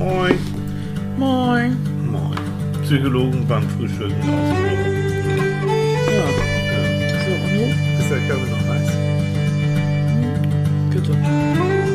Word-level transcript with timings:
Moin. 0.00 0.38
Moin. 1.18 1.76
Moin. 2.10 2.38
Psychologen 2.84 3.46
beim 3.46 3.68
Frühstücken 3.68 4.14
aus. 4.14 4.48
Ja, 6.08 6.26
so, 7.20 7.32
und 7.36 7.52
du? 7.54 7.64
Ist 8.00 8.10
der 8.10 8.20
Körper 8.26 8.46
noch 8.46 8.64
heiß? 8.70 8.88
Bitte. 10.90 11.89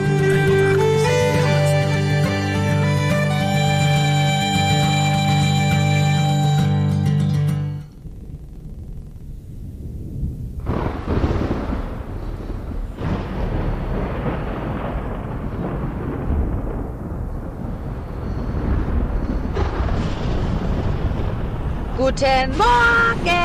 Guten 22.17 22.57
Morgen! 22.57 23.35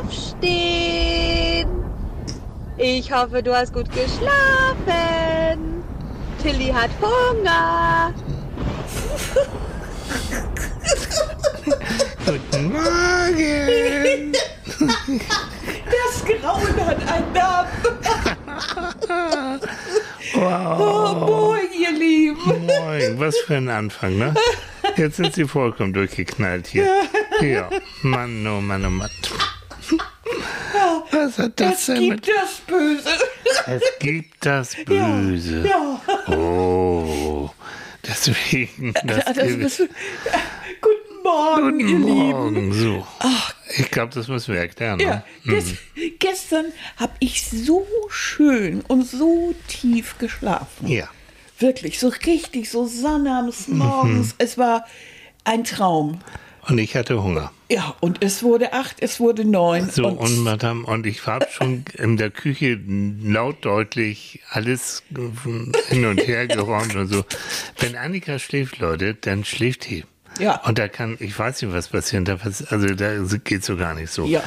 Aufstehen! 0.00 1.68
Ich 2.78 3.12
hoffe, 3.12 3.42
du 3.42 3.54
hast 3.54 3.74
gut 3.74 3.90
geschlafen. 3.90 5.84
Tilly 6.42 6.68
hat 6.72 6.88
Hunger. 7.02 8.14
Guten 12.24 12.72
Morgen. 12.72 14.32
Das 15.84 16.24
Grauen 16.24 16.86
hat 16.86 16.96
einen 17.12 17.32
Namen. 17.34 17.68
Oh, 20.34 21.14
moin, 21.26 21.68
ihr 21.78 21.92
Lieben. 21.92 22.66
Moin. 22.66 23.20
Was 23.20 23.36
für 23.40 23.56
ein 23.56 23.68
Anfang, 23.68 24.16
ne? 24.16 24.32
Jetzt 25.00 25.16
sind 25.16 25.34
sie 25.34 25.46
vollkommen 25.48 25.94
durchgeknallt 25.94 26.66
hier. 26.66 26.86
Ja. 27.40 27.70
Mann, 28.02 28.46
oh 28.46 28.60
Mann, 28.60 28.84
oh 28.84 28.90
Mann. 28.90 29.08
Was 31.10 31.38
hat 31.38 31.58
das 31.58 31.80
Es 31.80 31.86
denn 31.86 32.08
mit... 32.08 32.22
gibt 32.22 32.36
das 32.36 32.60
Böse. 32.66 33.08
Es 33.66 33.82
gibt 33.98 34.44
das 34.44 34.76
Böse. 34.84 35.66
Ja. 35.66 36.02
Oh. 36.36 37.48
Deswegen. 38.06 38.92
Das 39.04 39.24
Das 39.24 39.38
ist, 39.38 39.78
guten 40.82 41.22
Morgen, 41.22 41.80
ihr 41.80 41.86
Guten 41.86 42.06
Lieben. 42.06 42.30
Morgen. 42.30 42.72
So. 42.74 43.06
Ich 43.78 43.90
glaube, 43.90 44.12
das 44.14 44.28
müssen 44.28 44.52
wir 44.52 44.60
erklären. 44.60 45.00
Ja, 45.00 45.24
ne? 45.44 45.54
ges 45.54 45.76
gestern 46.18 46.66
habe 46.98 47.14
ich 47.20 47.48
so 47.48 47.86
schön 48.10 48.82
und 48.82 49.08
so 49.08 49.54
tief 49.66 50.18
geschlafen. 50.18 50.86
Ja. 50.86 51.08
Wirklich, 51.60 51.98
so 51.98 52.08
richtig, 52.08 52.70
so 52.70 52.86
sonnabends 52.86 53.68
morgens. 53.68 54.28
Mhm. 54.28 54.34
Es 54.38 54.58
war 54.58 54.86
ein 55.44 55.64
Traum. 55.64 56.20
Und 56.68 56.78
ich 56.78 56.94
hatte 56.94 57.22
Hunger. 57.22 57.52
Ja, 57.70 57.94
und 58.00 58.22
es 58.22 58.42
wurde 58.42 58.72
acht, 58.72 58.96
es 59.00 59.20
wurde 59.20 59.44
neun. 59.44 59.90
So, 59.90 60.06
und, 60.08 60.38
Madame, 60.38 60.84
und 60.84 61.06
ich 61.06 61.26
habe 61.26 61.46
schon 61.50 61.84
in 61.94 62.16
der 62.16 62.30
Küche 62.30 62.78
laut 63.22 63.64
deutlich 63.64 64.40
alles 64.50 65.02
hin 65.88 66.04
und 66.04 66.18
her 66.18 66.46
geräumt 66.46 66.94
und 66.96 67.08
so. 67.08 67.24
Wenn 67.78 67.96
Annika 67.96 68.38
schläft, 68.38 68.78
Leute, 68.78 69.14
dann 69.14 69.44
schläft 69.44 69.88
die. 69.88 70.04
Ja. 70.38 70.56
Und 70.64 70.78
da 70.78 70.88
kann, 70.88 71.16
ich 71.20 71.38
weiß 71.38 71.60
nicht, 71.62 71.72
was 71.74 71.88
passiert. 71.88 72.26
Da 72.28 72.36
pass- 72.36 72.64
Also 72.72 72.86
da 72.94 73.14
geht 73.44 73.64
so 73.64 73.76
gar 73.76 73.94
nicht 73.94 74.10
so. 74.10 74.24
Ja. 74.26 74.42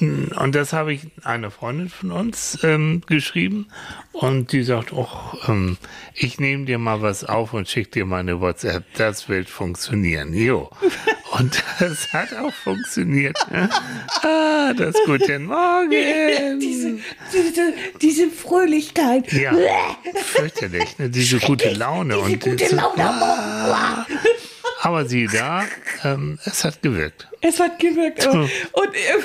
Und 0.00 0.54
das 0.54 0.72
habe 0.72 0.92
ich 0.94 1.00
einer 1.24 1.50
Freundin 1.50 1.88
von 1.88 2.10
uns 2.10 2.58
ähm, 2.62 3.02
geschrieben 3.06 3.68
und 4.12 4.52
die 4.52 4.62
sagt, 4.62 4.92
oh, 4.92 5.08
ähm, 5.48 5.76
ich 6.14 6.38
nehme 6.40 6.64
dir 6.64 6.78
mal 6.78 7.02
was 7.02 7.24
auf 7.24 7.52
und 7.54 7.68
schicke 7.68 7.90
dir 7.90 8.06
mal 8.06 8.20
eine 8.20 8.40
WhatsApp. 8.40 8.84
Das 8.94 9.28
wird 9.28 9.48
funktionieren. 9.50 10.32
Jo. 10.34 10.70
Und 11.32 11.62
das 11.80 12.12
hat 12.14 12.32
auch 12.34 12.52
funktioniert. 12.54 13.36
ah, 14.22 14.72
das 14.74 14.94
Guten 15.04 15.46
Morgen. 15.46 15.90
diese, 16.60 16.98
diese, 17.34 17.74
diese 18.00 18.30
Fröhlichkeit. 18.30 19.30
Ja, 19.32 19.52
fürchterlich, 20.22 20.96
ne? 20.98 21.10
diese 21.10 21.38
gute 21.40 21.70
Laune. 21.72 22.14
Diese 22.14 22.24
und 22.24 22.40
gute 22.44 22.68
so- 22.68 22.76
Laune. 22.76 23.04
Ah. 23.04 24.06
Aber 24.86 25.04
sieh 25.04 25.26
da, 25.26 25.64
ähm, 26.04 26.38
es 26.44 26.62
hat 26.64 26.80
gewirkt. 26.80 27.26
Es 27.40 27.58
hat 27.58 27.76
gewirkt. 27.80 28.24
aber- 28.24 28.42
Und, 28.72 28.94
äh, 28.94 29.18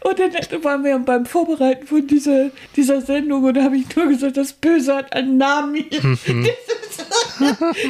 und 0.00 0.18
dann 0.18 0.64
waren 0.64 0.84
wir 0.84 0.98
beim 0.98 1.26
Vorbereiten 1.26 1.86
von 1.86 2.06
dieser, 2.06 2.50
dieser 2.76 3.00
Sendung 3.00 3.44
und 3.44 3.54
da 3.54 3.64
habe 3.64 3.76
ich 3.76 3.94
nur 3.94 4.06
gesagt, 4.06 4.36
das 4.36 4.52
Böse 4.52 4.96
hat 4.96 5.12
einen 5.12 5.36
Namen. 5.36 5.84
Mhm. 6.02 6.48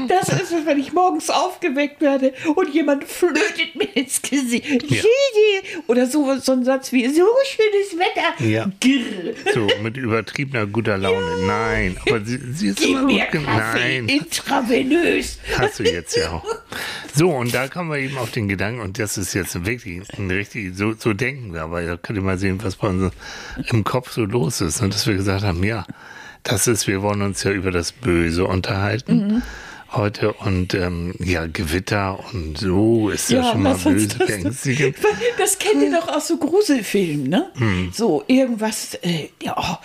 Das 0.08 0.28
ist 0.28 0.52
es, 0.52 0.66
wenn 0.66 0.78
ich 0.78 0.92
morgens 0.92 1.30
aufgeweckt 1.30 2.00
werde 2.00 2.32
und 2.54 2.72
jemand 2.72 3.04
flötet 3.04 3.74
mir 3.74 3.88
ins 3.94 4.22
Gesicht. 4.22 4.90
Ja. 4.90 5.02
Oder 5.86 6.06
so, 6.06 6.36
so 6.38 6.52
ein 6.52 6.64
Satz 6.64 6.92
wie, 6.92 7.06
so 7.08 7.26
schönes 7.44 7.98
Wetter. 7.98 8.44
Ja. 8.44 8.70
Grr. 8.80 9.34
So, 9.52 9.68
mit 9.82 9.96
übertriebener 9.96 10.66
guter 10.66 10.96
Laune. 10.98 11.46
Nein, 11.46 11.96
aber 12.06 12.24
sie, 12.24 12.38
sie 12.52 12.68
ist 12.68 12.78
Gib 12.78 12.90
immer 12.90 13.02
mir 13.02 13.26
gut. 13.30 13.42
Nein, 13.44 14.08
intravenös. 14.08 15.38
hast 15.58 15.80
du 15.80 15.84
jetzt 15.84 16.16
ja 16.16 16.32
auch. 16.32 16.44
So, 17.14 17.30
und 17.30 17.54
da 17.54 17.68
kommen 17.68 17.90
wir 17.90 17.98
eben 17.98 18.18
auf 18.18 18.30
den 18.30 18.48
Gedanken, 18.48 18.80
und 18.80 18.98
das 18.98 19.16
ist 19.18 19.34
jetzt 19.34 19.64
wirklich 19.64 20.02
ein 20.18 20.30
richtig, 20.30 20.74
so, 20.76 20.94
so 20.94 21.13
denken 21.16 21.52
wir, 21.52 21.62
aber 21.62 21.82
da 21.82 21.97
könnt 21.97 22.19
ihr 22.19 22.22
mal 22.22 22.38
sehen, 22.38 22.58
was 22.62 22.76
bei 22.76 22.88
uns 22.88 23.12
im 23.70 23.84
Kopf 23.84 24.10
so 24.12 24.25
los 24.25 24.60
ist. 24.60 24.80
Und 24.80 24.94
dass 24.94 25.06
wir 25.06 25.14
gesagt 25.14 25.44
haben, 25.44 25.62
ja, 25.64 25.86
das 26.42 26.66
ist, 26.66 26.86
wir 26.86 27.02
wollen 27.02 27.22
uns 27.22 27.42
ja 27.42 27.50
über 27.52 27.70
das 27.70 27.92
Böse 27.92 28.44
unterhalten. 28.44 29.42
Heute 29.92 30.32
und 30.32 30.75
ähm, 30.75 31.14
ja, 31.20 31.47
Gewitter 31.47 32.19
und 32.32 32.58
so 32.58 33.10
ist 33.10 33.30
ja, 33.30 33.44
schon 33.52 33.62
mal 33.62 33.76
böse 33.76 34.08
das- 34.19 34.26
beängstigend. 34.26 34.97
Das 35.38 35.56
kennt 35.58 35.82
ihr 35.82 35.92
doch 35.92 36.08
aus 36.08 36.26
so 36.26 36.36
Gruselfilmen, 36.36 37.28
ne? 37.28 37.50
Hm. 37.54 37.92
So 37.94 38.25
irgendwas, 38.26 38.94
äh, 39.02 39.28
ja, 39.41 39.54
oh, 39.56 39.76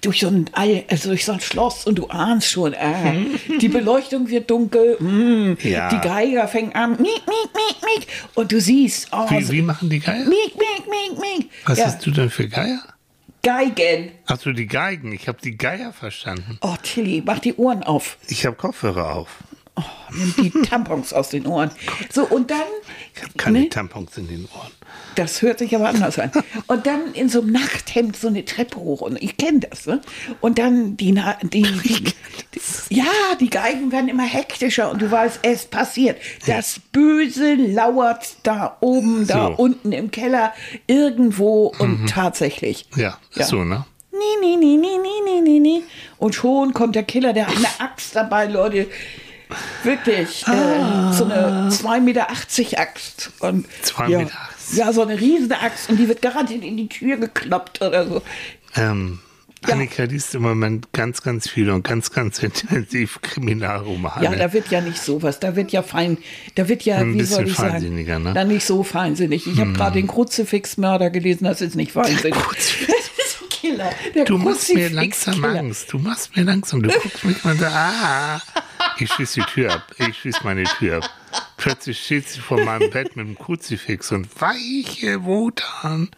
durch 0.00 0.20
so 0.20 0.28
ein 0.28 0.48
All, 0.52 0.84
also 0.90 1.08
durch 1.10 1.24
so 1.24 1.32
ein 1.32 1.40
Schloss 1.40 1.86
und 1.86 1.96
du 1.98 2.06
ahnst 2.08 2.50
schon, 2.50 2.72
äh, 2.72 3.26
die 3.60 3.68
Beleuchtung 3.68 4.28
wird 4.28 4.50
dunkel, 4.50 4.96
mm, 5.00 5.56
Ja. 5.62 5.88
die 5.88 5.98
Geiger 5.98 6.48
fängt 6.48 6.74
an, 6.76 6.92
miek, 6.92 7.00
miek, 7.02 7.50
miek, 7.54 7.76
miek, 7.82 8.06
und 8.34 8.50
du 8.52 8.60
siehst, 8.60 9.08
oh, 9.12 9.28
Wie, 9.30 9.42
so, 9.42 9.52
wie 9.52 9.62
machen 9.62 9.90
die 9.90 10.00
Geier? 10.00 10.24
miek, 10.24 10.54
miek, 10.56 10.86
miek, 10.88 11.18
miek. 11.20 11.50
Was 11.66 11.78
ja, 11.78 11.86
hast 11.86 12.04
du 12.06 12.10
denn 12.10 12.30
für 12.30 12.48
Geier? 12.48 12.80
Geigen. 13.42 14.10
Ach 14.26 14.38
so, 14.38 14.52
die 14.52 14.66
Geigen. 14.66 15.12
Ich 15.12 15.28
habe 15.28 15.38
die 15.42 15.56
Geier 15.56 15.92
verstanden. 15.92 16.58
Oh, 16.60 16.74
Tilly, 16.82 17.22
mach 17.24 17.38
die 17.38 17.54
Ohren 17.54 17.82
auf. 17.84 18.18
Ich 18.28 18.44
habe 18.44 18.56
Kopfhörer 18.56 19.14
auf. 19.14 19.28
Oh, 19.78 20.14
nimm 20.14 20.34
die 20.38 20.50
Tampons 20.68 21.12
aus 21.12 21.28
den 21.30 21.46
Ohren. 21.46 21.70
So, 22.12 22.24
und 22.24 22.50
dann, 22.50 22.58
Ich 23.14 23.22
habe 23.22 23.32
keine 23.36 23.60
Ne? 23.60 23.68
Tampons 23.68 24.16
in 24.16 24.26
den 24.28 24.48
Ohren. 24.56 24.70
Das 25.14 25.42
hört 25.42 25.58
sich 25.58 25.74
aber 25.74 25.88
anders 25.88 26.18
an. 26.18 26.30
Und 26.68 26.86
dann 26.86 27.12
in 27.12 27.28
so 27.28 27.40
einem 27.42 27.50
Nachthemd 27.52 28.16
so 28.16 28.28
eine 28.28 28.44
Treppe 28.44 28.78
hoch. 28.78 29.00
Und 29.00 29.20
ich 29.22 29.36
kenne 29.36 29.60
das, 29.60 29.84
ne? 29.86 30.00
Und 30.40 30.58
dann 30.58 30.96
die, 30.96 31.12
Na- 31.12 31.36
die, 31.42 31.62
die, 31.62 32.04
die 32.04 32.12
ja, 32.90 33.04
die 33.40 33.50
Geigen 33.50 33.90
werden 33.92 34.08
immer 34.08 34.22
hektischer 34.24 34.90
und 34.90 35.02
du 35.02 35.10
weißt, 35.10 35.40
es 35.42 35.66
passiert. 35.66 36.18
Das 36.46 36.80
Böse 36.92 37.54
lauert 37.54 38.36
da 38.44 38.76
oben, 38.80 39.26
da 39.26 39.44
So. 39.46 39.50
Mhm. 39.50 39.54
unten 39.56 39.92
im 39.92 40.10
Keller, 40.10 40.52
irgendwo 40.86 41.74
und 41.78 42.08
tatsächlich. 42.08 42.86
Ja, 42.96 43.18
Ja. 43.34 43.44
so, 43.44 43.64
ne? 43.64 43.84
Nie, 44.12 44.40
nie, 44.40 44.56
nie, 44.56 44.76
nie, 44.76 44.98
nie, 45.24 45.40
nie, 45.42 45.60
nie. 45.60 45.84
Und 46.18 46.34
schon 46.34 46.72
kommt 46.74 46.94
der 46.96 47.02
Killer, 47.04 47.32
der 47.32 47.46
hat 47.48 47.56
eine 47.56 47.68
Axt 47.80 48.16
dabei, 48.16 48.46
Leute. 48.46 48.86
Wirklich. 49.82 50.46
Äh, 50.46 51.12
so 51.12 51.24
eine 51.24 51.68
2,80 51.70 52.00
Meter 52.00 52.30
Axt. 52.30 53.30
Und, 53.40 53.66
2,80 53.84 54.08
ja, 54.08 54.18
Meter. 54.18 54.38
Ja, 54.72 54.92
so 54.92 55.02
eine 55.02 55.18
riesige 55.18 55.58
Axt. 55.60 55.88
Und 55.88 55.98
die 55.98 56.08
wird 56.08 56.22
garantiert 56.22 56.64
in 56.64 56.76
die 56.76 56.88
Tür 56.88 57.16
gekloppt 57.16 57.82
oder 57.82 58.06
so. 58.06 58.22
Ähm, 58.76 59.20
Ja. 59.66 59.74
Annika 59.74 60.04
liest 60.04 60.34
im 60.34 60.42
Moment 60.42 60.92
ganz, 60.92 61.22
ganz 61.22 61.48
viel 61.48 61.70
und 61.70 61.82
ganz, 61.82 62.12
ganz 62.12 62.38
intensiv 62.42 63.20
Kriminalromane. 63.22 64.24
Ja, 64.24 64.34
da 64.36 64.52
wird 64.52 64.68
ja 64.68 64.80
nicht 64.80 64.98
sowas. 64.98 65.40
Da 65.40 65.56
wird 65.56 65.72
ja 65.72 65.82
fein, 65.82 66.18
da 66.54 66.68
wird 66.68 66.82
ja, 66.82 66.98
Ein 66.98 67.14
wie 67.14 67.22
soll 67.22 67.48
ich 67.48 67.56
sagen, 67.56 67.94
ne? 67.94 68.14
Hm. 68.14 68.34
dann 68.34 68.48
nicht 68.48 68.64
so 68.64 68.84
feinsinnig. 68.84 69.46
Ich 69.46 69.58
habe 69.58 69.72
gerade 69.72 69.94
den 69.94 70.06
Kruzifixmörder 70.06 71.10
gelesen, 71.10 71.44
das 71.44 71.60
ist 71.60 71.74
nicht 71.74 71.92
feinsinnig. 71.92 72.38
Killer. 73.70 73.92
Der 74.14 74.24
du 74.24 74.38
machst 74.38 74.72
mir 74.74 74.90
langsam. 74.90 75.44
Angst. 75.44 75.92
Du 75.92 75.98
machst 75.98 76.36
mir 76.36 76.42
langsam. 76.44 76.82
Du 76.82 76.90
guckst 76.90 77.24
mich 77.24 77.42
mal 77.44 77.56
da. 77.56 77.70
Ah. 77.70 78.42
Ich 78.98 79.12
schließe 79.12 79.40
die 79.40 79.46
Tür 79.46 79.72
ab. 79.74 79.94
Ich 79.98 80.18
schließe 80.18 80.40
meine 80.44 80.64
Tür 80.64 80.98
ab. 80.98 81.10
Plötzlich 81.56 82.02
steht 82.04 82.28
sie 82.28 82.40
vor 82.40 82.60
meinem 82.62 82.90
Bett 82.90 83.16
mit 83.16 83.26
dem 83.26 83.36
Kruzifix 83.38 84.12
und 84.12 84.28
weiche 84.40 85.24
Wotan. 85.24 86.08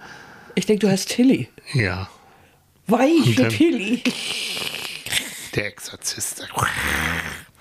Ich 0.55 0.67
denke, 0.67 0.87
du 0.87 0.93
heißt 0.93 1.09
Tilly. 1.09 1.49
Ja, 1.73 2.09
Weiche 2.87 3.35
dann- 3.43 3.49
Tilly. 3.51 4.03
der 5.55 5.67
Exorzist. 5.67 6.47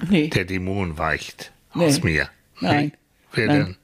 Nee. 0.10 0.28
Der 0.30 0.46
Dämon 0.46 0.98
weicht 0.98 1.52
Nee. 1.76 1.86
aus 1.86 2.02
mir. 2.04 2.30
Nein. 2.60 2.94
Wer 3.34 3.48
Nein. 3.48 3.58
denn? 3.58 3.78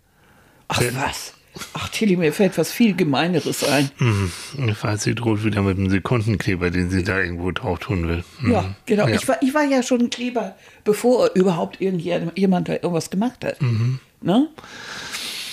Ach 0.68 0.80
Wer- 0.82 0.96
was. 0.96 1.34
Ach, 1.74 1.90
Tilly, 1.90 2.18
mir 2.18 2.34
fällt 2.34 2.58
was 2.58 2.72
viel 2.72 2.96
Gemeineres 2.96 3.64
ein. 3.64 3.90
Mhm. 4.00 4.32
Falls 4.76 5.04
sie 5.04 5.16
droht 5.16 5.44
wieder 5.44 5.62
mit 5.62 5.78
einem 5.78 5.90
Sekundenkleber, 5.90 6.70
den 6.70 6.90
sie 6.90 7.04
da 7.04 7.20
irgendwo 7.20 7.52
drauf 7.52 7.80
tun 7.80 8.08
will. 8.08 8.24
Mhm. 8.42 8.52
Ja, 8.52 8.76
genau. 8.86 9.08
Ja. 9.08 9.16
Ich, 9.16 9.28
war, 9.28 9.42
ich 9.42 9.54
war 9.54 9.64
ja 9.64 9.82
schon 9.84 10.02
ein 10.02 10.10
Kleber, 10.10 10.56
bevor 10.84 11.30
überhaupt 11.34 11.80
irgendjemand 11.82 12.68
da 12.70 12.74
irgendwas 12.74 13.10
gemacht 13.10 13.46
hat. 13.46 13.62
Mhm. 13.62 14.00
Ne? 14.22 14.48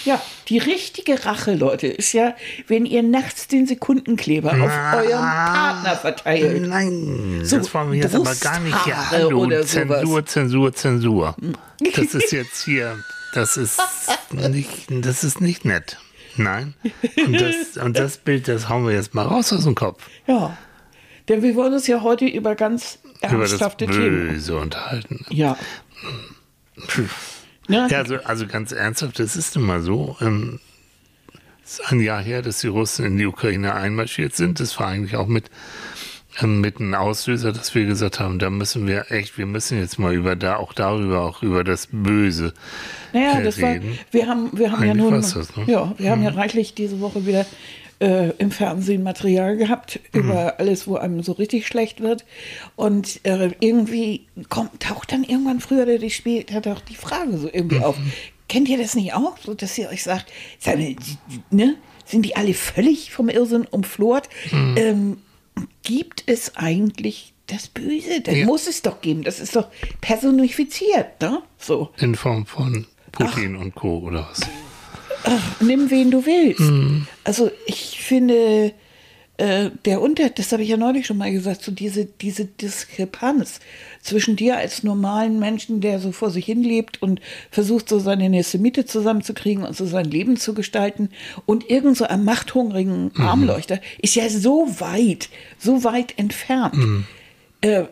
Ja, 0.05 0.21
die 0.49 0.59
richtige 0.59 1.25
Rache, 1.25 1.55
Leute, 1.55 1.87
ist 1.87 2.13
ja, 2.13 2.35
wenn 2.67 2.87
ihr 2.87 3.05
nachts 3.05 3.47
den 3.47 3.69
Sekundenkleber 3.69 4.51
auf 4.51 4.71
Ah. 4.71 4.97
eurem 4.97 5.11
Partner 5.21 5.97
verteilt. 5.97 6.67
Nein, 6.67 7.43
So 7.45 7.59
das 7.59 7.73
wollen 7.73 7.93
wir 7.93 8.01
jetzt 8.01 8.15
aber 8.17 8.35
gar 8.35 8.59
nicht 8.59 8.85
hier. 8.85 9.11
Hallo, 9.11 9.49
Zensur. 9.63 10.27
Zensur, 10.27 10.73
Zensur. 10.75 11.37
Das 11.95 12.15
ist 12.15 12.33
jetzt 12.33 12.65
hier, 12.65 12.97
das 13.33 13.57
ist 13.57 13.81
nicht, 14.31 14.87
das 14.91 15.25
ist 15.25 15.41
nicht 15.41 15.65
nett. 15.65 15.99
Nein. 16.37 16.75
Und 17.25 17.41
das, 17.41 17.77
und 17.77 17.99
das 17.99 18.17
Bild, 18.19 18.49
das 18.49 18.69
hauen 18.69 18.87
wir 18.87 18.95
jetzt 18.95 19.15
mal 19.15 19.27
raus 19.27 19.53
aus 19.53 19.65
dem 19.65 19.75
Kopf. 19.75 20.09
Ja, 20.27 20.57
denn 21.29 21.43
wir 21.43 21.55
wollen 21.55 21.73
uns 21.73 21.87
ja 21.87 22.03
heute 22.03 22.27
über 22.27 22.55
ganz 22.55 22.99
Über 23.23 23.39
das 23.39 23.53
ernsthafte 23.53 23.87
Themen. 23.87 24.29
Böse 24.29 24.57
unterhalten. 24.57 25.25
Ja. 25.31 25.57
Ne? 27.69 27.87
Ja, 27.91 27.99
also, 27.99 28.17
also 28.25 28.47
ganz 28.47 28.73
ernsthaft, 28.73 29.19
das 29.19 29.37
ist 29.37 29.55
nun 29.55 29.67
mal 29.67 29.83
so. 29.83 30.17
Ähm, 30.21 30.59
es 31.65 31.79
ist 31.79 31.93
ein 31.93 32.01
Jahr 32.01 32.21
her, 32.23 32.43
dass 32.43 32.61
die 32.61 32.67
Russen 32.67 33.05
in 33.07 33.19
die 33.19 33.27
Ukraine 33.27 33.75
einmarschiert 33.75 34.35
sind. 34.35 34.59
Das 34.59 34.79
war 34.81 34.89
eigentlich 34.89 35.17
auch 35.17 35.29
mit, 35.29 35.49
mit 36.41 36.79
einem 36.81 36.95
Auslöser, 36.95 37.53
dass 37.53 37.75
wir 37.75 37.85
gesagt 37.85 38.19
haben, 38.19 38.39
da 38.39 38.49
müssen 38.49 38.87
wir 38.87 39.11
echt, 39.11 39.37
wir 39.37 39.47
müssen 39.47 39.79
jetzt 39.79 39.99
mal 39.99 40.15
über 40.15 40.35
da, 40.35 40.57
auch 40.57 40.73
darüber, 40.73 41.23
auch 41.23 41.43
über 41.43 41.63
das 41.63 41.89
Böse 41.93 42.55
Naja, 43.13 43.41
äh, 43.41 43.43
das 43.45 43.61
war, 43.61 43.77
wir 44.11 44.27
haben, 44.27 44.51
wir 44.53 44.73
haben 44.73 44.83
ja 44.83 44.91
Eigentlich 44.93 45.03
nun, 45.05 45.13
war's 45.15 45.35
das, 45.35 45.55
ne? 45.57 45.65
ja, 45.67 45.93
wir 45.99 46.11
haben 46.11 46.23
ja 46.23 46.31
reichlich 46.31 46.75
diese 46.75 47.01
Woche 47.01 47.27
wieder 47.27 47.45
äh, 48.01 48.31
im 48.39 48.51
Fernsehen 48.51 49.03
Material 49.03 49.57
gehabt 49.57 50.01
Mhm. 50.13 50.21
über 50.21 50.59
alles, 50.59 50.87
wo 50.87 50.97
einem 50.97 51.23
so 51.23 51.33
richtig 51.33 51.67
schlecht 51.67 52.01
wird. 52.01 52.25
Und 52.77 53.21
äh, 53.25 53.51
irgendwie 53.61 54.27
kommt, 54.49 54.81
taucht 54.81 55.13
dann 55.13 55.23
irgendwann 55.25 55.61
früher 55.61 55.85
oder 55.85 56.11
später 56.11 56.61
doch 56.61 56.81
die 56.81 56.97
Frage 56.97 57.37
so 57.37 57.49
irgendwie 57.53 57.77
Mhm. 57.77 57.85
auf. 57.85 57.97
Kennt 58.49 58.69
ihr 58.69 58.79
das 58.79 58.95
nicht 58.95 59.15
auch, 59.15 59.37
so 59.39 59.55
dass 59.55 59.79
ihr 59.79 59.89
euch 59.89 60.03
sagt, 60.03 60.33
sag 60.59 60.79
mal, 60.79 60.97
ne, 61.51 61.77
sind 62.05 62.25
die 62.25 62.35
alle 62.37 62.55
völlig 62.55 63.13
vom 63.13 63.29
Irrsinn 63.29 63.67
umflort? 63.71 64.29
Mhm. 64.51 64.75
Ähm, 64.77 65.17
gibt 65.83 66.25
es 66.27 66.57
eigentlich 66.57 67.35
das 67.47 67.69
Böse? 67.69 68.21
Das 68.23 68.35
Ja. 68.37 68.47
muss 68.47 68.67
es 68.67 68.83
doch 68.83 69.01
geben. 69.01 69.23
Das 69.25 69.41
ist 69.41 69.57
doch 69.57 69.69
personifiziert, 70.01 71.21
ne? 71.21 71.43
So. 71.59 71.91
in 71.99 72.15
Form 72.15 72.47
von 72.47 72.87
Putin 73.11 73.57
und 73.57 73.75
Co. 73.75 73.99
oder 73.99 74.29
was? 74.31 74.41
nimm 75.61 75.91
wen 75.91 76.11
du 76.11 76.25
willst. 76.27 76.63
Also 77.25 77.51
ich 77.67 78.01
finde, 78.01 78.73
äh, 79.43 79.71
der 79.87 80.01
Unter, 80.01 80.31
das 80.31 80.53
habe 80.53 80.63
ich 80.63 80.69
ja 80.69 80.77
neulich 80.77 81.05
schon 81.05 81.19
mal 81.19 81.33
gesagt, 81.33 81.65
so 81.65 81.73
diese, 81.73 82.05
diese 82.05 82.45
Diskrepanz 82.45 83.59
zwischen 84.01 84.37
dir 84.37 84.57
als 84.57 84.85
normalen 84.85 85.41
Menschen, 85.41 85.81
der 85.81 85.99
so 85.99 86.13
vor 86.13 86.31
sich 86.31 86.47
hin 86.47 86.63
lebt 86.63 87.03
und 87.03 87.21
versucht, 87.51 87.89
so 87.89 87.99
seine 87.99 88.29
nächste 88.29 88.59
Miete 88.59 88.85
zusammenzukriegen 88.85 89.65
und 89.65 89.77
so 89.77 89.85
sein 89.85 90.05
Leben 90.05 90.37
zu 90.37 90.55
gestalten 90.55 91.09
und 91.45 91.69
irgend 91.69 91.97
so 91.97 92.05
einem 92.05 92.25
machthungrigen 92.25 93.11
Armleuchter, 93.17 93.81
ist 94.01 94.15
ja 94.15 94.29
so 94.29 94.69
weit, 94.79 95.29
so 95.59 95.83
weit 95.83 96.17
entfernt. 96.19 96.77
Äh, 97.63 97.87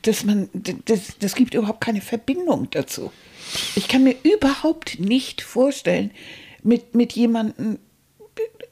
dass 0.00 0.24
man, 0.24 0.48
das, 0.86 1.18
das 1.18 1.34
gibt 1.34 1.52
überhaupt 1.52 1.82
keine 1.82 2.00
Verbindung 2.00 2.68
dazu. 2.70 3.12
Ich 3.76 3.88
kann 3.88 4.04
mir 4.04 4.14
überhaupt 4.22 5.00
nicht 5.00 5.42
vorstellen, 5.42 6.12
mit, 6.62 6.94
mit 6.94 7.12
jemandem 7.12 7.78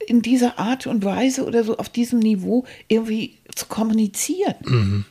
in 0.06 0.22
dieser 0.22 0.58
Art 0.58 0.86
und 0.86 1.04
Weise 1.04 1.44
oder 1.46 1.64
so 1.64 1.76
auf 1.76 1.88
diesem 1.88 2.18
Niveau 2.18 2.64
irgendwie 2.88 3.34
zu 3.54 3.66
kommunizieren. 3.66 5.04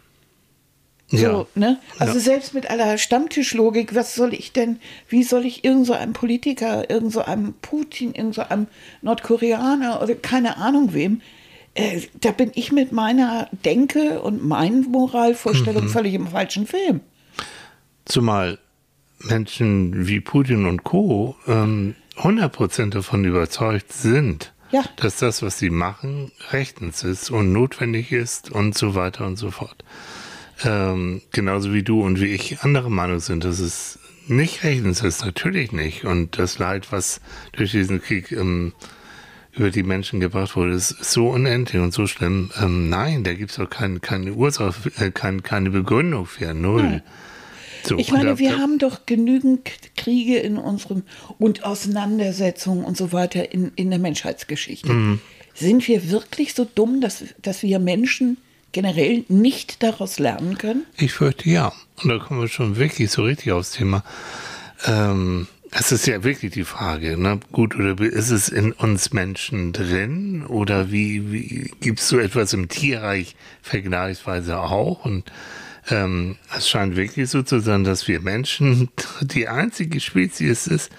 So, 1.09 1.47
ne? 1.55 1.79
Also 1.99 2.15
Ja. 2.15 2.19
selbst 2.19 2.53
mit 2.53 2.69
aller 2.69 2.97
Stammtischlogik, 2.97 3.95
was 3.95 4.13
soll 4.15 4.33
ich 4.33 4.51
denn, 4.51 4.79
wie 5.07 5.23
soll 5.23 5.45
ich 5.45 5.63
irgend 5.63 5.85
so 5.85 5.93
einem 5.93 6.11
Politiker, 6.11 6.89
irgend 6.89 7.13
so 7.13 7.21
einem 7.21 7.53
Putin, 7.61 8.13
irgend 8.13 8.35
so 8.35 8.41
einem 8.41 8.67
Nordkoreaner 9.01 10.01
oder 10.03 10.15
keine 10.15 10.57
Ahnung 10.57 10.93
wem, 10.93 11.21
äh, 11.75 12.01
da 12.19 12.31
bin 12.31 12.51
ich 12.55 12.73
mit 12.73 12.91
meiner 12.91 13.47
Denke 13.63 14.21
und 14.21 14.43
meinen 14.43 14.81
Moralvorstellungen 14.91 15.85
Mhm. 15.87 15.93
völlig 15.93 16.13
im 16.13 16.27
falschen 16.27 16.67
Film. 16.67 16.99
Zumal 18.03 18.57
Menschen 19.19 20.07
wie 20.07 20.19
Putin 20.19 20.65
und 20.65 20.83
Co. 20.83 21.35
Ähm, 21.47 21.95
100% 22.17 22.89
davon 22.91 23.23
überzeugt 23.25 23.93
sind, 23.93 24.53
Ja. 24.71 24.83
dass 24.97 25.17
das, 25.17 25.41
was 25.41 25.59
sie 25.59 25.69
machen, 25.69 26.31
rechtens 26.51 27.03
ist 27.03 27.29
und 27.29 27.53
notwendig 27.53 28.11
ist 28.11 28.51
und 28.51 28.77
so 28.77 28.95
weiter 28.95 29.25
und 29.25 29.37
so 29.37 29.51
fort. 29.51 29.83
Ähm, 30.63 31.21
genauso 31.31 31.73
wie 31.73 31.83
du 31.83 32.01
und 32.01 32.19
wie 32.19 32.27
ich 32.33 32.61
andere 32.61 32.89
Meinung 32.89 33.19
sind, 33.19 33.43
dass 33.43 33.59
es 33.59 33.99
nicht 34.27 34.63
rechtens 34.63 35.01
ist, 35.03 35.23
natürlich 35.23 35.71
nicht. 35.71 36.03
Und 36.05 36.37
das 36.39 36.57
Leid, 36.59 36.91
was 36.91 37.21
durch 37.53 37.71
diesen 37.71 38.01
Krieg 38.01 38.31
ähm, 38.31 38.73
über 39.53 39.69
die 39.69 39.83
Menschen 39.83 40.19
gebracht 40.19 40.55
wurde, 40.55 40.73
ist 40.73 40.89
so 41.03 41.29
unendlich 41.29 41.81
und 41.81 41.93
so 41.93 42.07
schlimm. 42.07 42.51
Ähm, 42.59 42.89
nein, 42.89 43.23
da 43.23 43.33
gibt 43.33 43.51
es 43.51 43.59
auch 43.59 43.69
kein, 43.69 44.01
keine 44.01 44.33
Ursache, 44.33 44.91
äh, 44.97 45.11
kein, 45.11 45.43
keine 45.43 45.69
Begründung 45.69 46.25
für, 46.25 46.53
null. 46.53 47.01
So, 47.87 47.97
Ich 47.97 48.11
meine, 48.11 48.37
wir 48.39 48.57
haben 48.57 48.79
doch 48.79 49.05
genügend 49.05 49.61
Kriege 49.95 50.37
in 50.37 50.57
unserem 50.57 51.03
und 51.39 51.63
Auseinandersetzungen 51.63 52.83
und 52.83 52.97
so 52.97 53.11
weiter 53.11 53.51
in, 53.51 53.71
in 53.75 53.89
der 53.89 53.99
Menschheitsgeschichte. 53.99 54.91
Mhm. 54.91 55.21
Sind 55.53 55.87
wir 55.87 56.09
wirklich 56.11 56.53
so 56.53 56.65
dumm, 56.65 57.01
dass, 57.01 57.23
dass 57.41 57.63
wir 57.63 57.79
Menschen 57.79 58.37
generell 58.73 59.23
nicht 59.27 59.81
daraus 59.81 60.19
lernen 60.19 60.57
können? 60.57 60.83
Ich 60.97 61.13
fürchte 61.13 61.49
ja. 61.49 61.73
Und 62.03 62.09
da 62.09 62.19
kommen 62.19 62.41
wir 62.41 62.47
schon 62.47 62.75
wirklich 62.75 63.09
so 63.09 63.23
richtig 63.23 63.51
aufs 63.51 63.71
Thema. 63.71 64.03
Ähm, 64.85 65.47
es 65.71 65.91
ist 65.91 66.07
ja 66.07 66.23
wirklich 66.23 66.53
die 66.53 66.63
Frage, 66.63 67.17
ne? 67.17 67.39
gut 67.51 67.75
oder 67.75 67.99
ist 67.99 68.29
es 68.29 68.49
in 68.49 68.71
uns 68.71 69.13
Menschen 69.13 69.73
drin 69.73 70.45
oder 70.45 70.91
wie, 70.91 71.31
wie 71.31 71.71
gibt 71.81 71.99
es 71.99 72.07
so 72.07 72.19
etwas 72.19 72.53
im 72.53 72.69
Tierreich 72.69 73.35
vergleichsweise 73.61 74.59
auch? 74.59 75.05
Und 75.05 75.31
ähm, 75.89 76.35
es 76.55 76.67
scheint 76.69 76.95
wirklich 76.95 77.29
so 77.29 77.43
zu 77.43 77.59
sein, 77.59 77.83
dass 77.83 78.07
wir 78.07 78.19
Menschen 78.21 78.89
die 79.21 79.47
einzige 79.47 79.99
Spezies 79.99 80.67
ist, 80.67 80.91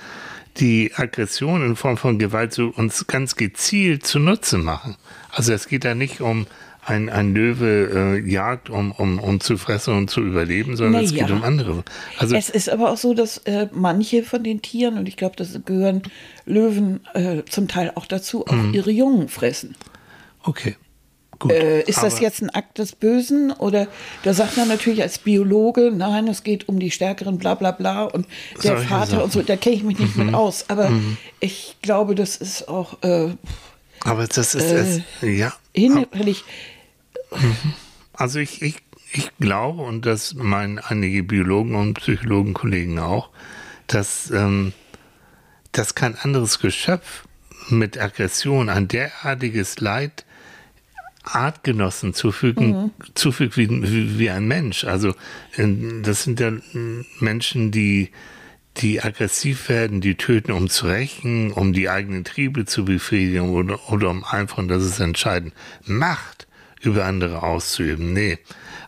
die 0.59 0.93
Aggression 0.97 1.65
in 1.65 1.77
Form 1.77 1.97
von 1.97 2.19
Gewalt 2.19 2.53
so 2.53 2.69
uns 2.69 3.07
ganz 3.07 3.37
gezielt 3.37 4.07
zunutze 4.07 4.59
machen. 4.59 4.97
Also 5.31 5.53
es 5.53 5.69
geht 5.69 5.85
da 5.85 5.95
nicht 5.95 6.21
um 6.21 6.47
ein, 6.85 7.11
ein 7.11 7.35
Löwe 7.35 8.17
äh, 8.25 8.29
jagt, 8.31 8.71
um, 8.71 8.93
um, 8.93 9.19
um 9.19 9.41
zu 9.41 9.59
fressen 9.59 9.95
und 9.95 10.09
zu 10.11 10.23
überleben, 10.23 10.75
sondern 10.75 11.05
es 11.05 11.13
Naja. 11.13 11.27
geht 11.27 11.37
um 11.37 11.43
andere. 11.45 11.85
Also 12.17 12.35
Es 12.35 12.49
ist 12.49 12.71
aber 12.71 12.91
auch 12.91 12.97
so, 12.97 13.13
dass 13.13 13.39
äh, 13.45 13.69
manche 13.73 14.23
von 14.23 14.43
den 14.43 14.63
Tieren, 14.63 14.97
und 14.97 15.07
ich 15.07 15.17
glaube, 15.19 15.37
das 15.37 15.61
gehören 15.67 16.03
Löwen 16.47 17.01
äh, 17.13 17.43
zum 17.49 17.69
Teil 17.69 17.93
auch 17.95 18.07
dazu, 18.07 18.47
auch 18.47 18.53
Mhm. 18.53 18.73
ihre 18.75 18.91
Jungen 18.91 19.29
fressen. 19.29 19.77
okay, 20.45 20.77
gut. 21.39 21.53
Äh, 21.53 21.83
ist 21.83 22.03
das 22.03 22.21
jetzt 22.21 22.43
ein 22.43 22.51
Akt 22.51 22.79
des 22.79 22.93
Bösen? 22.95 23.53
Oder 23.53 23.87
da 24.23 24.35
sagt 24.35 24.57
man 24.57 24.69
natürlich 24.69 25.03
als 25.03 25.19
Biologe, 25.19 25.91
nein, 25.95 26.29
es 26.29 26.43
geht 26.43 26.69
um 26.69 26.79
die 26.79 26.91
Stärkeren, 26.91 27.39
bla 27.39 27.55
bla 27.55 27.71
bla. 27.73 28.05
Und 28.05 28.27
der 28.63 28.79
Vater 28.79 29.23
und 29.25 29.33
so, 29.33 29.43
da 29.43 29.57
kenne 29.57 29.77
ich 29.77 29.83
mich 29.85 29.99
nicht 29.99 30.17
Mhm. 30.17 30.27
mit 30.27 30.35
aus. 30.35 30.65
Aber 30.69 30.91
ich 31.41 31.77
glaube, 31.83 32.15
das 32.15 32.37
ist 32.37 32.69
auch 32.69 33.03
äh, 33.03 33.31
Aber 34.05 34.27
das 34.27 34.55
ist 34.55 34.71
es, 34.71 35.01
ja. 35.23 35.53
hinderlich. 35.75 36.45
Also 38.13 38.39
ich, 38.39 38.63
ich, 38.63 38.77
ich 39.13 39.31
glaube, 39.39 39.83
und 39.83 40.07
das 40.07 40.35
meinen 40.35 40.79
einige 40.79 41.23
Biologen 41.23 41.75
und 41.75 41.95
Psychologenkollegen 41.95 42.99
auch, 42.99 43.31
dass, 43.87 44.31
ähm, 44.31 44.73
dass 45.73 45.95
kein 45.95 46.17
anderes 46.17 46.59
Geschöpf 46.59 47.25
mit 47.69 47.99
Aggression 47.99 48.69
ein 48.69 48.89
derartiges 48.89 49.81
Leid 49.81 50.25
Artgenossen 51.35 52.15
zufügen, 52.15 52.93
zufügt 53.15 53.57
wie, 53.57 53.69
wie, 53.71 54.19
wie 54.19 54.31
ein 54.31 54.47
Mensch. 54.47 54.85
Also 54.85 55.15
ähm, 55.57 56.03
das 56.03 56.25
sind 56.25 56.41
ja 56.41 56.53
Menschen, 57.21 57.71
die, 57.71 58.11
die 58.79 59.03
aggressiv 59.03 59.69
werden, 59.69 60.01
die 60.01 60.15
töten, 60.15 60.53
um 60.53 60.69
zu 60.69 60.87
rächen, 60.87 61.53
um 61.53 61.73
die 61.73 61.89
eigenen 61.89 62.25
Triebe 62.25 62.65
zu 62.65 62.85
befriedigen 62.85 63.51
oder, 63.51 63.91
oder 63.91 64.11
um 64.11 64.25
einfach, 64.25 64.59
und 64.59 64.69
das 64.69 64.85
ist 64.85 65.01
entscheidend, 65.01 65.55
Macht 65.85 66.47
über 66.81 67.05
andere 67.05 67.43
auszuüben. 67.43 68.13
Nee. 68.13 68.39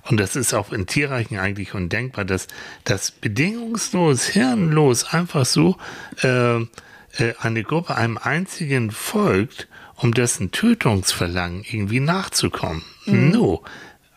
Und 0.08 0.18
das 0.18 0.36
ist 0.36 0.54
auch 0.54 0.72
in 0.72 0.86
Tierreichen 0.86 1.38
eigentlich 1.38 1.74
undenkbar, 1.74 2.24
dass 2.24 2.46
das 2.84 3.10
bedingungslos, 3.10 4.26
hirnlos 4.26 5.04
einfach 5.12 5.44
so 5.44 5.76
äh, 6.22 6.60
äh, 6.60 7.34
eine 7.40 7.62
Gruppe 7.62 7.96
einem 7.96 8.18
einzigen 8.18 8.90
folgt, 8.90 9.68
um 10.02 10.12
dessen 10.14 10.50
Tötungsverlangen 10.50 11.64
irgendwie 11.70 12.00
nachzukommen. 12.00 12.82
No. 13.06 13.62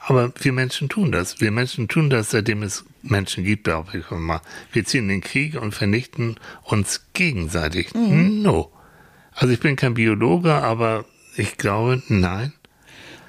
Aber 0.06 0.34
wir 0.40 0.52
Menschen 0.52 0.90
tun 0.90 1.12
das. 1.12 1.40
Wir 1.40 1.52
Menschen 1.52 1.88
tun 1.88 2.10
das, 2.10 2.32
seitdem 2.32 2.62
es 2.64 2.84
Menschen 3.02 3.44
gibt, 3.44 3.64
glaube 3.66 3.98
ich 3.98 4.10
mal. 4.12 4.42
Wir 4.72 4.84
ziehen 4.86 5.08
den 5.08 5.22
Krieg 5.22 5.60
und 5.62 5.74
vernichten 5.74 6.36
uns 6.64 7.06
gegenseitig. 7.14 7.94
No. 7.94 8.72
Also 9.34 9.54
ich 9.54 9.60
bin 9.60 9.76
kein 9.76 9.94
Biologe, 9.94 10.54
aber 10.54 11.06
ich 11.38 11.58
glaube, 11.58 12.02
nein. 12.10 12.54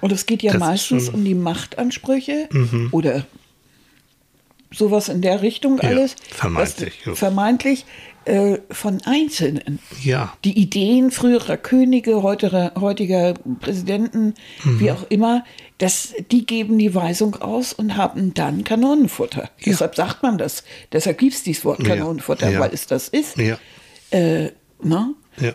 Und 0.00 0.12
es 0.12 0.26
geht 0.26 0.42
ja 0.42 0.52
Das 0.52 0.60
ist 0.60 0.66
meistens 0.68 1.08
Mhm. 1.08 1.14
um 1.14 1.24
die 1.24 1.34
Machtansprüche 1.34 2.48
oder 2.90 3.24
sowas 4.72 5.08
in 5.08 5.22
der 5.22 5.40
Richtung 5.42 5.78
Ja, 5.80 5.88
alles. 5.90 6.16
vermeintlich, 6.28 6.94
Was, 7.00 7.06
ja. 7.06 7.14
vermeintlich 7.14 7.86
äh, 8.26 8.58
von 8.70 9.00
Einzelnen. 9.04 9.78
Ja. 10.02 10.32
Die 10.44 10.58
Ideen 10.58 11.10
früherer 11.10 11.56
Könige, 11.56 12.22
heutiger, 12.22 12.72
heutiger 12.78 13.34
Präsidenten, 13.60 14.34
Mhm. 14.64 14.80
wie 14.80 14.90
auch 14.90 15.04
immer, 15.10 15.44
das, 15.78 16.14
die 16.30 16.46
geben 16.46 16.78
die 16.78 16.94
Weisung 16.94 17.36
aus 17.36 17.72
und 17.72 17.96
haben 17.96 18.32
dann 18.34 18.64
Kanonenfutter. 18.64 19.50
Deshalb 19.66 19.96
sagt 19.96 20.22
man 20.22 20.38
das. 20.38 20.64
Deshalb 20.92 21.18
gibt 21.18 21.34
es 21.34 21.42
dieses 21.42 21.64
Wort 21.64 21.80
Ja, 21.82 21.96
Kanonenfutter, 21.96 22.50
ja. 22.50 22.60
weil 22.60 22.72
es 22.72 22.86
das 22.86 23.08
ist. 23.08 23.36
Ja. 23.36 23.58
Äh, 24.10 24.50
ne? 24.82 25.14
Ja. 25.40 25.52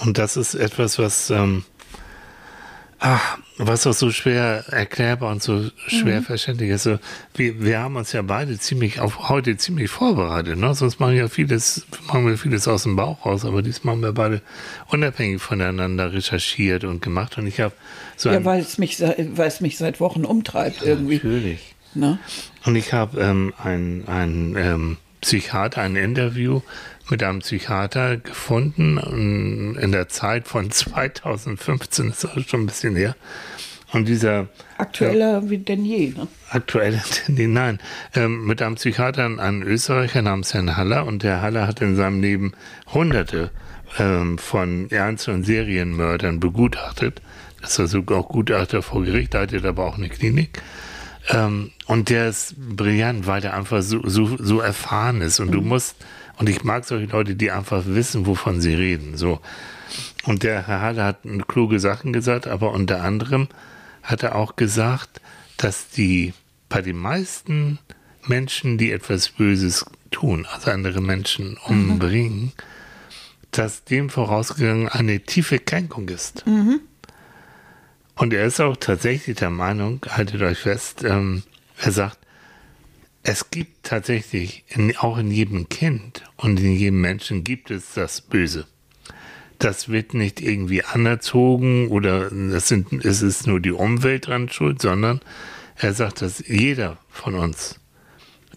Und 0.00 0.18
das 0.18 0.36
ist 0.36 0.54
etwas, 0.54 0.98
was, 0.98 1.30
ähm, 1.30 1.64
ah, 3.02 3.20
was 3.58 3.86
auch 3.86 3.92
so 3.92 4.10
schwer 4.10 4.64
erklärbar 4.70 5.30
und 5.32 5.42
so 5.42 5.70
schwer 5.86 6.20
Mhm. 6.20 6.24
verständlich 6.24 6.70
ist. 6.70 6.86
Also, 6.86 6.98
wir, 7.34 7.62
wir 7.62 7.78
haben 7.80 7.96
uns 7.96 8.12
ja 8.12 8.22
beide 8.22 8.58
ziemlich, 8.58 9.00
auf 9.00 9.28
heute 9.28 9.56
ziemlich 9.56 9.90
vorbereitet. 9.90 10.56
Ne? 10.58 10.74
Sonst 10.74 10.98
machen 11.00 11.16
ja 11.16 11.28
vieles, 11.28 11.86
machen 12.06 12.26
wir 12.26 12.38
vieles 12.38 12.66
aus 12.68 12.84
dem 12.84 12.96
Bauch 12.96 13.26
raus, 13.26 13.44
aber 13.44 13.60
diesmal 13.62 13.94
haben 13.94 14.02
wir 14.02 14.12
beide 14.12 14.40
unabhängig 14.88 15.42
voneinander 15.42 16.12
recherchiert 16.12 16.84
und 16.84 17.02
gemacht. 17.02 17.36
Und 17.38 17.46
ich 17.46 17.60
habe 17.60 17.74
so 18.16 18.30
Ja, 18.30 18.44
weil 18.44 18.60
es, 18.60 18.78
mich, 18.78 19.00
weil 19.00 19.48
es 19.48 19.60
mich 19.60 19.76
seit 19.78 20.00
Wochen 20.00 20.24
umtreibt 20.24 20.82
irgendwie. 20.82 21.16
natürlich. 21.16 21.74
Ne? 21.94 22.18
Und 22.64 22.76
ich 22.76 22.92
habe 22.94 23.20
ähm, 23.20 23.52
ein, 23.62 24.04
ein 24.06 24.56
ähm, 24.56 24.96
Psychiater, 25.20 25.82
ein 25.82 25.94
Interview 25.96 26.62
mit 27.08 27.22
einem 27.22 27.40
Psychiater 27.40 28.16
gefunden 28.16 28.98
ähm, 29.02 29.78
in 29.80 29.92
der 29.92 30.08
Zeit 30.08 30.48
von 30.48 30.70
2015, 30.70 32.08
das 32.08 32.24
ist 32.24 32.30
also 32.30 32.42
schon 32.42 32.62
ein 32.62 32.66
bisschen 32.66 32.96
her. 32.96 33.16
Und 33.92 34.08
dieser 34.08 34.48
Aktueller 34.78 35.50
wie 35.50 35.58
denn 35.58 35.84
je. 35.84 36.08
Ne? 36.08 36.26
aktuelle, 36.48 37.02
nee, 37.28 37.46
nein, 37.46 37.78
ähm, 38.14 38.46
mit 38.46 38.62
einem 38.62 38.76
Psychiater, 38.76 39.24
einem 39.26 39.62
Österreicher 39.62 40.22
namens 40.22 40.54
Herrn 40.54 40.76
Haller. 40.76 41.06
Und 41.06 41.22
der 41.22 41.42
Haller 41.42 41.66
hat 41.66 41.80
in 41.82 41.96
seinem 41.96 42.22
Leben 42.22 42.52
hunderte 42.92 43.50
ähm, 43.98 44.38
von 44.38 44.90
Ernst- 44.90 45.28
und 45.28 45.44
Serienmördern 45.44 46.40
begutachtet. 46.40 47.20
Das 47.60 47.72
ist 47.72 47.80
also 47.80 48.02
auch 48.08 48.28
Gutachter 48.28 48.82
vor 48.82 49.04
Gericht, 49.04 49.34
leitet 49.34 49.64
aber 49.64 49.84
auch 49.84 49.98
eine 49.98 50.08
Klinik. 50.08 50.62
Ähm, 51.28 51.70
und 51.86 52.08
der 52.08 52.28
ist 52.28 52.54
brillant, 52.56 53.26
weil 53.26 53.40
der 53.40 53.54
einfach 53.54 53.82
so, 53.82 54.00
so, 54.08 54.36
so 54.38 54.60
erfahren 54.60 55.20
ist. 55.20 55.38
Und 55.38 55.52
du 55.52 55.60
musst, 55.60 55.96
und 56.42 56.48
ich 56.48 56.64
mag 56.64 56.84
solche 56.84 57.06
Leute, 57.06 57.36
die 57.36 57.52
einfach 57.52 57.84
wissen, 57.86 58.26
wovon 58.26 58.60
sie 58.60 58.74
reden. 58.74 59.16
So. 59.16 59.40
Und 60.24 60.42
der 60.42 60.66
Herr 60.66 60.80
Halle 60.80 61.04
hat 61.04 61.18
kluge 61.46 61.78
Sachen 61.78 62.12
gesagt, 62.12 62.48
aber 62.48 62.72
unter 62.72 63.04
anderem 63.04 63.46
hat 64.02 64.24
er 64.24 64.34
auch 64.34 64.56
gesagt, 64.56 65.20
dass 65.56 65.90
die 65.90 66.34
bei 66.68 66.82
den 66.82 66.96
meisten 66.96 67.78
Menschen, 68.26 68.76
die 68.76 68.90
etwas 68.90 69.28
Böses 69.28 69.86
tun, 70.10 70.44
also 70.52 70.72
andere 70.72 71.00
Menschen 71.00 71.58
umbringen, 71.68 72.50
dass 73.52 73.84
dem 73.84 74.10
vorausgegangen 74.10 74.88
eine 74.88 75.20
tiefe 75.20 75.60
Kränkung 75.60 76.08
ist. 76.08 76.44
Und 78.16 78.32
er 78.32 78.46
ist 78.46 78.60
auch 78.60 78.76
tatsächlich 78.76 79.36
der 79.36 79.50
Meinung, 79.50 80.00
haltet 80.08 80.42
euch 80.42 80.58
fest, 80.58 81.04
ähm, 81.04 81.44
er 81.78 81.92
sagt, 81.92 82.18
es 83.22 83.50
gibt 83.50 83.84
tatsächlich 83.84 84.64
in, 84.68 84.96
auch 84.96 85.18
in 85.18 85.30
jedem 85.30 85.68
Kind 85.68 86.24
und 86.36 86.58
in 86.58 86.72
jedem 86.72 87.00
Menschen 87.00 87.44
gibt 87.44 87.70
es 87.70 87.94
das 87.94 88.20
Böse. 88.20 88.66
Das 89.58 89.88
wird 89.88 90.12
nicht 90.12 90.40
irgendwie 90.40 90.82
anerzogen 90.82 91.88
oder 91.88 92.30
das 92.30 92.66
sind, 92.66 93.04
es 93.04 93.22
ist 93.22 93.46
nur 93.46 93.60
die 93.60 93.70
Umwelt 93.70 94.26
dran 94.26 94.48
schuld, 94.48 94.82
sondern 94.82 95.20
er 95.76 95.92
sagt, 95.92 96.20
dass 96.22 96.46
jeder 96.46 96.98
von 97.08 97.34
uns 97.34 97.78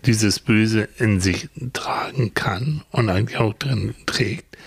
dieses 0.05 0.39
Böse 0.39 0.87
in 0.97 1.19
sich 1.19 1.49
tragen 1.73 2.33
kann 2.33 2.83
und 2.91 3.09
eigentlich 3.09 3.39
auch 3.39 3.53
drin 3.53 3.93
trägt. 4.05 4.57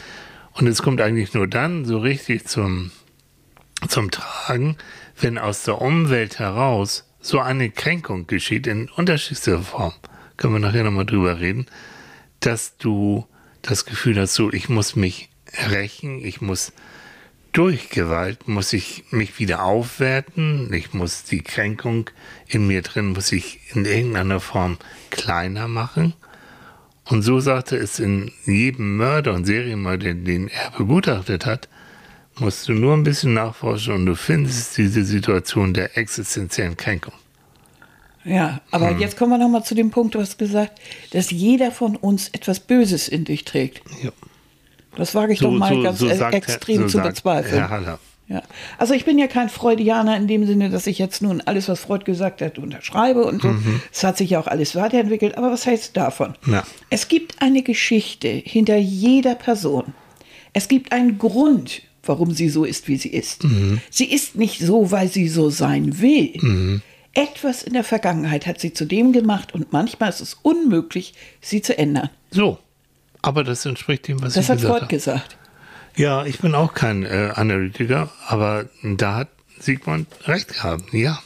Und 0.53 0.67
es 0.67 0.83
kommt 0.83 1.01
eigentlich 1.01 1.35
nur 1.35 1.47
dann 1.47 1.85
so 1.85 1.99
richtig 1.99 2.47
zum, 2.47 2.91
zum 3.89 4.11
Tragen, 4.11 4.77
wenn 5.21 5.39
aus 5.39 5.65
der 5.65 5.81
Umwelt 5.81 6.39
heraus 6.39 7.08
so 7.29 7.41
eine 7.41 7.69
Kränkung 7.71 8.27
geschieht 8.27 8.67
in 8.67 8.89
unterschiedlichster 8.89 9.61
Form. 9.61 9.93
Können 10.39 10.55
wir 10.55 10.61
nachher 10.61 10.85
nochmal 10.85 11.05
drüber 11.05 11.39
reden, 11.39 11.67
dass 12.41 12.79
du 12.79 13.27
das 13.61 13.85
Gefühl 13.85 14.19
hast, 14.19 14.35
so, 14.35 14.51
ich 14.51 14.71
muss 14.71 14.97
mich 14.97 15.29
rächen, 15.69 16.25
ich 16.25 16.41
muss 16.41 16.73
durch 17.53 17.91
Gewalt, 17.91 18.49
muss 18.49 18.73
ich 18.73 19.05
mich 19.11 19.39
wieder 19.39 19.63
aufwerten, 19.63 20.73
ich 20.73 20.95
muss 20.95 21.25
die 21.25 21.43
Kränkung 21.43 22.09
in 22.47 22.67
mir 22.67 22.81
drin, 22.81 23.09
muss 23.09 23.31
ich 23.33 23.61
in 23.75 23.85
irgendeiner 23.85 24.41
Form 24.41 24.79
kleiner 25.11 25.69
machen. 25.69 26.15
Und 27.05 27.23
so 27.23 27.41
sagte 27.41 27.77
es 27.77 27.99
in 27.99 28.33
jedem 28.47 28.97
Mörder 28.97 29.35
und 29.35 29.45
Serienmörder, 29.45 30.15
den 30.15 30.49
er 30.49 30.71
begutachtet 30.71 31.45
hat, 31.45 31.69
musst 32.41 32.69
du 32.69 32.73
nur 32.73 32.95
ein 32.95 33.03
bisschen 33.05 33.35
nachforschen 33.35 33.95
und 33.95 34.07
du 34.07 34.15
findest 34.15 34.77
diese 34.77 35.05
Situation 35.05 35.75
der 35.75 35.97
existenziellen 35.97 36.77
Kränkung. 36.77 37.15
Ja, 38.25 38.61
aber 38.71 38.91
Hm. 38.91 38.99
jetzt 39.01 39.17
kommen 39.17 39.33
wir 39.33 39.39
nochmal 39.39 39.65
zu 39.65 39.75
dem 39.75 39.91
Punkt, 39.91 40.15
du 40.15 40.21
hast 40.21 40.39
gesagt, 40.39 40.81
dass 41.13 41.31
jeder 41.31 41.71
von 41.73 41.97
uns 41.97 42.29
etwas 42.31 42.61
Böses 42.61 43.09
in 43.09 43.25
dich 43.25 43.45
trägt. 43.45 43.81
Ja. 44.03 44.11
Das 44.97 45.15
wage 45.15 45.33
ich 45.33 45.39
doch 45.39 45.51
mal 45.53 45.81
ganz 45.83 46.03
e- 46.03 46.15
sagt 46.15 46.35
extrem 46.35 46.83
so 46.83 46.87
zu 46.89 46.97
sagt 46.99 47.09
bezweifeln. 47.09 47.59
Herr 47.59 47.71
Haller. 47.71 47.99
Ja. 48.27 48.43
Also 48.77 48.93
ich 48.93 49.07
bin 49.07 49.19
ja 49.19 49.27
kein 49.27 49.49
Freudianer 49.49 50.15
in 50.17 50.27
dem 50.27 50.45
Sinne, 50.47 50.69
dass 50.69 50.87
ich 50.87 50.99
jetzt 50.99 51.23
nun 51.23 51.41
alles, 51.41 51.69
was 51.69 51.81
Freud 51.81 52.05
gesagt 52.05 52.43
hat, 52.43 52.59
unterschreibe 52.59 53.25
und 53.25 53.41
so. 53.41 53.55
Es 53.91 54.05
hat 54.05 54.19
sich 54.19 54.31
ja 54.31 54.41
auch 54.41 54.47
alles 54.49 54.75
weiterentwickelt. 54.77 55.39
Aber 55.39 55.51
was 55.51 55.67
heißt 55.67 55.97
davon? 55.97 56.35
Ja. 56.47 56.63
Es 56.91 57.09
gibt 57.09 57.41
eine 57.41 57.63
Geschichte 57.63 58.29
hinter 58.29 58.77
jeder 58.77 59.35
Person. 59.35 59.95
Es 60.53 60.69
gibt 60.69 60.93
einen 60.93 61.17
Grund, 61.17 61.81
warum 62.03 62.33
sie 62.33 62.49
so 62.49 62.65
ist, 62.65 62.89
wie 62.89 62.97
sie 62.97 63.11
ist. 63.11 63.45
Sie 63.91 64.11
ist 64.11 64.35
nicht 64.37 64.61
so, 64.61 64.91
weil 64.91 65.09
sie 65.09 65.29
so 65.29 65.51
sein 65.51 66.01
will. 66.01 66.81
Etwas 67.15 67.63
in 67.63 67.73
der 67.73 67.85
Vergangenheit 67.85 68.47
hat 68.47 68.61
sie 68.61 68.73
zu 68.73 68.85
dem 68.85 69.13
gemacht 69.13 69.53
und 69.55 69.73
manchmal 69.73 70.09
ist 70.11 70.21
es 70.21 70.35
unmöglich, 70.43 71.15
sie 71.41 71.63
zu 71.63 71.77
ändern. 71.77 72.11
So. 72.31 72.59
Aber 73.21 73.43
das 73.43 73.67
entspricht 73.67 74.07
dem, 74.07 74.23
was 74.23 74.35
Das 74.35 74.45
ich 74.45 74.51
hat 74.51 74.57
gesagt 74.59 74.71
Freud 74.73 74.83
habe. 74.83 74.95
gesagt. 74.95 75.37
Ja, 75.97 76.25
ich 76.25 76.39
bin 76.39 76.55
auch 76.55 76.75
kein 76.75 77.05
äh, 77.05 77.33
Analytiker, 77.35 78.11
aber 78.29 78.67
da 78.85 79.17
hat 79.17 79.29
Sigmund 79.59 80.07
recht 80.27 80.49
gehabt, 80.55 80.93
ja. 80.93 81.19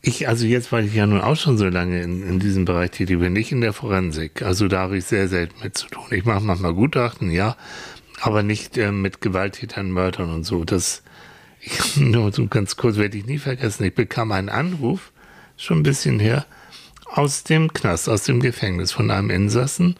Ich, 0.00 0.26
also 0.28 0.46
jetzt, 0.46 0.72
weil 0.72 0.86
ich 0.86 0.94
ja 0.94 1.06
nun 1.06 1.20
auch 1.20 1.36
schon 1.36 1.58
so 1.58 1.66
lange 1.66 2.00
in, 2.00 2.26
in 2.26 2.38
diesem 2.40 2.64
Bereich 2.64 2.92
tätig 2.92 3.18
bin, 3.18 3.34
nicht 3.34 3.52
in 3.52 3.60
der 3.60 3.74
Forensik, 3.74 4.40
also 4.40 4.66
da 4.66 4.78
habe 4.80 4.96
ich 4.96 5.04
sehr 5.04 5.28
selten 5.28 5.62
mit 5.62 5.76
zu 5.76 5.88
tun. 5.88 6.04
Ich 6.10 6.24
mache 6.24 6.40
manchmal 6.42 6.72
Gutachten, 6.72 7.30
ja, 7.30 7.56
aber 8.20 8.42
nicht 8.42 8.76
äh, 8.78 8.92
mit 8.92 9.20
Gewalttätern, 9.20 9.90
Mördern 9.90 10.32
und 10.32 10.44
so. 10.44 10.64
Das, 10.64 11.02
ich, 11.60 11.96
nur 11.96 12.32
so 12.32 12.46
ganz 12.46 12.76
kurz 12.76 12.96
werde 12.96 13.18
ich 13.18 13.26
nie 13.26 13.38
vergessen. 13.38 13.84
Ich 13.84 13.94
bekam 13.94 14.32
einen 14.32 14.48
Anruf, 14.48 15.12
schon 15.56 15.80
ein 15.80 15.82
bisschen 15.82 16.20
her, 16.20 16.46
aus 17.06 17.44
dem 17.44 17.72
Knast, 17.72 18.08
aus 18.08 18.24
dem 18.24 18.40
Gefängnis 18.40 18.92
von 18.92 19.10
einem 19.10 19.30
Insassen. 19.30 19.96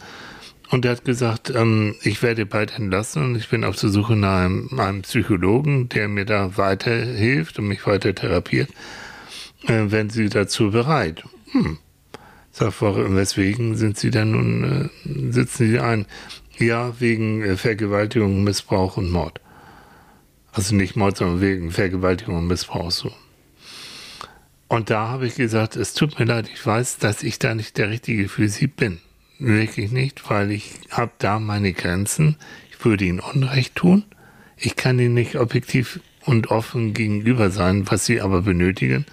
Und 0.70 0.84
er 0.84 0.92
hat 0.92 1.04
gesagt, 1.04 1.50
ähm, 1.50 1.96
ich 2.02 2.22
werde 2.22 2.46
bald 2.46 2.78
entlassen 2.78 3.24
und 3.24 3.36
ich 3.36 3.48
bin 3.48 3.64
auf 3.64 3.74
der 3.76 3.88
Suche 3.88 4.14
nach 4.14 4.44
einem, 4.44 4.78
einem 4.78 5.02
Psychologen, 5.02 5.88
der 5.88 6.06
mir 6.06 6.24
da 6.24 6.56
weiterhilft 6.56 7.58
und 7.58 7.66
mich 7.66 7.84
weiter 7.86 8.14
therapiert. 8.14 8.70
Äh, 9.66 9.90
wären 9.90 10.10
Sie 10.10 10.28
dazu 10.28 10.70
bereit? 10.70 11.24
Hm. 11.50 11.78
Sag, 12.52 12.80
weswegen 12.80 13.76
sind 13.76 13.98
Sie 13.98 14.10
dann 14.10 14.30
nun, 14.30 14.90
äh, 15.04 15.32
sitzen 15.32 15.70
Sie 15.70 15.80
ein? 15.80 16.06
Ja, 16.60 17.00
wegen 17.00 17.42
äh, 17.42 17.56
Vergewaltigung, 17.56 18.44
Missbrauch 18.44 18.98
und 18.98 19.10
Mord. 19.10 19.40
Also 20.52 20.74
nicht 20.74 20.94
Mord, 20.94 21.16
sondern 21.16 21.40
wegen 21.40 21.70
Vergewaltigung 21.70 22.36
und 22.36 22.46
Missbrauch 22.48 22.90
so. 22.90 23.10
Und 24.68 24.90
da 24.90 25.08
habe 25.08 25.26
ich 25.26 25.36
gesagt, 25.36 25.74
es 25.74 25.94
tut 25.94 26.18
mir 26.18 26.26
leid, 26.26 26.50
ich 26.52 26.64
weiß, 26.64 26.98
dass 26.98 27.22
ich 27.22 27.38
da 27.38 27.54
nicht 27.54 27.78
der 27.78 27.88
Richtige 27.88 28.28
für 28.28 28.48
Sie 28.48 28.66
bin. 28.66 28.98
Wirklich 29.38 29.90
nicht, 29.90 30.28
weil 30.28 30.52
ich 30.52 30.74
habe 30.90 31.12
da 31.18 31.38
meine 31.38 31.72
Grenzen. 31.72 32.36
Ich 32.70 32.84
würde 32.84 33.06
Ihnen 33.06 33.20
Unrecht 33.20 33.76
tun. 33.76 34.04
Ich 34.58 34.76
kann 34.76 34.98
Ihnen 34.98 35.14
nicht 35.14 35.36
objektiv 35.36 36.00
und 36.26 36.50
offen 36.50 36.92
gegenüber 36.92 37.50
sein, 37.50 37.90
was 37.90 38.04
Sie 38.04 38.20
aber 38.20 38.42
benötigen. 38.42 39.06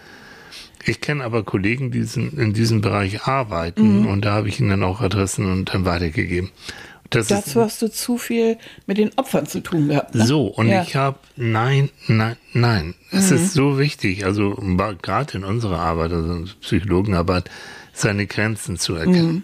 Ich 0.86 1.02
kenne 1.02 1.24
aber 1.24 1.44
Kollegen, 1.44 1.92
die 1.92 2.06
in 2.16 2.54
diesem 2.54 2.82
Bereich 2.82 3.24
arbeiten 3.24 4.06
und 4.06 4.24
da 4.24 4.34
habe 4.34 4.48
ich 4.48 4.60
ihnen 4.62 4.70
dann 4.70 4.84
auch 4.84 5.02
Adressen 5.02 5.52
und 5.52 5.74
dann 5.74 5.84
weitergegeben. 5.84 6.52
Das 7.10 7.28
Dazu 7.28 7.62
hast 7.62 7.82
du 7.82 7.90
zu 7.90 8.18
viel 8.18 8.58
mit 8.86 8.98
den 8.98 9.12
Opfern 9.18 9.46
zu 9.46 9.62
tun 9.62 9.88
gehabt. 9.88 10.16
Ne? 10.16 10.26
so, 10.26 10.48
und 10.48 10.68
Ja. 10.68 10.84
ich 10.84 10.96
habe, 10.96 11.20
nein, 11.36 11.90
nein, 12.08 12.36
nein. 12.54 12.96
Es 13.12 13.32
ist 13.32 13.54
so 13.54 13.80
wichtig, 13.80 14.26
also 14.26 14.56
gerade 15.02 15.38
in 15.38 15.44
unserer 15.44 15.80
Arbeit, 15.80 16.12
also 16.12 16.34
in 16.34 16.50
Psychologenarbeit, 16.62 17.50
seine 17.94 18.28
Grenzen 18.28 18.78
zu 18.78 18.96
erkennen. 18.96 19.44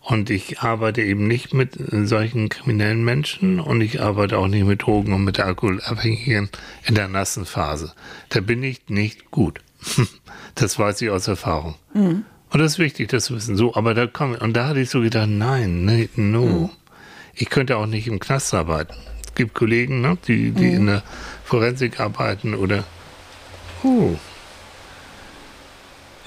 Und 0.00 0.28
ich 0.28 0.60
arbeite 0.60 1.00
eben 1.02 1.26
nicht 1.26 1.54
mit 1.54 1.78
solchen 2.06 2.50
kriminellen 2.50 3.02
Menschen 3.04 3.58
und 3.58 3.80
ich 3.80 4.02
arbeite 4.02 4.36
auch 4.36 4.48
nicht 4.48 4.66
mit 4.66 4.82
Drogen 4.82 5.14
und 5.14 5.24
mit 5.24 5.40
Alkoholabhängigen 5.40 6.50
in 6.86 6.94
der 6.94 7.08
nassen 7.08 7.46
Phase. 7.46 7.92
Da 8.28 8.40
bin 8.40 8.62
ich 8.62 8.82
nicht 8.88 9.30
gut. 9.30 9.60
Das 10.56 10.78
weiß 10.78 11.02
ich 11.02 11.10
aus 11.10 11.26
Erfahrung. 11.26 11.74
Und 11.94 12.24
das 12.52 12.74
ist 12.74 12.78
wichtig, 12.78 13.08
das 13.08 13.24
zu 13.24 13.34
wissen. 13.34 13.56
So, 13.56 13.74
aber 13.74 13.92
da 13.92 14.06
komm, 14.06 14.36
und 14.36 14.54
da 14.54 14.68
hatte 14.68 14.78
ich 14.78 14.88
so 14.90 15.00
gedacht, 15.00 15.28
nein, 15.28 15.84
nee, 15.84 16.08
no. 16.14 16.70
Ich 17.34 17.50
könnte 17.50 17.76
auch 17.76 17.86
nicht 17.86 18.06
im 18.06 18.20
Knast 18.20 18.54
arbeiten. 18.54 18.94
Es 19.26 19.34
gibt 19.34 19.54
Kollegen, 19.54 20.00
ne, 20.00 20.16
die, 20.28 20.52
die 20.52 20.72
in 20.72 20.86
der 20.86 21.02
Forensik 21.44 21.98
arbeiten 21.98 22.54
oder 22.54 22.84
uh, 23.82 24.16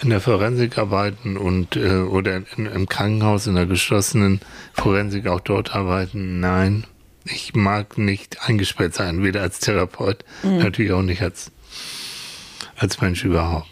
in 0.02 0.10
der 0.10 0.22
Forensik 0.22 0.78
arbeiten 0.78 1.38
und 1.38 1.76
äh, 1.76 2.02
oder 2.02 2.44
in, 2.56 2.66
im 2.66 2.88
Krankenhaus 2.88 3.48
in 3.48 3.56
der 3.56 3.66
geschlossenen 3.66 4.42
Forensik 4.74 5.28
auch 5.28 5.40
dort 5.40 5.74
arbeiten. 5.74 6.40
Nein, 6.40 6.86
ich 7.24 7.56
mag 7.56 7.98
nicht 7.98 8.48
eingesperrt 8.48 8.94
sein, 8.94 9.24
weder 9.24 9.42
als 9.42 9.60
Therapeut, 9.60 10.24
natürlich 10.44 10.92
auch 10.92 11.02
nicht 11.02 11.22
als, 11.22 11.52
als 12.76 13.02
Mensch 13.02 13.24
überhaupt. 13.24 13.68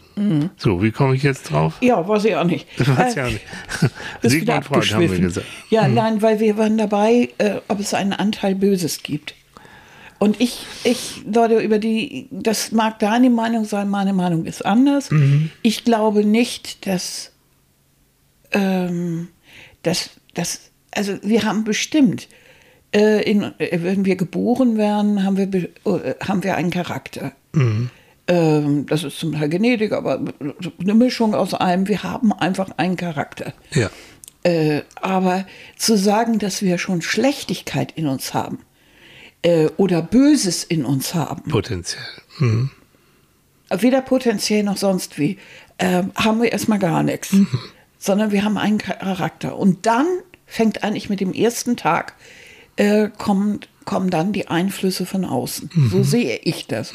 So, 0.57 0.81
wie 0.81 0.91
komme 0.91 1.15
ich 1.15 1.23
jetzt 1.23 1.51
drauf? 1.51 1.73
Ja, 1.81 2.07
weiß 2.07 2.25
ich 2.25 2.35
auch 2.35 2.45
nicht. 2.45 2.67
Weiß 2.79 3.15
Äh, 3.15 3.19
ja 3.19 3.25
nicht. 3.27 3.41
wieder 4.21 4.29
Sigmund 4.29 4.65
Freud 4.65 4.87
haben 4.93 5.11
wir 5.11 5.19
gesagt. 5.19 5.47
Ja, 5.69 5.87
nein, 5.87 6.21
weil 6.21 6.39
wir 6.39 6.57
waren 6.57 6.77
dabei, 6.77 7.29
äh, 7.37 7.59
ob 7.67 7.79
es 7.81 7.93
einen 7.93 8.13
Anteil 8.13 8.55
Böses 8.55 9.03
gibt. 9.03 9.35
Und 10.17 10.39
ich, 10.39 10.65
ich, 10.85 11.23
Leute, 11.31 11.59
über 11.59 11.79
die, 11.79 12.29
das 12.31 12.71
mag 12.71 12.99
deine 12.99 13.29
Meinung 13.29 13.65
sein, 13.65 13.89
meine 13.89 14.13
Meinung 14.13 14.45
ist 14.45 14.65
anders. 14.65 15.11
Mhm. 15.11 15.51
Ich 15.61 15.83
glaube 15.83 16.23
nicht, 16.23 16.87
dass, 16.87 17.33
ähm, 18.51 19.27
dass, 19.83 20.11
dass, 20.33 20.71
also 20.91 21.17
wir 21.21 21.43
haben 21.43 21.65
bestimmt, 21.65 22.29
äh, 22.95 23.29
in, 23.29 23.43
äh, 23.59 23.79
wenn 23.81 24.05
wir 24.05 24.15
geboren 24.15 24.77
werden, 24.77 25.23
haben 25.23 25.35
wir, 25.35 25.53
äh, 25.53 26.15
haben 26.25 26.43
wir 26.43 26.55
einen 26.55 26.71
Charakter. 26.71 27.33
Ähm, 27.53 27.89
das 28.27 29.03
ist 29.03 29.19
zum 29.19 29.33
Teil 29.33 29.49
Genetik, 29.49 29.91
aber 29.91 30.19
eine 30.79 30.93
Mischung 30.95 31.35
aus 31.35 31.53
allem. 31.53 31.87
Wir 31.87 32.03
haben 32.03 32.33
einfach 32.33 32.69
einen 32.77 32.95
Charakter. 32.95 33.53
Ja. 33.71 33.89
Äh, 34.43 34.83
aber 35.01 35.45
zu 35.75 35.97
sagen, 35.97 36.39
dass 36.39 36.61
wir 36.61 36.77
schon 36.77 37.01
Schlechtigkeit 37.01 37.91
in 37.93 38.07
uns 38.07 38.33
haben 38.33 38.59
äh, 39.41 39.69
oder 39.77 40.01
Böses 40.01 40.63
in 40.63 40.85
uns 40.85 41.13
haben, 41.13 41.49
Potenziell. 41.49 42.03
Mhm. 42.37 42.69
weder 43.69 44.01
potenziell 44.01 44.63
noch 44.63 44.77
sonst 44.77 45.17
wie, 45.17 45.37
äh, 45.77 46.03
haben 46.15 46.41
wir 46.41 46.51
erstmal 46.51 46.79
gar 46.79 47.01
nichts, 47.03 47.35
sondern 47.97 48.31
wir 48.31 48.43
haben 48.43 48.57
einen 48.57 48.77
Charakter. 48.77 49.57
Und 49.57 49.85
dann 49.85 50.05
fängt 50.45 50.83
eigentlich 50.83 51.09
mit 51.09 51.21
dem 51.21 51.33
ersten 51.33 51.75
Tag, 51.75 52.13
äh, 52.75 53.09
kommen, 53.85 54.09
dann 54.09 54.33
die 54.33 54.47
Einflüsse 54.47 55.05
von 55.05 55.25
außen. 55.25 55.69
So 55.89 56.03
sehe 56.03 56.39
ich 56.43 56.67
das. 56.67 56.93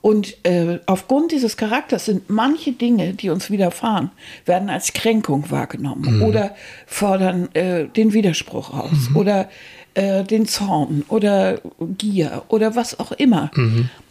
Und 0.00 0.36
äh, 0.44 0.80
aufgrund 0.86 1.32
dieses 1.32 1.56
Charakters 1.56 2.06
sind 2.06 2.28
manche 2.28 2.72
Dinge, 2.72 3.14
die 3.14 3.30
uns 3.30 3.50
widerfahren, 3.50 4.10
werden 4.44 4.68
als 4.68 4.92
Kränkung 4.92 5.50
wahrgenommen 5.50 6.22
oder 6.22 6.54
fordern 6.86 7.48
äh, 7.54 7.86
den 7.86 8.12
Widerspruch 8.12 8.72
aus 8.74 9.10
oder 9.14 9.48
äh, 9.94 10.24
den 10.24 10.46
Zorn 10.46 11.04
oder 11.08 11.60
Gier 11.98 12.42
oder 12.48 12.74
was 12.74 12.98
auch 12.98 13.12
immer. 13.12 13.50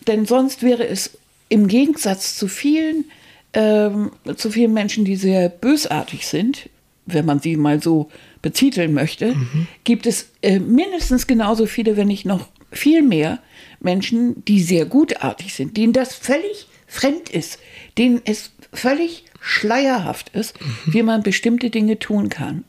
Denn 0.08 0.26
sonst 0.26 0.64
wäre 0.64 0.88
es 0.88 1.18
im 1.50 1.68
Gegensatz 1.68 2.38
zu 2.38 2.48
vielen, 2.48 3.06
ähm, 3.54 4.12
zu 4.38 4.52
vielen 4.52 4.74
Menschen, 4.74 5.06
die 5.06 5.18
sehr 5.18 5.50
bösartig 5.50 6.26
sind, 6.28 6.70
wenn 7.05 7.25
man 7.25 7.39
sie 7.39 7.58
mal 7.58 7.81
so 7.81 8.10
betiteln 8.41 8.93
möchte, 8.93 9.36
gibt 9.84 10.05
es 10.05 10.29
äh, 10.41 10.60
mindestens 10.60 11.27
genauso 11.27 11.65
viele, 11.65 11.98
wenn 11.98 12.08
nicht 12.08 12.25
noch 12.25 12.48
viel 12.72 13.01
mehr 13.01 13.39
Menschen, 13.79 14.43
die 14.46 14.62
sehr 14.62 14.86
gutartig 14.86 15.53
sind, 15.53 15.77
denen 15.77 15.93
das 15.93 16.13
völlig 16.13 16.67
fremd 16.88 17.29
ist, 17.29 17.60
denen 17.98 18.22
es 18.25 18.51
völlig 18.74 19.25
schleierhaft 19.39 20.29
ist, 20.29 20.58
wie 20.85 21.03
man 21.03 21.24
bestimmte 21.24 21.70
Dinge 21.70 22.00
tun 22.00 22.29
kann. 22.29 22.64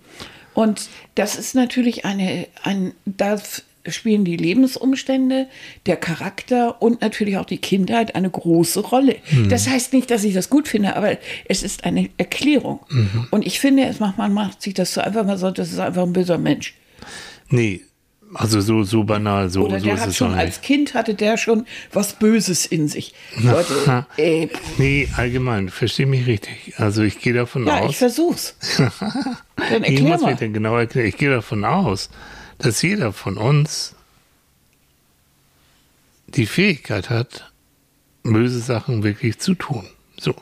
Und 0.55 0.89
das 1.15 1.37
ist 1.37 1.55
natürlich 1.55 2.05
eine, 2.05 2.47
ein, 2.63 2.93
das 3.05 3.63
spielen 3.89 4.25
die 4.25 4.37
Lebensumstände, 4.37 5.49
der 5.87 5.97
Charakter 5.97 6.81
und 6.81 7.01
natürlich 7.01 7.37
auch 7.37 7.45
die 7.47 7.59
Kindheit 7.59 8.15
eine 8.15 8.31
große 8.31 8.81
Rolle. 8.81 9.17
Das 9.49 9.69
heißt 9.69 9.93
nicht, 9.93 10.11
dass 10.11 10.25
ich 10.25 10.35
das 10.35 10.51
gut 10.51 10.69
finde, 10.69 10.95
aber 10.97 11.19
es 11.47 11.63
ist 11.63 11.85
eine 11.85 12.09
Erklärung. 12.17 12.81
Und 13.31 13.47
ich 13.47 13.59
finde, 13.61 13.85
es 13.87 13.99
macht, 14.01 14.19
man 14.19 14.33
macht 14.33 14.63
sich 14.63 14.75
das 14.75 14.95
so 14.95 15.01
einfach, 15.01 15.25
man 15.25 15.39
sagt, 15.39 15.59
das 15.59 15.73
ist 15.73 15.79
einfach 15.79 16.03
ein 16.03 16.13
böser 16.13 16.39
Mensch. 16.39 16.75
Nee, 17.49 17.83
also 18.35 18.63
so, 18.63 18.83
so 18.83 19.05
banal, 19.05 19.51
so, 19.51 19.67
Oder 19.67 19.79
so 19.79 19.85
der 19.85 19.95
ist 19.97 20.01
hat 20.01 20.09
es 20.09 20.17
schon 20.17 20.33
als. 20.33 20.63
Kind 20.63 20.95
hatte 20.95 21.15
der 21.15 21.37
schon 21.37 21.67
was 21.93 22.15
Böses 22.15 22.65
in 22.65 22.89
sich. 22.89 23.13
Leute, 23.43 24.07
äh, 24.17 24.49
Nee, 24.79 25.07
allgemein, 25.19 25.69
versteh 25.69 26.07
mich 26.07 26.27
richtig. 26.27 26.73
Also 26.79 27.03
ich 27.03 27.19
gehe 27.19 27.35
davon 27.35 27.67
ja, 27.67 27.81
ich 27.81 27.89
aus. 27.91 27.97
versuch's. 27.97 28.57
Dann 28.79 29.83
Ich 29.85 29.91
erklär 29.91 30.03
muss 30.09 30.21
mir 30.21 30.27
mal. 30.29 30.37
denn 30.37 30.55
genau 30.55 30.77
erklären. 30.79 31.09
Ich 31.09 31.19
gehe 31.19 31.29
davon 31.31 31.65
aus, 31.67 32.09
dass 32.63 32.81
jeder 32.83 33.13
von 33.13 33.37
uns 33.37 33.97
die 36.29 36.47
Fähigkeit 36.47 37.11
hat, 37.11 37.53
böse 38.23 38.61
Sachen 38.61 39.03
wirklich 39.03 39.41
zu 39.41 39.55
tun. 39.55 39.85
So. 40.17 40.35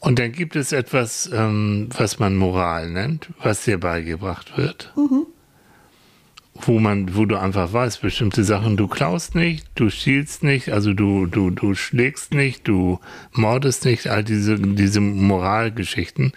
Und 0.00 0.18
dann 0.18 0.32
gibt 0.32 0.56
es 0.56 0.72
etwas, 0.72 1.30
ähm, 1.32 1.88
was 1.96 2.18
man 2.18 2.36
Moral 2.36 2.90
nennt, 2.90 3.28
was 3.40 3.64
dir 3.64 3.78
beigebracht 3.78 4.58
wird. 4.58 4.92
Wo 6.54 6.80
man, 6.80 7.16
wo 7.16 7.24
du 7.24 7.36
einfach 7.36 7.72
weißt, 7.72 8.02
bestimmte 8.02 8.42
Sachen, 8.42 8.76
du 8.76 8.88
klaust 8.88 9.36
nicht, 9.36 9.66
du 9.76 9.90
stiehlst 9.90 10.42
nicht, 10.42 10.70
also 10.70 10.92
du, 10.92 11.26
du, 11.26 11.50
du 11.50 11.74
schlägst 11.74 12.34
nicht, 12.34 12.66
du 12.66 12.98
mordest 13.30 13.84
nicht, 13.84 14.08
all 14.08 14.24
diese, 14.24 14.58
diese 14.58 15.00
Moralgeschichten, 15.00 16.32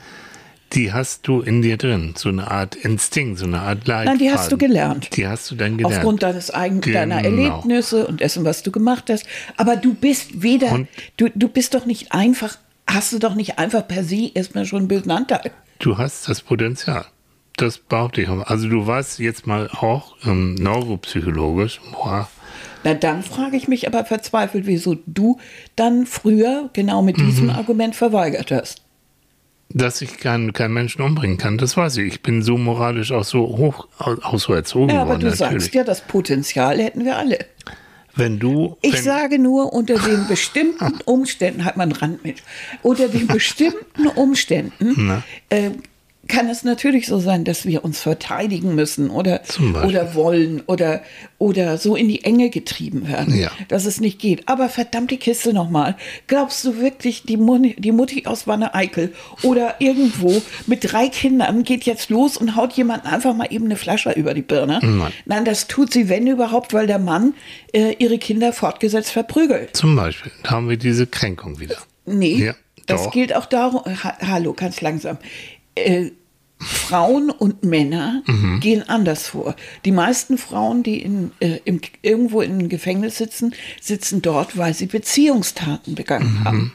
die 0.75 0.91
hast 0.93 1.27
du 1.27 1.41
in 1.41 1.61
dir 1.61 1.77
drin. 1.77 2.13
So 2.17 2.29
eine 2.29 2.51
Art 2.51 2.75
Instinkt, 2.75 3.39
so 3.39 3.45
eine 3.45 3.61
Art 3.61 3.87
Leitfaden. 3.87 4.05
Nein, 4.05 4.17
die 4.19 4.31
hast 4.31 4.51
du 4.51 4.57
gelernt. 4.57 5.15
Die 5.15 5.25
hast 5.27 5.49
du 5.49 5.55
dann 5.55 5.77
gelernt. 5.77 5.95
Aufgrund 5.97 6.23
deines 6.23 6.53
eigen, 6.53 6.81
deiner 6.81 7.21
Genau. 7.21 7.37
Erlebnisse 7.57 8.05
und 8.07 8.19
dessen, 8.19 8.43
was 8.45 8.61
du 8.63 8.71
gemacht 8.71 9.05
hast. 9.09 9.25
Aber 9.57 9.75
du 9.77 9.93
bist 9.93 10.41
weder, 10.43 10.71
Und- 10.71 10.87
du, 11.17 11.29
du 11.33 11.47
bist 11.47 11.73
doch 11.73 11.85
nicht 11.85 12.11
einfach, 12.11 12.57
hast 12.87 13.13
du 13.13 13.19
doch 13.19 13.35
nicht 13.35 13.57
einfach 13.57 13.87
per 13.87 14.03
se 14.03 14.29
erstmal 14.33 14.65
schon 14.65 14.79
einen 14.79 14.87
bösen 14.87 15.11
Anteil. 15.11 15.51
Du 15.79 15.97
hast 15.97 16.27
das 16.29 16.41
Potenzial. 16.41 17.05
Das 17.57 17.77
behaupte 17.77 18.21
ich. 18.21 18.27
auch. 18.29 18.45
Also 18.47 18.67
du 18.67 18.85
weißt 18.85 19.19
jetzt 19.19 19.47
mal 19.47 19.69
auch 19.69 20.15
ähm, 20.25 20.55
neuropsychologisch, 20.55 21.79
boah, 21.91 22.27
Na, 22.83 22.93
dann 22.93 23.23
frage 23.23 23.57
ich 23.57 23.67
mich 23.67 23.87
aber 23.87 24.05
verzweifelt, 24.05 24.65
wieso 24.67 24.95
du 25.07 25.39
dann 25.75 26.05
früher 26.05 26.69
genau 26.73 27.01
mit 27.01 27.17
Mhm. 27.17 27.25
diesem 27.27 27.49
Argument 27.49 27.95
verweigert 27.95 28.51
hast. 28.51 28.81
Dass 29.69 30.01
ich 30.01 30.17
keinen 30.17 30.53
keinen 30.53 30.73
Menschen 30.73 31.01
umbringen 31.01 31.37
kann, 31.37 31.57
das 31.57 31.75
weiß 31.75 31.97
ich. 31.97 32.13
Ich 32.13 32.21
bin 32.21 32.41
so 32.41 32.57
moralisch 32.57 33.11
auch 33.11 33.23
so 33.23 33.41
hoch, 33.57 33.87
auch 33.97 34.39
so 34.39 34.53
erzogen 34.53 34.89
Ja, 34.93 35.01
aber 35.01 35.11
worden, 35.11 35.21
du 35.21 35.27
natürlich. 35.27 35.63
sagst 35.63 35.73
ja, 35.73 35.83
das 35.83 36.01
Potenzial 36.01 36.79
hätten 36.79 37.03
wir 37.03 37.17
alle. 37.17 37.39
Wenn 38.17 38.39
du, 38.39 38.77
Ich 38.81 38.93
wenn, 38.93 39.03
sage 39.03 39.39
nur, 39.39 39.73
unter 39.73 39.95
den 39.95 40.27
bestimmten 40.27 40.99
Umständen, 41.05 41.65
hat 41.65 41.75
man 41.75 41.91
Randmensch, 41.91 42.41
unter 42.81 43.09
den 43.09 43.27
bestimmten 43.27 44.07
Umständen 44.07 45.21
äh, 45.49 45.71
kann 46.27 46.49
es 46.49 46.63
natürlich 46.63 47.07
so 47.07 47.19
sein, 47.19 47.43
dass 47.43 47.65
wir 47.65 47.83
uns 47.85 47.99
verteidigen 48.01 48.73
müssen 48.75 49.09
oder, 49.09 49.41
oder 49.85 50.15
wollen 50.15 50.63
oder, 50.65 51.01
oder 51.37 51.77
so 51.77 51.95
in 51.95 52.07
die 52.07 52.23
Enge 52.23 52.49
getrieben 52.49 53.07
werden, 53.07 53.37
Ja. 53.37 53.51
dass 53.67 53.85
es 53.85 53.99
nicht 54.01 54.19
geht. 54.19 54.47
Aber 54.47 54.69
verdammt 54.69 55.11
die 55.11 55.17
Kiste 55.17 55.53
nochmal. 55.53 55.95
Glaubst 56.27 56.63
du 56.65 56.79
wirklich, 56.79 57.23
die, 57.23 57.37
Muni, 57.37 57.75
die 57.77 57.91
Mutti 57.91 58.25
aus 58.25 58.47
Wanne-Eickel 58.47 59.13
oder 59.43 59.75
irgendwo 59.79 60.41
mit 60.67 60.91
drei 60.91 61.09
Kindern 61.09 61.63
geht 61.63 61.83
jetzt 61.83 62.09
los 62.09 62.37
und 62.37 62.55
haut 62.55 62.73
jemanden 62.73 63.07
einfach 63.07 63.35
mal 63.35 63.47
eben 63.51 63.65
eine 63.65 63.75
Flasche 63.75 64.11
über 64.11 64.33
die 64.33 64.41
Birne? 64.41 64.79
Nein. 64.81 65.11
Nein, 65.25 65.45
das 65.45 65.67
tut 65.67 65.93
sie, 65.93 66.09
wenn 66.09 66.25
überhaupt, 66.27 66.73
weil 66.73 66.87
der 66.87 66.99
Mann 66.99 67.33
äh, 67.73 67.93
ihre 67.99 68.17
Kinder 68.17 68.51
fortgesetzt 68.53 69.11
verprügelt. 69.11 69.75
zum 69.75 69.95
Beispiel, 69.95 70.31
da 70.43 70.51
haben 70.51 70.69
wir 70.69 70.77
diese 70.77 71.05
Kränkung 71.07 71.59
wieder. 71.59 71.77
Nee, 72.05 72.45
Ja, 72.45 72.55
das 72.87 73.09
gilt 73.11 73.35
auch 73.35 73.47
darum, 73.47 73.81
ha 73.85 74.15
hallo, 74.21 74.53
ganz 74.53 74.79
langsam. 74.81 75.17
Äh, 75.75 76.11
Frauen 76.57 77.29
und 77.31 77.63
Männer 77.65 78.23
Mhm. 78.27 78.59
gehen 78.61 78.87
anders 78.87 79.27
vor. 79.27 79.55
Die 79.83 79.91
meisten 79.91 80.37
Frauen, 80.37 80.83
die 80.83 81.01
in, 81.01 81.31
äh, 81.41 81.59
im, 81.65 81.81
irgendwo 82.01 82.41
im 82.41 82.69
Gefängnis 82.69 83.17
sitzen, 83.17 83.53
sitzen 83.81 84.21
dort, 84.21 84.57
weil 84.57 84.73
sie 84.73 84.85
Beziehungstaten 84.85 85.95
begangen 85.95 86.33
Mhm. 86.39 86.43
haben. 86.45 86.73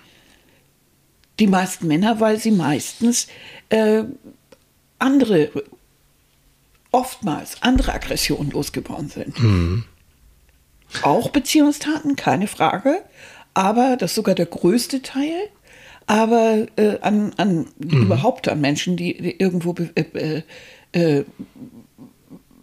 Die 1.39 1.47
meisten 1.47 1.87
Männer, 1.87 2.21
weil 2.21 2.39
sie 2.39 2.51
meistens 2.51 3.27
äh, 3.71 4.05
andere, 4.99 5.51
oftmals 6.91 7.63
andere 7.63 7.95
Aggressionen 7.95 8.51
losgeworden 8.51 9.09
sind. 9.09 9.35
Auch 11.03 11.31
Beziehungstaten, 11.31 12.17
keine 12.17 12.47
Frage, 12.49 13.03
aber 13.55 13.97
das 13.97 14.11
ist 14.11 14.17
sogar 14.17 14.35
der 14.35 14.47
größte 14.47 15.01
Teil. 15.03 15.49
Aber 16.11 16.67
äh, 16.75 16.99
an, 17.03 17.33
an 17.37 17.67
überhaupt 17.79 18.49
an 18.49 18.61
Menschen, 18.61 18.97
die, 18.97 19.17
die 19.17 19.39
irgendwo 19.39 19.75
be- 19.75 19.91
äh, 19.95 20.43
äh, 20.93 21.25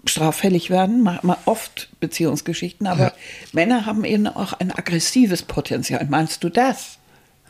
straffällig 0.06 0.70
werden, 0.70 1.02
ma- 1.04 1.20
ma- 1.24 1.38
oft 1.46 1.90
Beziehungsgeschichten, 2.02 2.88
aber 2.88 3.04
Ja. 3.04 3.14
Männer 3.54 3.86
haben 3.86 4.04
eben 4.04 4.28
auch 4.28 4.52
ein 4.54 4.72
aggressives 4.72 5.44
Potenzial. 5.44 6.06
Meinst 6.10 6.44
du 6.44 6.50
das? 6.50 6.98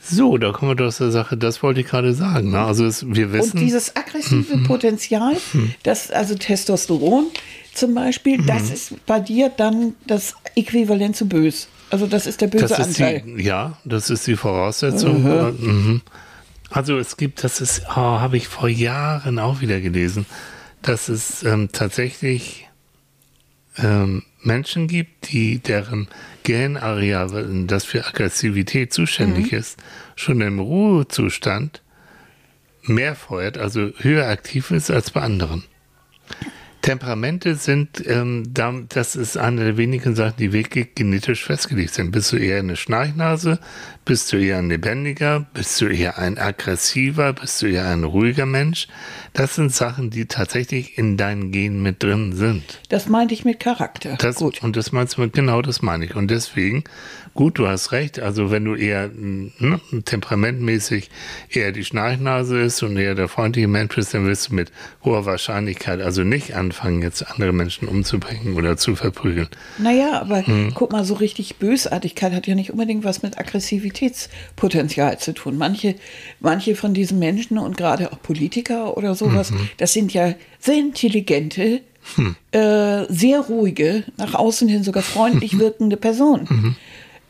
So, 0.01 0.37
da 0.37 0.51
kommen 0.51 0.71
wir 0.71 0.75
doch 0.75 0.93
zur 0.93 1.11
Sache, 1.11 1.35
das 1.35 1.63
wollte 1.63 1.81
ich 1.81 1.87
gerade 1.87 2.13
sagen. 2.13 2.51
Ne? 2.51 2.59
Also 2.59 2.85
es, 2.85 3.03
wir 3.07 3.33
wissen, 3.33 3.53
Und 3.57 3.59
dieses 3.61 3.95
aggressive 3.95 4.57
Mhm. 4.57 4.63
Potenzial, 4.65 5.35
das, 5.83 6.11
also 6.11 6.35
Testosteron 6.35 7.25
zum 7.73 7.95
Beispiel, 7.95 8.37
Mhm. 8.37 8.45
das 8.45 8.69
ist 8.69 9.05
bei 9.07 9.19
dir 9.19 9.49
dann 9.49 9.95
das 10.05 10.35
Äquivalent 10.55 11.15
zu 11.15 11.27
bös. 11.27 11.67
Also 11.89 12.05
das 12.07 12.27
ist 12.27 12.41
der 12.41 12.47
böse 12.47 12.67
das 12.67 12.79
ist 12.79 12.99
Anteil. 13.01 13.21
die, 13.21 13.43
ja, 13.43 13.77
das 13.85 14.09
ist 14.09 14.27
die 14.27 14.35
Voraussetzung. 14.35 15.23
Mhm. 15.23 16.01
Also 16.69 16.97
es 16.97 17.15
gibt, 17.17 17.43
das 17.43 17.61
ist, 17.61 17.83
oh, 17.89 17.95
habe 17.95 18.35
ich 18.37 18.47
vor 18.47 18.67
Jahren 18.67 19.39
auch 19.39 19.61
wieder 19.61 19.79
gelesen, 19.79 20.25
dass 20.81 21.07
es 21.07 21.43
ähm, 21.43 21.69
tatsächlich 21.71 22.67
ähm, 23.77 24.23
Menschen 24.43 24.87
gibt, 24.87 25.31
die 25.31 25.59
deren 25.59 26.07
Gehirnareal, 26.43 27.47
das 27.67 27.85
für 27.85 28.05
Aggressivität 28.05 28.91
zuständig 28.93 29.51
Mhm. 29.51 29.57
ist, 29.57 29.77
schon 30.15 30.41
im 30.41 30.59
Ruhezustand 30.59 31.81
mehr 32.83 33.15
feuert, 33.15 33.57
also 33.57 33.91
höher 33.99 34.27
aktiv 34.27 34.71
ist 34.71 34.89
als 34.91 35.11
bei 35.11 35.21
anderen. 35.21 35.63
Temperamente 36.87 37.55
sind, 37.55 38.01
ähm, 38.07 38.45
da, 38.53 38.73
das 38.87 39.17
ist 39.17 39.35
eine 39.37 39.65
der 39.65 39.75
wenigen 39.75 40.15
Sachen, 40.15 40.37
die 40.39 40.53
wirklich 40.53 40.95
genetisch 40.95 41.43
festgelegt 41.43 41.93
sind. 41.93 42.11
Bist 42.11 42.31
du 42.31 42.37
eher 42.37 42.59
eine 42.59 42.77
Schnarchnase? 42.77 43.59
Bist 44.05 44.31
du 44.31 44.37
eher 44.37 44.59
ein 44.59 44.69
lebendiger? 44.69 45.45
Bist 45.53 45.81
du 45.81 45.87
eher 45.87 46.17
ein 46.17 46.37
aggressiver? 46.37 47.33
Bist 47.33 47.61
du 47.61 47.65
eher 47.65 47.89
ein 47.89 48.05
ruhiger 48.05 48.45
Mensch? 48.45 48.87
Das 49.33 49.55
sind 49.55 49.73
Sachen, 49.73 50.11
die 50.11 50.27
tatsächlich 50.27 50.97
in 50.97 51.17
deinen 51.17 51.51
Genen 51.51 51.83
mit 51.83 52.01
drin 52.03 52.31
sind. 52.33 52.63
Das 52.87 53.09
meinte 53.09 53.33
ich 53.33 53.43
mit 53.43 53.59
Charakter. 53.59 54.15
Das, 54.17 54.37
Gut. 54.37 54.63
Und 54.63 54.77
das 54.77 54.93
meinst 54.93 55.17
du, 55.17 55.21
mit- 55.23 55.33
genau 55.33 55.61
das 55.61 55.81
meine 55.81 56.05
ich. 56.05 56.15
Und 56.15 56.31
deswegen, 56.31 56.85
gut, 57.37 57.57
du 57.59 57.67
hast 57.69 57.93
recht, 57.93 58.19
also 58.19 58.51
wenn 58.51 58.65
du 58.65 58.75
eher 58.75 59.09
ne, 59.15 59.79
temperamentmäßig 60.03 61.09
eher 61.49 61.71
die 61.71 61.85
Schnarchnase 61.85 62.59
ist 62.59 62.83
und 62.83 62.97
eher 62.97 63.15
der 63.15 63.29
freundliche 63.29 63.67
Mensch 63.69 63.95
bist, 63.95 64.13
dann 64.13 64.25
wirst 64.25 64.49
du 64.49 64.55
mit 64.55 64.71
hoher 65.05 65.25
Wahrscheinlichkeit 65.25 66.01
also 66.01 66.23
nicht 66.23 66.55
anfangen, 66.55 67.01
jetzt 67.01 67.21
andere 67.31 67.53
Menschen 67.53 67.87
umzubringen 67.87 68.55
oder 68.55 68.75
zu 68.75 68.95
verprügeln. 68.95 69.47
Naja, 69.77 70.19
aber 70.19 70.43
Mhm. 70.45 70.71
guck 70.73 70.91
mal, 70.91 71.05
so 71.05 71.13
richtig 71.13 71.55
Bösartigkeit 71.57 72.33
hat 72.33 72.47
ja 72.47 72.55
nicht 72.55 72.71
unbedingt 72.71 73.05
was 73.05 73.21
mit 73.23 73.37
Aggressivitätspotenzial 73.39 75.19
zu 75.19 75.33
tun. 75.33 75.57
Manche, 75.57 75.95
manche 76.39 76.75
von 76.75 76.93
diesen 76.93 77.19
Menschen 77.19 77.57
und 77.57 77.77
gerade 77.77 78.11
auch 78.11 78.21
Politiker 78.21 78.97
oder 78.97 79.15
sowas, 79.15 79.51
Mhm. 79.51 79.69
das 79.77 79.93
sind 79.93 80.13
ja 80.13 80.33
sehr 80.59 80.75
intelligente, 80.79 81.81
Hm. 82.15 82.35
äh, 82.51 83.03
sehr 83.11 83.41
ruhige, 83.41 84.05
nach 84.17 84.33
außen 84.33 84.69
hin 84.69 84.81
sogar 84.83 85.03
freundlich 85.03 85.59
wirkende 85.59 85.97
Personen. 85.97 86.47
Mhm. 86.49 86.75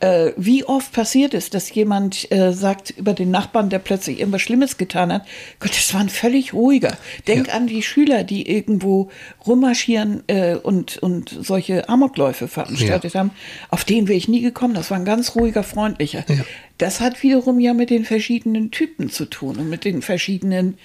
Äh, 0.00 0.32
wie 0.36 0.64
oft 0.64 0.92
passiert 0.92 1.34
es, 1.34 1.50
dass 1.50 1.74
jemand 1.74 2.30
äh, 2.30 2.52
sagt 2.52 2.90
über 2.90 3.14
den 3.14 3.32
Nachbarn, 3.32 3.68
der 3.68 3.80
plötzlich 3.80 4.20
irgendwas 4.20 4.42
Schlimmes 4.42 4.76
getan 4.76 5.12
hat, 5.12 5.26
Gott, 5.58 5.72
das 5.72 5.92
war 5.92 6.00
ein 6.00 6.08
völlig 6.08 6.52
ruhiger. 6.54 6.96
Denk 7.26 7.52
an 7.52 7.66
die 7.66 7.82
Schüler, 7.82 8.22
die 8.22 8.48
irgendwo 8.48 9.10
rummarschieren 9.44 10.22
äh, 10.28 10.54
und, 10.54 10.98
und 10.98 11.36
solche 11.40 11.88
Amokläufe 11.88 12.46
veranstaltet 12.46 13.16
haben. 13.16 13.32
Auf 13.70 13.84
den 13.84 14.06
wäre 14.06 14.16
ich 14.16 14.28
nie 14.28 14.40
gekommen. 14.40 14.74
Das 14.74 14.90
war 14.92 14.98
ein 14.98 15.04
ganz 15.04 15.34
ruhiger, 15.34 15.64
freundlicher. 15.64 16.24
Ja. 16.28 16.44
Das 16.78 17.00
hat 17.00 17.24
wiederum 17.24 17.58
ja 17.58 17.74
mit 17.74 17.90
den 17.90 18.04
verschiedenen 18.04 18.70
Typen 18.70 19.10
zu 19.10 19.24
tun 19.24 19.56
und 19.56 19.68
mit 19.68 19.84
den 19.84 20.00
verschiedenen 20.00 20.78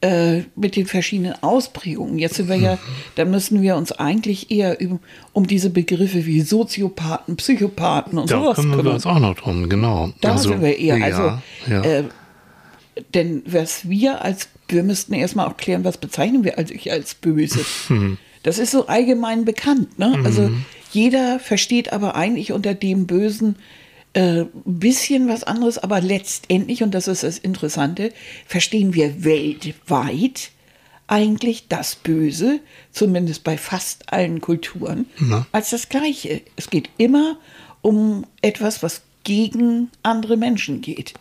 äh, 0.00 0.42
mit 0.54 0.76
den 0.76 0.86
verschiedenen 0.86 1.34
Ausprägungen. 1.42 2.18
Jetzt 2.18 2.36
sind 2.36 2.48
wir 2.48 2.56
ja, 2.56 2.78
da 3.16 3.24
müssen 3.24 3.62
wir 3.62 3.76
uns 3.76 3.90
eigentlich 3.92 4.50
eher 4.50 4.80
um, 4.80 5.00
um 5.32 5.46
diese 5.46 5.70
Begriffe 5.70 6.24
wie 6.24 6.40
Soziopathen, 6.40 7.36
Psychopathen 7.36 8.18
und 8.18 8.30
Da 8.30 8.38
sowas 8.38 8.56
kümmern 8.56 8.70
wir 8.70 8.76
kümmern. 8.78 8.94
uns 8.94 9.06
auch 9.06 9.18
noch 9.18 9.34
drum, 9.34 9.68
genau. 9.68 10.12
Da 10.20 10.32
also, 10.32 10.50
sind 10.50 10.62
wir 10.62 10.78
eher. 10.78 11.02
Also, 11.02 11.22
ja, 11.22 11.42
ja. 11.68 11.82
Äh, 11.82 12.04
denn 13.14 13.42
was 13.46 13.88
wir 13.88 14.22
als, 14.22 14.48
wir 14.68 14.82
müssten 14.82 15.14
erstmal 15.14 15.46
auch 15.46 15.56
klären, 15.56 15.84
was 15.84 15.98
bezeichnen 15.98 16.44
wir 16.44 16.58
als 16.58 16.70
ich 16.70 16.90
als 16.92 17.14
böse. 17.14 17.60
Mhm. 17.88 18.18
Das 18.44 18.60
ist 18.60 18.70
so 18.70 18.86
allgemein 18.86 19.44
bekannt. 19.44 19.98
Ne? 19.98 20.16
Also 20.24 20.50
jeder 20.92 21.40
versteht 21.40 21.92
aber 21.92 22.14
eigentlich 22.14 22.52
unter 22.52 22.72
dem 22.72 23.06
Bösen 23.06 23.56
äh, 24.14 24.44
bisschen 24.64 25.28
was 25.28 25.44
anderes, 25.44 25.78
aber 25.78 26.00
letztendlich, 26.00 26.82
und 26.82 26.92
das 26.94 27.08
ist 27.08 27.22
das 27.22 27.38
Interessante, 27.38 28.12
verstehen 28.46 28.94
wir 28.94 29.24
weltweit 29.24 30.50
eigentlich 31.06 31.68
das 31.68 31.96
Böse, 31.96 32.60
zumindest 32.92 33.42
bei 33.44 33.56
fast 33.56 34.12
allen 34.12 34.40
Kulturen, 34.40 35.06
Na. 35.18 35.46
als 35.52 35.70
das 35.70 35.88
Gleiche. 35.88 36.42
Es 36.56 36.68
geht 36.68 36.90
immer 36.98 37.38
um 37.80 38.26
etwas, 38.42 38.82
was 38.82 39.02
gegen 39.24 39.90
andere 40.02 40.36
Menschen 40.36 40.80
geht. 40.80 41.14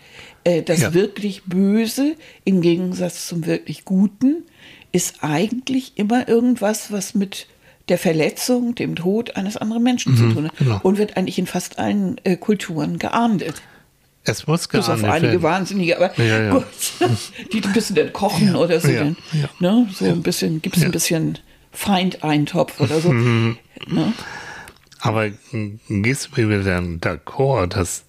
Äh, 0.43 0.61
das 0.63 0.81
Ja. 0.81 0.93
wirklich 0.93 1.43
Böse 1.45 2.15
im 2.45 2.61
Gegensatz 2.61 3.27
zum 3.27 3.45
wirklich 3.45 3.85
Guten 3.85 4.43
ist 4.91 5.15
eigentlich 5.21 5.93
immer 5.95 6.27
irgendwas, 6.27 6.91
was 6.91 7.13
mit 7.13 7.47
der 7.89 7.97
Verletzung, 7.97 8.75
dem 8.75 8.95
Tod 8.95 9.35
eines 9.35 9.57
anderen 9.57 9.83
Menschen 9.83 10.17
zu 10.17 10.29
tun 10.29 10.45
hat 10.45 10.57
genau. 10.57 10.79
und 10.83 10.97
wird 10.97 11.15
eigentlich 11.15 11.39
in 11.39 11.47
fast 11.47 11.79
allen 11.79 12.19
äh, 12.25 12.35
Kulturen 12.35 12.99
geahndet. 12.99 13.61
es 14.23 14.45
muss 14.45 14.67
Bis 14.67 14.81
auf 14.81 14.85
geahndet 14.87 15.09
einige 15.09 15.27
werden. 15.27 15.43
Wahnsinnige, 15.43 15.95
aber 15.95 16.11
Ja, 16.21 16.43
ja. 16.43 16.51
gut, 16.51 16.65
die 17.53 17.63
ein 17.63 17.73
bisschen 17.73 17.95
dann 17.95 18.11
kochen 18.11 18.55
oder 18.55 18.79
so. 18.81 18.91
Dann. 18.91 19.15
Ne? 19.59 19.87
So 19.93 20.05
ein 20.05 20.21
bisschen, 20.21 20.61
gibt 20.61 20.77
es 20.77 20.83
ein 20.83 20.91
bisschen 20.91 21.39
Feindeintopf 21.71 22.79
oder 22.81 22.99
so. 22.99 23.13
ne? 23.13 23.57
Aber 24.99 25.29
gehst 25.87 26.29
du 26.35 26.41
mir 26.41 26.63
dann 26.63 26.99
d'accord, 26.99 27.67
dass. 27.67 28.03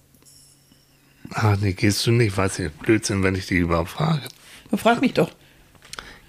Ach 1.31 1.55
nee, 1.61 1.73
gehst 1.73 2.05
du 2.07 2.11
nicht, 2.11 2.35
weiß 2.35 2.59
ich, 2.59 2.71
Blödsinn, 2.71 3.23
wenn 3.23 3.35
ich 3.35 3.45
dich 3.45 3.59
überhaupt 3.59 3.91
frage. 3.91 4.21
Frag 4.75 4.99
mich 5.01 5.13
doch. 5.13 5.31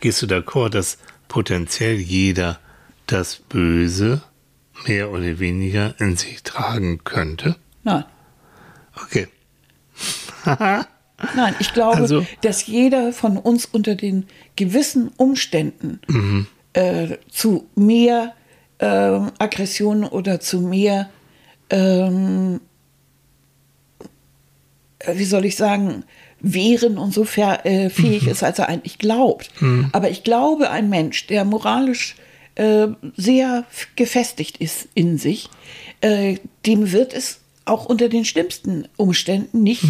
Gehst 0.00 0.20
du 0.22 0.26
d'accord, 0.26 0.68
dass 0.70 0.98
potenziell 1.28 1.96
jeder 1.96 2.60
das 3.12 3.36
Böse 3.36 4.22
mehr 4.86 5.10
oder 5.10 5.38
weniger 5.38 5.94
in 6.00 6.16
sich 6.16 6.42
tragen 6.42 7.04
könnte? 7.04 7.56
Nein. 7.82 8.04
Okay. 9.04 9.28
Nein, 11.36 11.54
ich 11.58 11.72
glaube, 11.74 11.98
Also- 11.98 12.26
dass 12.40 12.66
jeder 12.66 13.12
von 13.12 13.36
uns 13.36 13.66
unter 13.66 13.94
den 13.94 14.26
gewissen 14.56 15.08
Umständen 15.16 16.00
Mhm. 16.08 16.46
äh, 16.72 17.16
zu 17.30 17.68
mehr 17.74 18.34
ähm, 18.82 19.30
Aggression 19.38 20.04
oder 20.04 20.40
zu 20.40 20.60
mehr, 20.60 21.10
ähm, 21.68 22.60
äh, 25.00 25.16
wie 25.18 25.24
soll 25.26 25.44
ich 25.44 25.56
sagen, 25.56 26.04
Wehren 26.40 26.96
und 26.96 27.12
so 27.12 27.24
äh, 27.24 27.90
fähig 27.90 28.26
ist, 28.26 28.42
als 28.42 28.58
er 28.58 28.68
eigentlich 28.70 28.96
glaubt. 28.98 29.50
Aber 29.92 30.08
ich 30.10 30.24
glaube, 30.24 30.70
ein 30.70 30.88
Mensch, 30.88 31.26
der 31.26 31.44
moralisch 31.44 32.16
äh, 32.56 32.88
sehr 33.16 33.64
gefestigt 33.96 34.56
ist 34.58 34.88
in 34.94 35.18
sich, 35.18 35.48
äh, 36.00 36.36
dem 36.66 36.92
wird 36.92 37.12
es 37.14 37.40
auch 37.64 37.86
unter 37.86 38.08
den 38.08 38.24
schlimmsten 38.24 38.88
Umständen 38.96 39.62
nicht 39.62 39.84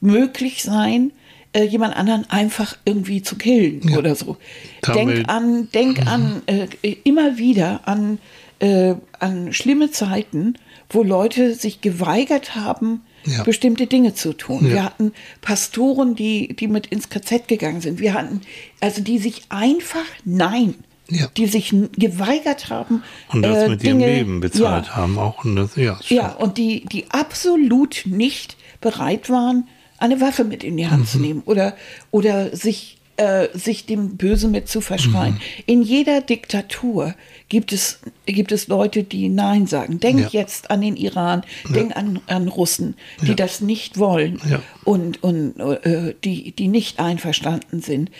möglich 0.00 0.62
sein, 0.62 1.12
äh, 1.52 1.64
jemand 1.64 1.96
anderen 1.96 2.28
einfach 2.30 2.76
irgendwie 2.84 3.22
zu 3.22 3.36
killen 3.36 3.96
oder 3.96 4.14
so. 4.14 4.36
Damit- 4.82 5.16
denk 5.18 5.28
an, 5.28 5.68
denk 5.72 6.06
an 6.06 6.42
äh, 6.46 6.66
immer 7.04 7.38
wieder 7.38 7.86
an, 7.88 8.18
äh, 8.60 8.94
an 9.18 9.52
schlimme 9.52 9.90
Zeiten, 9.90 10.54
wo 10.90 11.02
Leute 11.02 11.54
sich 11.54 11.80
geweigert 11.80 12.54
haben, 12.54 13.00
Ja. 13.24 13.42
bestimmte 13.42 13.88
Dinge 13.88 14.14
zu 14.14 14.34
tun. 14.34 14.66
Ja. 14.66 14.72
Wir 14.72 14.84
hatten 14.84 15.12
Pastoren, 15.40 16.14
die, 16.14 16.54
die 16.54 16.68
mit 16.68 16.86
ins 16.86 17.08
KZ 17.08 17.48
gegangen 17.48 17.80
sind. 17.80 17.98
Wir 17.98 18.14
hatten, 18.14 18.42
also 18.80 19.00
die 19.02 19.18
sich 19.18 19.42
einfach, 19.48 20.04
nein, 20.24 20.74
Ja. 21.08 21.26
die 21.36 21.46
sich 21.46 21.72
geweigert 21.96 22.68
haben. 22.68 23.02
Und 23.32 23.42
das 23.42 23.58
äh, 23.64 23.68
mit 23.68 23.84
ihrem 23.84 23.98
Dinge- 24.00 24.12
Leben 24.14 24.40
bezahlt 24.40 24.86
ja, 24.86 24.96
haben 24.96 25.18
auch. 25.18 25.44
Und 25.44 25.54
das, 25.56 25.76
ja, 25.76 25.98
ja, 26.08 26.32
und 26.32 26.58
die, 26.58 26.84
die 26.86 27.10
absolut 27.10 28.02
nicht 28.06 28.56
bereit 28.80 29.30
waren, 29.30 29.68
eine 29.98 30.20
Waffe 30.20 30.44
mit 30.44 30.64
in 30.64 30.76
die 30.76 30.88
Hand 30.88 31.02
Mhm. 31.02 31.06
zu 31.06 31.18
nehmen 31.18 31.42
oder, 31.46 31.76
oder 32.10 32.54
sich, 32.56 32.98
äh, 33.18 33.48
sich 33.54 33.86
dem 33.86 34.16
Bösen 34.16 34.50
mit 34.50 34.68
zu 34.68 34.80
verschreien. 34.80 35.34
Mhm. 35.34 35.40
In 35.66 35.82
jeder 35.82 36.20
Diktatur 36.20 37.14
gibt 37.48 37.72
es, 37.72 38.00
gibt 38.26 38.50
es 38.50 38.66
Leute, 38.66 39.04
die 39.04 39.28
Nein 39.28 39.68
sagen. 39.68 40.00
Denk 40.00 40.18
Ja. 40.20 40.28
jetzt 40.40 40.70
an 40.70 40.80
den 40.80 40.96
Iran, 40.96 41.42
denk 41.72 41.96
an, 41.96 42.18
an 42.26 42.48
Russen, 42.48 42.96
die 43.22 43.28
Ja. 43.28 43.34
das 43.34 43.60
nicht 43.60 43.98
wollen 43.98 44.40
Ja. 44.50 44.60
und, 44.82 45.22
und 45.22 45.58
äh, 45.60 46.14
die, 46.24 46.50
die 46.50 46.66
nicht 46.66 46.98
einverstanden 46.98 47.82
sind. 47.82 48.10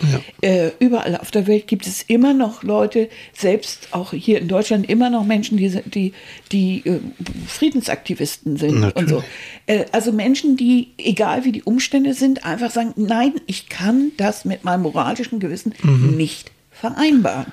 Ja. 0.43 0.49
Äh, 0.49 0.71
überall 0.79 1.17
auf 1.17 1.33
der 1.33 1.49
Welt 1.49 1.67
gibt 1.67 1.89
es 1.89 2.03
immer 2.03 2.35
noch 2.35 2.63
Leute, 2.63 3.09
selbst 3.33 3.89
auch 3.91 4.13
hier 4.13 4.39
in 4.41 4.47
Deutschland, 4.47 4.89
immer 4.89 5.11
noch 5.11 5.25
Menschen, 5.25 5.57
die, 5.57 5.71
die, 5.87 6.13
die 6.53 6.87
äh, 6.87 7.01
Friedensaktivisten 7.49 8.57
sind 8.57 8.77
und 8.95 9.09
so. 9.09 9.17
Natürlich. 9.17 9.25
Äh, 9.67 9.85
also 9.93 10.13
Menschen, 10.13 10.57
die, 10.57 10.89
egal 10.99 11.45
wie 11.45 11.51
die 11.53 11.63
Umstände 11.65 12.15
sind, 12.15 12.45
einfach 12.45 12.71
sagen, 12.71 12.93
nein, 12.97 13.33
ich 13.47 13.69
kann 13.69 14.13
das 14.17 14.45
mit 14.45 14.63
meinem 14.63 14.83
moralischen 14.83 15.41
Gewissen 15.41 15.75
Mhm. 15.83 16.17
nicht 16.17 16.53
vereinbaren. 16.71 17.53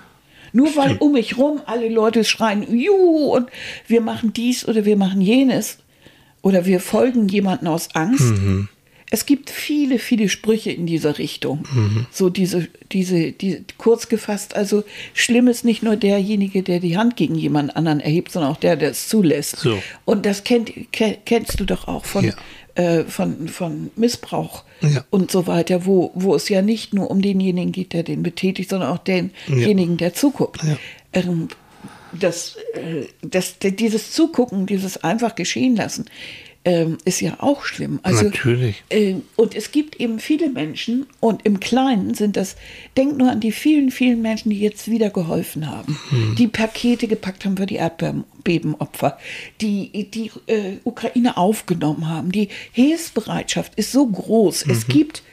Nur 0.54 0.76
weil 0.76 0.98
um 0.98 1.14
mich 1.14 1.38
rum 1.38 1.62
alle 1.66 1.90
Leute 1.90 2.24
schreien, 2.24 2.64
juhu, 2.78 3.34
und 3.36 3.50
wir 3.88 4.02
machen 4.02 4.34
dies 4.34 4.68
oder 4.68 4.86
wir 4.86 4.96
machen 4.98 5.20
jenes 5.20 5.80
oder 6.42 6.66
wir 6.66 6.80
folgen 6.80 7.28
jemanden 7.28 7.68
aus 7.68 7.90
Angst. 7.96 8.34
Es 9.10 9.26
gibt 9.28 9.52
viele, 9.52 10.00
viele 10.00 10.28
Sprüche 10.28 10.72
in 10.72 10.86
dieser 10.88 11.20
Richtung. 11.20 11.66
So 12.12 12.30
diese, 12.30 12.68
diese, 12.92 13.32
die, 13.32 13.64
kurz 13.78 14.10
gefasst, 14.10 14.56
also 14.56 14.84
schlimm 15.14 15.48
ist 15.48 15.66
nicht 15.66 15.84
nur 15.84 15.96
derjenige, 15.98 16.64
der 16.64 16.80
die 16.80 16.98
Hand 16.98 17.16
gegen 17.16 17.36
jemand 17.36 17.76
anderen 17.76 18.00
erhebt, 18.00 18.32
sondern 18.32 18.52
auch 18.52 18.58
der, 18.58 18.76
der 18.76 18.90
es 18.90 19.08
zulässt. 19.08 19.58
So. 19.58 19.82
Und 20.06 20.26
das 20.26 20.44
kennt, 20.44 20.72
ke- 20.92 21.18
kennst 21.26 21.60
du 21.60 21.66
doch 21.66 21.88
auch 21.88 22.06
von, 22.06 22.26
Ja. 22.26 22.34
Äh, 22.76 23.04
von, 23.04 23.48
von 23.48 23.92
Missbrauch 23.96 24.64
Ja. 24.82 25.04
und 25.10 25.32
so 25.32 25.48
weiter, 25.48 25.86
wo, 25.86 26.12
wo 26.16 26.36
es 26.36 26.50
ja 26.50 26.62
nicht 26.62 26.94
nur 26.94 27.12
um 27.12 27.22
denjenigen 27.22 27.72
geht, 27.72 27.94
der 27.94 28.04
den 28.04 28.24
betätigt, 28.24 28.70
sondern 28.70 28.90
auch 28.90 28.98
denjenigen, 29.00 29.98
der 29.98 30.14
zuguckt. 30.14 30.64
Ja. 30.64 30.78
Ähm, 31.14 31.50
das, 32.20 32.58
äh, 32.74 33.06
das, 33.22 33.56
dieses 33.60 34.12
Zugucken, 34.12 34.66
dieses 34.66 35.04
einfach 35.04 35.36
geschehen 35.36 35.76
lassen, 35.76 36.06
ähm, 36.66 36.98
ist 37.04 37.20
ja 37.20 37.36
auch 37.40 37.66
schlimm. 37.66 38.00
Also, 38.04 38.26
Natürlich. 38.26 38.84
äh, 38.90 39.16
und 39.36 39.56
es 39.56 39.72
gibt 39.72 40.00
eben 40.00 40.20
viele 40.20 40.50
Menschen, 40.50 41.06
und 41.20 41.46
im 41.46 41.60
Kleinen 41.60 42.14
sind 42.14 42.38
das, 42.38 42.56
denk 42.96 43.18
nur 43.18 43.32
an 43.32 43.40
die 43.40 43.52
vielen, 43.52 43.92
vielen 43.92 44.22
Menschen, 44.22 44.50
die 44.50 44.60
jetzt 44.60 44.90
wieder 44.90 45.10
geholfen 45.10 45.70
haben, 45.70 46.00
die 46.38 46.48
Pakete 46.48 47.08
gepackt 47.08 47.46
haben 47.46 47.58
für 47.58 47.66
die 47.66 47.76
Erdbebenopfer, 47.76 49.18
die 49.62 50.10
die 50.12 50.32
äh, 50.48 50.78
Ukraine 50.84 51.38
aufgenommen 51.38 52.08
haben. 52.08 52.32
Die 52.32 52.50
Hilfsbereitschaft 52.72 53.76
ist 53.76 53.92
so 53.92 54.08
groß. 54.08 54.66
Es 54.68 54.88
gibt 54.88 55.24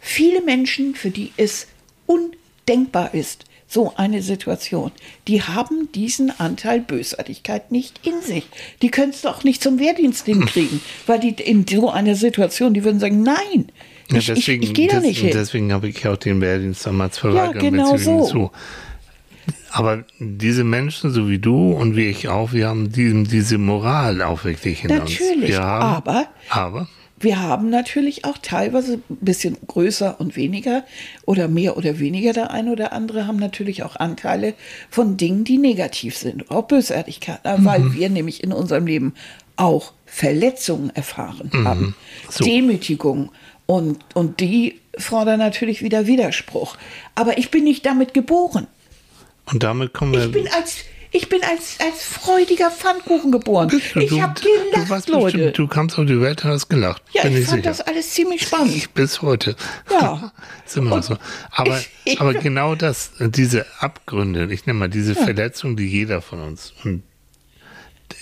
viele 0.00 0.42
Menschen, 0.42 0.94
für 0.94 1.10
die 1.10 1.32
es 1.36 1.66
undenkbar 2.06 3.12
ist, 3.14 3.44
so 3.68 3.92
eine 3.96 4.22
Situation. 4.22 4.90
Die 5.28 5.42
haben 5.42 5.92
diesen 5.94 6.32
Anteil 6.40 6.80
Bösartigkeit 6.80 7.70
nicht 7.70 8.00
in 8.06 8.20
sich. 8.22 8.48
Die 8.80 8.90
können 8.90 9.10
es 9.10 9.20
doch 9.20 9.44
nicht 9.44 9.62
zum 9.62 9.78
Wehrdienst 9.78 10.24
hinkriegen, 10.24 10.80
weil 11.06 11.20
die 11.20 11.30
in 11.30 11.66
so 11.68 11.90
einer 11.90 12.14
Situation, 12.14 12.72
die 12.72 12.82
würden 12.82 12.98
sagen, 12.98 13.22
nein, 13.22 13.70
Ja, 14.10 14.18
ich, 14.18 14.30
ich, 14.30 14.48
ich 14.48 14.74
gehe 14.74 14.88
da 14.88 15.00
nicht 15.00 15.20
hin. 15.20 15.30
Deswegen 15.34 15.72
habe 15.72 15.88
ich 15.88 16.08
auch 16.08 16.16
den 16.16 16.40
Wehrdienst 16.40 16.86
damals 16.86 17.18
verweigert. 17.18 17.60
genau 17.60 17.92
beziehungsweise 17.92 18.32
so. 18.32 18.38
so. 18.38 18.50
Aber 19.70 20.04
diese 20.18 20.64
Menschen, 20.64 21.10
so 21.10 21.28
wie 21.28 21.38
du 21.38 21.72
und 21.72 21.94
wie 21.94 22.06
ich 22.06 22.28
auch, 22.28 22.52
wir 22.52 22.68
haben 22.68 22.90
die, 22.90 23.24
diese 23.24 23.58
Moral 23.58 24.22
auch 24.22 24.44
wirklich 24.44 24.84
in 24.84 24.90
uns. 24.92 25.10
Natürlich, 25.10 25.50
Wir 25.50 25.62
haben, 25.62 25.84
aber 25.84 26.26
aber 26.48 26.88
wir 27.20 27.40
haben 27.40 27.70
natürlich 27.70 28.24
auch 28.24 28.38
teilweise 28.38 28.94
ein 29.10 29.16
bisschen 29.20 29.56
größer 29.66 30.20
und 30.20 30.36
weniger 30.36 30.84
oder 31.24 31.48
mehr 31.48 31.76
oder 31.76 31.98
weniger. 31.98 32.32
Der 32.32 32.50
eine 32.50 32.70
oder 32.72 32.92
andere 32.92 33.26
haben 33.26 33.38
natürlich 33.38 33.82
auch 33.82 33.96
Anteile 33.96 34.54
von 34.90 35.16
Dingen, 35.16 35.44
die 35.44 35.58
negativ 35.58 36.16
sind, 36.16 36.50
auch 36.50 36.62
Bösartigkeit, 36.64 37.40
äh, 37.44 37.56
weil 37.58 37.92
wir 37.94 38.08
nämlich 38.10 38.42
in 38.44 38.52
unserem 38.52 38.86
Leben 38.86 39.14
auch 39.56 39.92
Verletzungen 40.06 40.90
erfahren 40.94 41.50
haben, 41.64 41.94
So. 42.30 42.44
Demütigung 42.44 43.30
und, 43.66 43.98
und 44.14 44.40
die 44.40 44.80
fordern 44.96 45.38
natürlich 45.40 45.82
wieder 45.82 46.06
Widerspruch. 46.06 46.76
Aber 47.14 47.38
ich 47.38 47.50
bin 47.50 47.64
nicht 47.64 47.84
damit 47.84 48.14
geboren. 48.14 48.66
und 49.52 49.62
damit 49.62 49.92
kommen 49.92 50.12
wir. 50.12 50.26
Ich 50.26 50.32
bin 50.32 50.48
als 50.48 50.78
ich 51.10 51.28
bin 51.28 51.42
als, 51.42 51.78
als 51.80 52.04
freudiger 52.04 52.70
Pfannkuchen 52.70 53.32
geboren. 53.32 53.70
Ich 53.74 53.92
du, 53.92 54.20
habe 54.20 54.40
du 54.40 54.70
gelacht, 54.70 54.90
warst 54.90 55.08
Leute. 55.08 55.36
bestimmt, 55.36 55.58
du 55.58 55.66
kamst 55.66 55.98
auf 55.98 56.06
die 56.06 56.20
Welt 56.20 56.44
und 56.44 56.50
hast 56.50 56.68
gelacht. 56.68 57.02
Ja, 57.12 57.24
ich 57.24 57.36
ich 57.36 57.46
fand 57.46 57.58
sicher. 57.58 57.62
das 57.62 57.80
alles 57.80 58.10
ziemlich 58.10 58.42
spannend. 58.42 58.74
Ich 58.74 58.90
bis 58.90 59.22
heute. 59.22 59.56
Ja. 59.90 60.32
ist 60.66 60.76
immer 60.76 61.02
so. 61.02 61.16
Aber, 61.50 61.80
aber 62.18 62.34
genau 62.34 62.74
das, 62.74 63.12
diese 63.18 63.66
Abgründe, 63.80 64.52
ich 64.52 64.66
nenne 64.66 64.78
mal 64.78 64.88
diese 64.88 65.14
Verletzung, 65.14 65.76
die 65.76 65.86
jeder 65.86 66.20
von 66.20 66.40
uns 66.40 66.74
und 66.84 67.02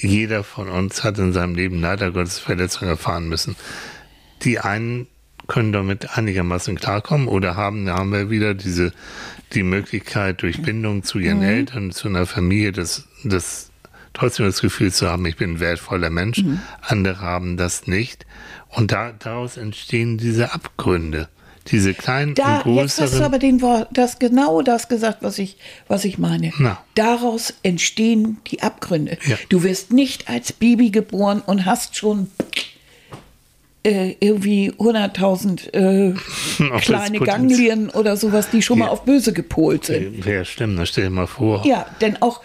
jeder 0.01 0.45
von 0.45 0.69
uns 0.69 1.05
hat 1.05 1.19
in 1.19 1.33
seinem 1.33 1.55
Leben 1.55 1.81
leider 1.81 2.11
Gottes 2.11 2.39
Verletzungen 2.39 2.91
erfahren 2.91 3.29
müssen. 3.29 3.57
Die 4.43 4.59
einen 4.59 5.07
können 5.49 5.73
damit 5.73 6.17
einigermaßen 6.17 6.77
klarkommen 6.77 7.29
oder 7.29 7.57
haben, 7.57 7.87
da 7.87 7.95
haben 7.99 8.13
wir 8.13 8.31
wieder 8.31 8.55
diese, 8.55 8.93
die 9.53 9.63
Möglichkeit 9.63 10.43
durch 10.43 10.63
Bindung 10.63 11.03
zu 11.03 11.19
ihren 11.19 11.43
Eltern, 11.43 11.93
zu 11.93 12.09
einer 12.09 12.27
Familie, 12.27 12.73
das, 12.73 13.07
das 13.25 13.71
trotzdem 14.13 14.47
das 14.47 14.61
Gefühl 14.61 14.93
zu 14.93 15.09
haben, 15.09 15.25
ich 15.27 15.37
bin 15.37 15.55
ein 15.55 15.61
wertvoller 15.61 16.11
Mensch. 16.11 16.43
Andere 16.81 17.21
haben 17.21 17.57
das 17.57 17.87
nicht. 17.87 18.27
Und 18.69 18.93
da, 18.93 19.13
daraus 19.13 19.57
entstehen 19.57 20.19
diese 20.19 20.53
Abgründe. 20.53 21.29
Diese 21.69 21.95
kleinen 21.95 22.35
Da, 22.35 22.61
und 22.61 22.77
jetzt 22.77 22.93
hast 22.93 22.99
du 22.99 23.03
größeren. 23.03 23.25
aber 23.25 23.39
den 23.41 23.61
Wort, 23.61 23.89
das 23.93 24.21
genau 24.21 24.63
das 24.63 24.89
gesagt, 24.89 25.19
was 25.23 25.39
ich, 25.39 25.57
was 25.89 26.05
ich 26.05 26.17
meine. 26.17 26.53
Na. 26.59 26.79
Daraus 26.95 27.55
entstehen 27.65 28.39
die 28.47 28.63
Abgründe. 28.63 29.19
Ja. 29.27 29.37
Du 29.49 29.65
wirst 29.65 29.93
nicht 29.93 30.29
als 30.29 30.53
Baby 30.53 30.91
geboren 30.91 31.43
und 31.45 31.67
hast 31.67 31.97
schon 31.97 32.31
äh, 33.87 34.17
irgendwie 34.21 34.73
100.000 34.73 35.73
äh, 35.75 36.15
kleine. 36.81 37.21
Ganglien 37.21 37.89
oder 37.91 38.17
sowas, 38.17 38.51
die 38.51 38.61
schon 38.63 38.79
mal 38.81 38.87
Ja. 38.87 38.91
auf 38.91 39.05
böse 39.05 39.33
gepolt 39.33 39.85
sind. 39.87 40.25
Ja, 40.27 40.45
stimmt, 40.45 40.79
das 40.79 40.89
stell 40.89 41.05
dir 41.05 41.11
mal 41.11 41.27
vor. 41.27 41.65
Ja, 41.65 41.87
denn 42.01 42.21
auch, 42.21 42.41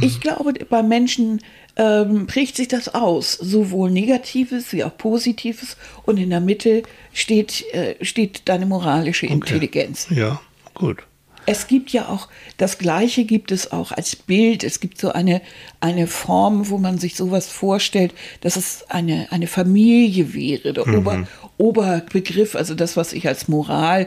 ich 0.00 0.20
glaube, 0.20 0.54
bei 0.68 0.82
Menschen 0.82 1.40
ähm, 1.76 2.26
prägt 2.26 2.56
sich 2.56 2.68
das 2.68 2.94
aus, 2.94 3.32
sowohl 3.34 3.90
Negatives 3.90 4.72
wie 4.72 4.82
auch 4.84 4.96
Positives 4.96 5.76
und 6.04 6.16
in 6.18 6.30
der 6.30 6.40
Mitte 6.40 6.82
steht, 7.12 7.64
äh, 7.74 8.02
steht 8.02 8.42
deine 8.48 8.64
moralische 8.66 9.26
Intelligenz. 9.26 10.06
Ja, 10.10 10.40
gut. 10.74 11.02
Es 11.46 11.68
gibt 11.68 11.90
ja 11.90 12.08
auch, 12.08 12.28
das 12.56 12.78
Gleiche 12.78 13.24
gibt 13.24 13.52
es 13.52 13.70
auch 13.70 13.92
als 13.92 14.16
Bild. 14.16 14.64
Es 14.64 14.80
gibt 14.80 14.98
so 14.98 15.12
eine, 15.12 15.40
eine 15.80 16.08
Form, 16.08 16.68
wo 16.68 16.78
man 16.78 16.98
sich 16.98 17.14
sowas 17.14 17.46
vorstellt, 17.46 18.12
dass 18.40 18.56
es 18.56 18.84
eine, 18.88 19.28
eine 19.30 19.46
Familie 19.46 20.34
wäre. 20.34 20.72
Der 20.72 20.86
Ober, 20.86 21.26
Oberbegriff, 21.56 22.56
also 22.56 22.74
das, 22.74 22.96
was 22.96 23.12
ich 23.12 23.28
als 23.28 23.46
Moral 23.46 24.06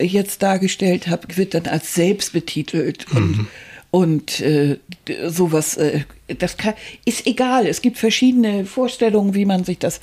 jetzt 0.00 0.42
dargestellt 0.42 1.06
habe, 1.06 1.36
wird 1.36 1.54
dann 1.54 1.66
als 1.66 1.94
selbst 1.94 2.32
betitelt. 2.32 3.06
Und, 3.12 3.46
und 3.90 4.40
äh, 4.40 4.78
sowas, 5.26 5.76
äh, 5.76 6.00
das 6.26 6.56
kann, 6.56 6.74
ist 7.04 7.26
egal. 7.26 7.66
Es 7.66 7.82
gibt 7.82 7.98
verschiedene 7.98 8.64
Vorstellungen, 8.66 9.34
wie 9.34 9.44
man 9.44 9.64
sich 9.64 9.78
das, 9.78 10.00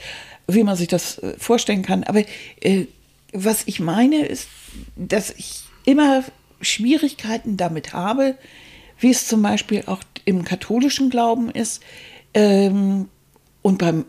wie 0.47 0.63
man 0.63 0.77
sich 0.77 0.87
das 0.87 1.17
äh, 1.19 1.35
vorstellen 1.37 1.83
kann. 1.83 2.03
Aber 2.05 2.23
äh, 2.61 2.85
was 3.33 3.63
ich 3.65 3.79
meine, 3.79 4.25
ist, 4.25 4.47
dass 4.95 5.31
ich 5.31 5.61
immer 5.85 6.23
Schwierigkeiten 6.61 7.57
damit 7.57 7.93
habe, 7.93 8.35
wie 8.99 9.11
es 9.11 9.27
zum 9.27 9.41
Beispiel 9.41 9.83
auch 9.85 9.99
im 10.25 10.43
katholischen 10.43 11.09
Glauben 11.09 11.49
ist 11.51 11.81
ähm, 12.33 13.07
und 13.61 13.77
beim, 13.77 14.05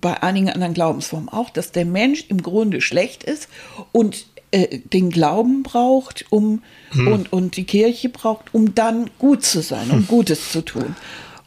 bei 0.00 0.22
einigen 0.22 0.50
anderen 0.50 0.74
Glaubensformen 0.74 1.28
auch, 1.28 1.50
dass 1.50 1.72
der 1.72 1.84
Mensch 1.84 2.26
im 2.28 2.42
Grunde 2.42 2.80
schlecht 2.80 3.24
ist 3.24 3.48
und 3.92 4.26
äh, 4.50 4.78
den 4.78 5.10
Glauben 5.10 5.62
braucht, 5.62 6.26
um 6.30 6.62
und, 6.94 7.32
und 7.32 7.56
die 7.56 7.64
Kirche 7.64 8.08
braucht, 8.08 8.54
um 8.54 8.74
dann 8.74 9.10
gut 9.18 9.44
zu 9.44 9.62
sein, 9.62 9.90
um 9.90 10.06
Gutes 10.06 10.52
zu 10.52 10.64
tun. 10.64 10.94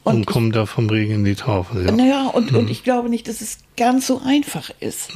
Und, 0.03 0.15
Und 0.15 0.25
kommt 0.25 0.55
da 0.55 0.65
vom 0.65 0.89
Regen 0.89 1.13
in 1.15 1.23
die 1.25 1.35
Taufe. 1.35 1.83
Ja. 1.83 1.91
naja, 1.91 2.27
und, 2.27 2.53
und 2.53 2.69
ich 2.69 2.83
glaube 2.83 3.09
nicht, 3.09 3.27
dass 3.27 3.41
es 3.41 3.59
ganz 3.75 4.07
so 4.07 4.21
einfach 4.23 4.71
ist. 4.79 5.13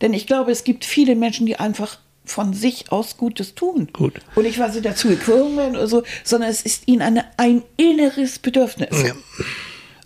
Denn 0.00 0.14
ich 0.14 0.26
glaube, 0.26 0.50
es 0.50 0.64
gibt 0.64 0.84
viele 0.84 1.14
Menschen, 1.14 1.46
die 1.46 1.56
einfach 1.56 1.98
von 2.30 2.52
sich 2.54 2.92
aus 2.92 3.16
Gutes 3.16 3.54
tun. 3.54 3.88
Gut. 3.92 4.14
Und 4.34 4.44
nicht, 4.44 4.58
weil 4.58 4.72
sie 4.72 4.80
dazu 4.82 5.08
werden 5.10 5.76
oder 5.76 5.86
so, 5.88 6.02
sondern 6.24 6.48
es 6.50 6.62
ist 6.62 6.86
ihnen 6.86 7.02
eine, 7.02 7.24
ein 7.36 7.62
inneres 7.76 8.38
Bedürfnis. 8.38 9.02
Ja. 9.04 9.12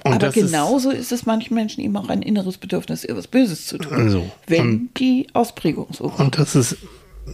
Aber 0.04 0.18
das 0.18 0.36
ist- 0.36 0.46
genauso 0.50 0.90
ist, 0.90 1.12
es 1.12 1.26
manchen 1.26 1.54
Menschen 1.54 1.82
eben 1.82 1.96
auch 1.96 2.08
ein 2.08 2.22
inneres 2.22 2.58
Bedürfnis, 2.58 3.04
etwas 3.04 3.26
Böses 3.26 3.66
zu 3.66 3.78
tun. 3.78 4.10
So. 4.10 4.30
Wenn 4.46 4.90
die 4.98 5.26
Ausprägung 5.32 5.88
so 5.92 6.12
war. 6.12 6.20
Und 6.20 6.38
das 6.38 6.54
ist 6.54 6.76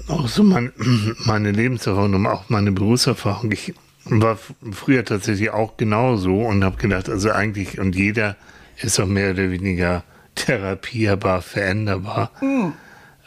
auch 0.08 0.28
so 0.28 0.42
mein, 0.42 0.72
meine 1.24 1.50
Lebenserfahrung 1.52 2.14
und 2.14 2.26
auch 2.26 2.48
meine 2.48 2.70
Berufserfahrung. 2.72 3.50
Ich 3.52 3.74
war 4.04 4.38
früher 4.72 5.04
tatsächlich 5.04 5.50
auch 5.50 5.76
genauso 5.76 6.34
und 6.40 6.64
habe 6.64 6.76
gedacht, 6.76 7.08
also 7.08 7.30
eigentlich, 7.30 7.78
und 7.78 7.94
jeder 7.96 8.36
ist 8.80 8.98
auch 9.00 9.06
mehr 9.06 9.32
oder 9.32 9.50
weniger 9.50 10.04
therapierbar, 10.36 11.42
veränderbar. 11.42 12.30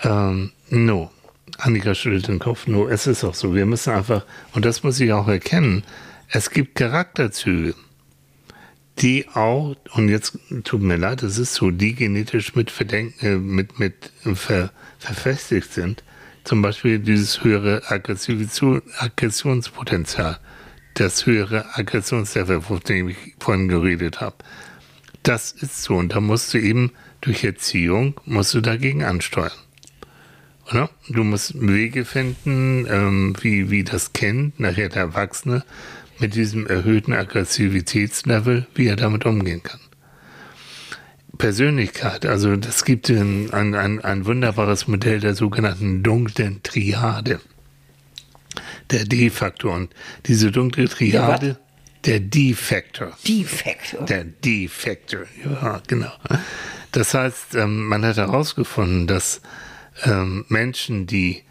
Ähm, 0.04 0.52
no. 0.70 1.12
Annika 1.58 1.94
schüttelt 1.96 2.28
den 2.28 2.40
Kopf. 2.40 2.68
No, 2.68 2.88
es 2.88 3.08
ist 3.08 3.24
auch 3.24 3.36
so. 3.36 3.54
Wir 3.54 3.66
müssen 3.66 3.94
einfach, 3.94 4.26
und 4.54 4.66
das 4.66 4.84
muss 4.84 5.00
ich 5.00 5.12
auch 5.12 5.28
erkennen, 5.28 5.84
es 6.30 6.50
gibt 6.50 6.76
Charakterzüge, 6.76 7.76
die 9.00 9.28
auch, 9.30 9.76
und 9.94 10.10
jetzt 10.10 10.38
tut 10.64 10.82
mir 10.82 10.98
leid, 10.98 11.24
es 11.24 11.38
ist 11.38 11.56
so, 11.56 11.72
die 11.72 11.96
genetisch 11.96 12.56
mit, 12.56 12.72
verdenk, 12.72 13.22
äh, 13.22 13.36
mit, 13.36 13.80
mit 13.80 14.12
ver, 14.34 14.72
verfestigt 15.00 15.74
sind. 15.74 16.04
Zum 16.44 16.62
Beispiel 16.62 17.00
dieses 17.00 17.44
höhere 17.44 17.84
Aggression, 17.88 18.82
Aggressionspotenzial, 18.98 20.40
das 20.96 21.26
höhere 21.26 21.66
Aggressionslevel, 21.78 22.62
von 22.62 22.80
dem 22.82 23.10
ich 23.10 23.18
vorhin 23.40 23.68
geredet 23.68 24.22
habe. 24.22 24.36
Das 25.24 25.52
ist 25.52 25.84
so, 25.84 25.96
und 25.96 26.14
da 26.14 26.20
musst 26.20 26.54
du 26.54 26.60
eben 26.60 26.92
durch 27.22 27.44
Erziehung, 27.44 28.20
musst 28.26 28.54
du 28.54 28.62
dagegen 28.62 29.04
ansteuern. 29.04 29.52
Oder? 30.72 30.90
Du 31.10 31.24
musst 31.24 31.54
Wege 31.60 32.06
finden, 32.06 32.88
ähm, 32.90 33.36
wie, 33.42 33.70
wie 33.70 33.84
das 33.84 34.14
Kind, 34.14 34.60
nachher 34.60 34.90
der 34.90 35.04
Erwachsene, 35.04 35.64
mit 36.20 36.36
diesem 36.36 36.68
erhöhten 36.68 37.14
Aggressivitätslevel, 37.14 38.68
wie 38.76 38.88
er 38.88 38.96
damit 38.96 39.26
umgehen 39.26 39.62
kann. 39.62 39.80
Persönlichkeit, 41.38 42.26
also 42.26 42.56
das 42.56 42.86
gibt 42.86 43.10
ein, 43.10 43.52
ein, 43.54 44.02
ein, 44.02 44.26
wunderbares 44.26 44.88
Modell 44.88 45.20
der 45.20 45.34
sogenannten 45.34 46.04
dunklen 46.04 46.62
Triade. 46.62 47.42
Der 48.92 49.06
D-Faktor. 49.06 49.74
Und 49.74 49.94
diese 50.28 50.52
dunkle 50.52 50.88
Triade, 50.88 51.58
der 52.06 52.20
D-Faktor. 52.20 53.18
D-Faktor. 53.28 54.06
Der 54.06 54.26
D-Faktor, 54.26 55.22
ja, 55.44 55.82
genau. 55.88 56.12
Das 56.92 57.14
heißt, 57.14 57.56
ähm, 57.56 57.88
man 57.88 58.06
hat 58.06 58.18
herausgefunden, 58.18 59.08
dass 59.08 59.42
ähm, 60.06 60.46
Menschen, 60.50 61.08
die 61.08 61.44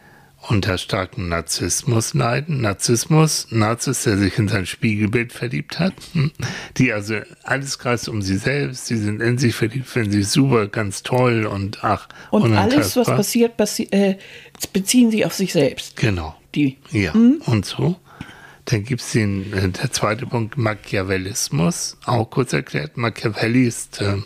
unter 0.49 0.77
starkem 0.77 1.29
Narzissmus 1.29 2.15
leiden. 2.15 2.61
Narzissmus, 2.61 3.47
Narzis, 3.51 4.03
der 4.03 4.19
sich 4.19 4.37
in 4.39 4.49
sein 4.49 4.67
Spiegelbild 4.67 5.33
verliebt 5.33 5.79
hat, 5.79 5.95
hm, 6.13 6.33
die 6.77 6.93
also 6.93 7.21
alles 7.45 7.79
kreist 7.79 8.09
um 8.09 8.23
sie 8.23 8.37
selbst, 8.37 8.91
die 8.91 8.97
sind 8.97 9.23
in 9.23 9.39
sich 9.39 9.55
verliebt, 9.55 9.87
finden 9.87 10.13
sich 10.13 10.29
super, 10.29 10.67
ganz 10.67 11.03
toll 11.03 11.47
und 11.47 11.85
ach. 11.85 12.09
Und 12.31 12.55
alles, 12.55 12.97
was 12.97 13.07
passiert, 13.07 13.57
passi 13.57 13.85
äh, 13.91 14.17
beziehen 14.73 15.11
sie 15.11 15.25
auf 15.25 15.35
sich 15.35 15.53
selbst. 15.53 15.97
Genau. 15.97 16.35
Die. 16.55 16.77
Ja, 16.91 17.15
hm? 17.15 17.41
und 17.47 17.65
so. 17.65 17.97
Dann 18.67 18.85
gibt 18.85 19.01
es 19.01 19.13
den, 19.13 19.53
äh, 19.53 19.69
der 19.69 19.91
zweite 19.93 20.27
Punkt, 20.27 20.57
Machiavellismus, 20.57 21.97
auch 22.05 22.29
kurz 22.31 22.53
erklärt. 22.53 22.97
Machiavelli 22.97 23.67
ist 23.67 24.01
äh, 24.01 24.17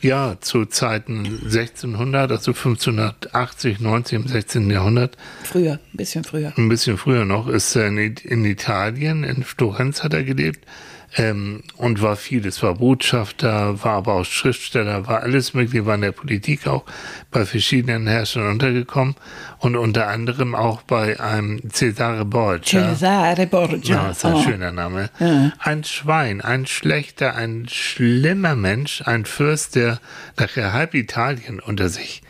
ja, 0.00 0.36
zu 0.40 0.66
Zeiten 0.66 1.26
1600, 1.26 2.30
also 2.30 2.52
1580, 2.52 3.80
90 3.80 4.12
im 4.14 4.28
16. 4.28 4.70
Jahrhundert. 4.70 5.16
Früher, 5.42 5.74
ein 5.74 5.96
bisschen 5.96 6.24
früher. 6.24 6.52
Ein 6.56 6.68
bisschen 6.68 6.98
früher 6.98 7.24
noch, 7.24 7.48
ist 7.48 7.74
er 7.76 7.88
in, 7.88 7.98
in 7.98 8.44
Italien, 8.44 9.24
in 9.24 9.42
Florenz 9.42 10.02
hat 10.02 10.14
er 10.14 10.24
gelebt 10.24 10.66
ähm, 11.16 11.62
und 11.76 12.02
war 12.02 12.16
vieles, 12.16 12.62
war 12.62 12.74
Botschafter, 12.74 13.82
war 13.82 13.92
aber 13.92 14.14
auch 14.14 14.24
Schriftsteller, 14.24 15.06
war 15.06 15.22
alles 15.22 15.54
mögliche, 15.54 15.86
war 15.86 15.94
in 15.94 16.02
der 16.02 16.12
Politik 16.12 16.66
auch 16.66 16.84
bei 17.30 17.44
verschiedenen 17.46 18.06
Herrschern 18.06 18.48
untergekommen 18.48 19.14
und 19.58 19.76
unter 19.76 20.08
anderem 20.08 20.54
auch 20.54 20.82
bei 20.82 21.18
einem 21.18 21.60
Cesare 21.70 22.24
Borgia. 22.24 22.94
Cesare 22.94 23.46
Borgia. 23.46 23.96
Ja, 23.96 24.10
ist 24.10 24.24
ein 24.24 24.34
oh. 24.34 24.42
schöner 24.42 24.72
Name. 24.72 25.10
Ja. 25.18 25.52
Ein 25.58 25.84
Schwein, 25.84 26.40
ein 26.40 26.66
schlechter, 26.66 27.34
ein 27.34 27.66
schlimmer 27.68 28.54
Mensch, 28.54 29.02
ein 29.04 29.24
Fürst, 29.24 29.76
der 29.76 30.00
nachher 30.38 30.72
halb 30.72 30.94
Italien 30.94 31.60
unter 31.60 31.88
sich 31.88 32.22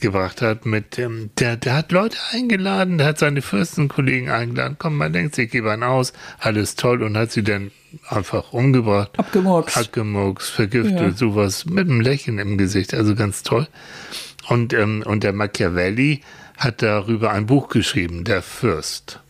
gebracht 0.00 0.42
hat 0.42 0.66
mit 0.66 0.96
dem, 0.96 1.30
der, 1.38 1.56
der 1.56 1.74
hat 1.74 1.92
Leute 1.92 2.16
eingeladen, 2.32 2.98
der 2.98 3.08
hat 3.08 3.18
seine 3.18 3.42
Fürstenkollegen 3.42 4.30
eingeladen, 4.30 4.76
komm, 4.78 4.96
man 4.96 5.12
denkt 5.12 5.34
sich, 5.34 5.50
geh 5.50 5.60
mal 5.60 5.82
aus, 5.82 6.12
alles 6.38 6.74
toll 6.74 7.02
und 7.02 7.16
hat 7.16 7.32
sie 7.32 7.42
dann 7.42 7.70
einfach 8.08 8.52
umgebracht. 8.52 9.18
Abgemurkst. 9.18 9.76
Abgemurkst, 9.76 10.50
vergiftet, 10.50 11.00
ja. 11.00 11.10
sowas 11.12 11.64
mit 11.66 11.88
einem 11.88 12.00
Lächeln 12.00 12.38
im 12.38 12.58
Gesicht, 12.58 12.94
also 12.94 13.14
ganz 13.14 13.42
toll. 13.42 13.66
Und, 14.48 14.72
ähm, 14.72 15.02
und 15.06 15.22
der 15.22 15.32
Machiavelli 15.32 16.22
hat 16.56 16.82
darüber 16.82 17.30
ein 17.30 17.46
Buch 17.46 17.68
geschrieben, 17.68 18.24
Der 18.24 18.42
Fürst. 18.42 19.20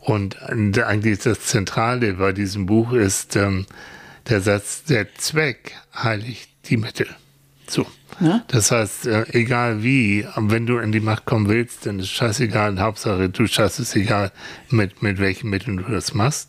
Und 0.00 0.40
eigentlich 0.42 1.18
das 1.18 1.40
Zentrale 1.40 2.14
bei 2.14 2.32
diesem 2.32 2.66
Buch 2.66 2.92
ist 2.92 3.36
ähm, 3.36 3.66
der 4.28 4.40
Satz, 4.40 4.84
der 4.84 5.14
Zweck 5.14 5.74
heiligt 5.94 6.48
die 6.66 6.76
Mittel. 6.76 7.08
So. 7.66 7.86
Ja? 8.20 8.42
Das 8.48 8.70
heißt, 8.70 9.06
äh, 9.06 9.24
egal 9.32 9.82
wie, 9.82 10.26
wenn 10.36 10.66
du 10.66 10.78
in 10.78 10.92
die 10.92 11.00
Macht 11.00 11.24
kommen 11.24 11.48
willst, 11.48 11.86
dann 11.86 11.98
ist 11.98 12.10
scheißegal. 12.10 12.78
Hauptsache, 12.80 13.28
du 13.28 13.46
schaffst 13.46 13.78
es 13.78 13.94
egal, 13.94 14.32
mit, 14.70 15.02
mit 15.02 15.18
welchen 15.18 15.50
Mitteln 15.50 15.76
du 15.78 15.84
das 15.84 16.14
machst. 16.14 16.48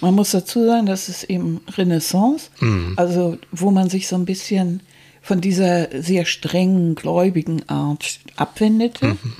Man 0.00 0.14
muss 0.14 0.30
dazu 0.30 0.64
sagen, 0.64 0.86
das 0.86 1.08
ist 1.08 1.24
eben 1.24 1.60
Renaissance, 1.76 2.50
mhm. 2.60 2.94
also 2.96 3.38
wo 3.50 3.70
man 3.70 3.90
sich 3.90 4.06
so 4.06 4.16
ein 4.16 4.24
bisschen 4.24 4.80
von 5.22 5.40
dieser 5.40 5.88
sehr 6.02 6.24
strengen, 6.24 6.94
gläubigen 6.94 7.68
Art 7.68 8.20
abwendete. 8.36 9.06
Mhm. 9.08 9.32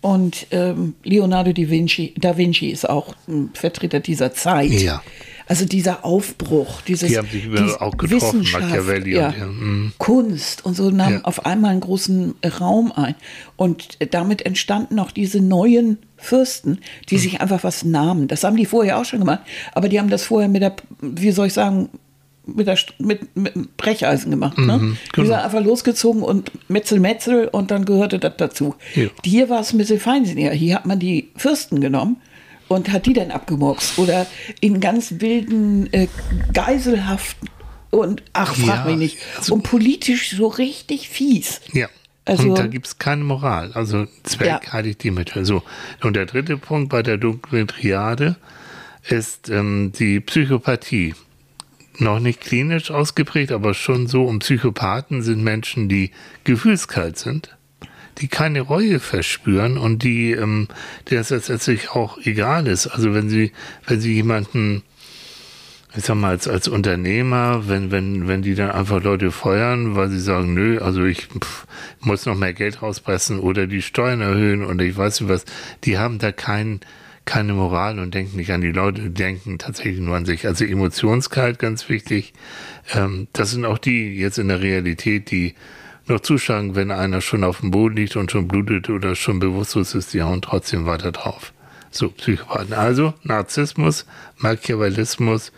Und 0.00 0.46
ähm, 0.50 0.94
Leonardo 1.04 1.52
da 1.52 1.68
Vinci, 1.68 2.14
da 2.16 2.36
Vinci 2.38 2.70
ist 2.70 2.88
auch 2.88 3.14
ein 3.28 3.50
Vertreter 3.52 4.00
dieser 4.00 4.32
Zeit. 4.32 4.70
Ja. 4.70 5.02
Also 5.50 5.64
dieser 5.64 6.04
Aufbruch, 6.04 6.80
dieses 6.82 7.08
die 7.08 7.18
haben 7.18 7.26
sich 7.28 7.80
auch 7.80 7.96
getroffen, 7.96 8.46
Machiavelli 8.52 9.16
ja, 9.16 9.30
und 9.30 9.36
ja, 9.36 9.46
mm. 9.46 9.92
Kunst 9.98 10.64
und 10.64 10.76
so 10.76 10.90
nahmen 10.90 11.16
ja. 11.16 11.24
auf 11.24 11.44
einmal 11.44 11.72
einen 11.72 11.80
großen 11.80 12.36
Raum 12.60 12.92
ein. 12.92 13.16
Und 13.56 13.98
damit 14.14 14.46
entstanden 14.46 15.00
auch 15.00 15.10
diese 15.10 15.40
neuen 15.40 15.98
Fürsten, 16.16 16.78
die 17.08 17.16
mhm. 17.16 17.18
sich 17.18 17.40
einfach 17.40 17.64
was 17.64 17.84
nahmen. 17.84 18.28
Das 18.28 18.44
haben 18.44 18.56
die 18.56 18.64
vorher 18.64 18.96
auch 18.96 19.04
schon 19.04 19.18
gemacht, 19.18 19.40
aber 19.72 19.88
die 19.88 19.98
haben 19.98 20.08
das 20.08 20.22
vorher 20.22 20.48
mit 20.48 20.62
der, 20.62 20.76
wie 21.00 21.32
soll 21.32 21.48
ich 21.48 21.54
sagen, 21.54 21.88
mit, 22.46 22.68
der, 22.68 22.78
mit, 22.98 23.36
mit 23.36 23.76
Brecheisen 23.76 24.30
gemacht. 24.30 24.56
Ne? 24.56 24.78
Mhm, 24.78 24.96
genau. 25.12 25.24
Die 25.24 25.26
sind 25.26 25.32
einfach 25.32 25.64
losgezogen 25.64 26.22
und 26.22 26.52
Metzel, 26.70 27.00
Metzel 27.00 27.48
und 27.48 27.72
dann 27.72 27.86
gehörte 27.86 28.20
das 28.20 28.34
dazu. 28.36 28.76
Ja. 28.94 29.08
Hier 29.24 29.48
war 29.48 29.62
es 29.62 29.72
ein 29.72 29.78
bisschen 29.78 29.98
feinsinniger. 29.98 30.52
Hier 30.52 30.76
hat 30.76 30.86
man 30.86 31.00
die 31.00 31.30
Fürsten 31.34 31.80
genommen 31.80 32.18
und 32.70 32.92
hat 32.92 33.06
die 33.06 33.14
dann 33.14 33.32
abgemurkst 33.32 33.98
oder 33.98 34.28
in 34.60 34.78
ganz 34.78 35.14
wilden 35.18 35.92
äh, 35.92 36.06
Geiselhaften 36.52 37.48
und 37.90 38.22
ach, 38.32 38.54
frag 38.54 38.84
ja, 38.84 38.84
mich 38.84 38.96
nicht. 38.96 39.18
Also, 39.36 39.54
und 39.54 39.62
politisch 39.64 40.36
so 40.36 40.46
richtig 40.46 41.08
fies. 41.08 41.60
Ja. 41.72 41.88
Also, 42.24 42.48
und 42.48 42.58
da 42.58 42.68
gibt 42.68 42.86
es 42.86 42.98
keine 42.98 43.24
Moral. 43.24 43.72
Also 43.72 44.06
Zweck 44.22 44.46
ja. 44.46 44.60
halte 44.72 44.88
ich 44.90 44.98
die 44.98 45.10
Mittel. 45.10 45.44
So. 45.44 45.64
Und 46.00 46.14
der 46.14 46.26
dritte 46.26 46.56
Punkt 46.56 46.90
bei 46.90 47.02
der 47.02 47.16
dunklen 47.16 47.66
Triade 47.66 48.36
ist 49.08 49.48
ähm, 49.48 49.90
die 49.98 50.20
Psychopathie. 50.20 51.16
Noch 51.98 52.20
nicht 52.20 52.40
klinisch 52.40 52.92
ausgeprägt, 52.92 53.50
aber 53.50 53.74
schon 53.74 54.06
so. 54.06 54.22
Und 54.22 54.40
Psychopathen 54.40 55.22
sind 55.22 55.42
Menschen, 55.42 55.88
die 55.88 56.12
gefühlskalt 56.44 57.18
sind 57.18 57.56
die 58.20 58.28
keine 58.28 58.60
Reue 58.60 59.00
verspüren 59.00 59.78
und 59.78 60.02
die, 60.02 60.32
ähm, 60.32 60.68
der 61.10 61.20
es 61.22 61.30
letztendlich 61.30 61.90
auch 61.90 62.18
egal 62.18 62.66
ist. 62.66 62.86
Also 62.86 63.14
wenn 63.14 63.28
sie, 63.28 63.52
wenn 63.86 64.00
sie 64.00 64.12
jemanden, 64.14 64.82
ich 65.96 66.04
sag 66.04 66.16
mal, 66.16 66.30
als, 66.30 66.46
als 66.46 66.68
Unternehmer, 66.68 67.68
wenn, 67.68 67.90
wenn, 67.90 68.28
wenn 68.28 68.42
die 68.42 68.54
dann 68.54 68.70
einfach 68.70 69.02
Leute 69.02 69.30
feuern, 69.30 69.96
weil 69.96 70.10
sie 70.10 70.20
sagen, 70.20 70.54
nö, 70.54 70.78
also 70.78 71.04
ich 71.04 71.26
pff, 71.26 71.66
muss 72.00 72.26
noch 72.26 72.36
mehr 72.36 72.52
Geld 72.52 72.82
rauspressen 72.82 73.40
oder 73.40 73.66
die 73.66 73.82
Steuern 73.82 74.20
erhöhen 74.20 74.64
oder 74.64 74.84
ich 74.84 74.96
weiß 74.96 75.22
nicht 75.22 75.30
was, 75.30 75.44
die 75.84 75.98
haben 75.98 76.18
da 76.18 76.30
keinen, 76.30 76.80
keine 77.24 77.54
Moral 77.54 77.98
und 77.98 78.14
denken 78.14 78.36
nicht 78.36 78.52
an 78.52 78.60
die 78.60 78.72
Leute, 78.72 79.10
denken 79.10 79.58
tatsächlich 79.58 80.00
nur 80.00 80.16
an 80.16 80.26
sich. 80.26 80.46
Also 80.46 80.64
Emotionskalt, 80.64 81.58
ganz 81.58 81.88
wichtig. 81.88 82.34
Ähm, 82.94 83.28
das 83.32 83.50
sind 83.50 83.64
auch 83.64 83.78
die 83.78 84.14
jetzt 84.16 84.38
in 84.38 84.48
der 84.48 84.60
Realität, 84.60 85.30
die 85.30 85.54
noch 86.10 86.20
zuschlagen, 86.20 86.74
wenn 86.74 86.90
einer 86.90 87.20
schon 87.20 87.44
auf 87.44 87.60
dem 87.60 87.70
Boden 87.70 87.96
liegt 87.96 88.16
und 88.16 88.30
schon 88.30 88.48
blutet 88.48 88.90
oder 88.90 89.14
schon 89.14 89.38
bewusstlos 89.38 89.94
ist, 89.94 90.12
die 90.12 90.22
hauen 90.22 90.42
trotzdem 90.42 90.84
weiter 90.84 91.12
drauf. 91.12 91.52
So, 91.90 92.08
Psychopathen. 92.10 92.74
Also 92.74 93.14
Narzissmus, 93.22 94.06
Machiavellismus, 94.36 95.52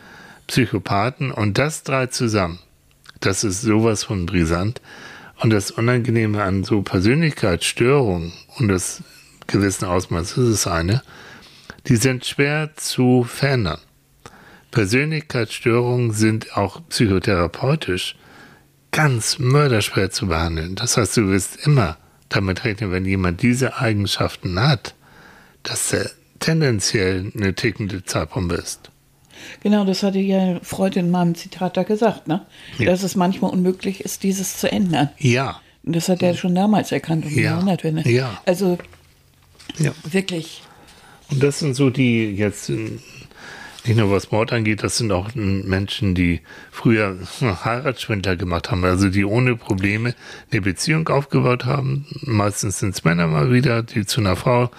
Psychopathen 0.46 1.32
und 1.32 1.58
das 1.58 1.82
drei 1.82 2.06
zusammen. 2.06 2.58
Das 3.20 3.44
ist 3.44 3.62
sowas 3.62 4.04
von 4.04 4.26
brisant. 4.26 4.80
Und 5.40 5.50
das 5.50 5.70
Unangenehme 5.70 6.42
an 6.42 6.62
so 6.64 6.82
Persönlichkeitsstörungen 6.82 8.32
und 8.58 8.68
das 8.68 9.02
gewissen 9.46 9.86
Ausmaß 9.86 10.32
ist 10.32 10.48
es 10.48 10.66
eine, 10.66 11.02
die 11.88 11.96
sind 11.96 12.24
schwer 12.24 12.70
zu 12.76 13.24
verändern. 13.24 13.80
Persönlichkeitsstörungen 14.70 16.12
sind 16.12 16.56
auch 16.56 16.80
psychotherapeutisch 16.88 18.16
ganz 18.92 19.38
mörderschwer 19.38 20.10
zu 20.10 20.28
behandeln. 20.28 20.76
Das 20.76 20.96
heißt, 20.96 21.16
du 21.16 21.28
wirst 21.28 21.66
immer 21.66 21.96
damit 22.28 22.64
rechnen, 22.64 22.92
wenn 22.92 23.04
jemand 23.04 23.42
diese 23.42 23.78
Eigenschaften 23.78 24.60
hat, 24.60 24.94
dass 25.62 25.92
er 25.92 26.10
tendenziell 26.38 27.32
eine 27.34 27.54
tickende 27.54 28.04
Zeitbombe 28.04 28.54
ist. 28.54 28.90
Genau, 29.60 29.84
das 29.84 30.02
hatte 30.02 30.18
ja 30.18 30.60
Freud 30.62 30.98
in 30.98 31.10
meinem 31.10 31.34
Zitat 31.34 31.76
da 31.76 31.82
gesagt, 31.82 32.28
ne? 32.28 32.46
Ja. 32.78 32.86
dass 32.86 33.02
es 33.02 33.16
manchmal 33.16 33.50
unmöglich 33.50 34.00
ist, 34.00 34.22
dieses 34.22 34.58
zu 34.58 34.70
ändern. 34.70 35.10
Ja. 35.18 35.60
Und 35.84 35.96
das 35.96 36.08
hat 36.08 36.22
er 36.22 36.34
schon 36.34 36.54
damals 36.54 36.92
erkannt, 36.92 37.24
um 37.24 37.32
ja. 37.32 37.42
Jahrhundertwende. 37.42 38.08
Ja. 38.08 38.40
Also 38.46 38.78
ja. 39.78 39.92
wirklich. 40.04 40.62
Und 41.30 41.42
das 41.42 41.58
sind 41.58 41.74
so 41.74 41.90
die 41.90 42.34
jetzt 42.36 42.70
nicht 43.84 43.96
nur 43.96 44.10
was 44.10 44.30
Mord 44.30 44.52
angeht, 44.52 44.82
das 44.82 44.96
sind 44.96 45.10
auch 45.10 45.34
Menschen, 45.34 46.14
die 46.14 46.40
früher 46.70 47.16
Heiratsschwindler 47.40 48.36
gemacht 48.36 48.70
haben, 48.70 48.84
also 48.84 49.08
die 49.08 49.24
ohne 49.24 49.56
Probleme 49.56 50.14
eine 50.50 50.60
Beziehung 50.60 51.08
aufgebaut 51.08 51.64
haben. 51.64 52.06
Meistens 52.20 52.78
sind 52.78 52.94
es 52.94 53.04
Männer 53.04 53.26
mal 53.26 53.52
wieder, 53.52 53.82
die 53.82 54.06
zu 54.06 54.20
einer 54.20 54.36
Frau, 54.36 54.70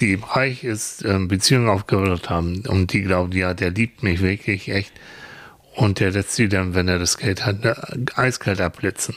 die 0.00 0.10
eben 0.10 0.24
reich 0.24 0.62
ist, 0.62 1.04
ähm, 1.04 1.26
Beziehung 1.26 1.68
aufgebaut 1.68 2.30
haben 2.30 2.62
und 2.68 2.92
die 2.92 3.02
glauben, 3.02 3.32
ja, 3.32 3.54
der 3.54 3.70
liebt 3.70 4.02
mich 4.02 4.20
wirklich 4.20 4.68
echt. 4.68 4.92
Und 5.74 5.98
der 5.98 6.12
lässt 6.12 6.32
sie 6.32 6.48
dann, 6.48 6.74
wenn 6.74 6.86
er 6.86 7.00
das 7.00 7.18
Geld 7.18 7.44
hat, 7.44 7.56
eiskalt 8.16 8.60
abblitzen. 8.60 9.16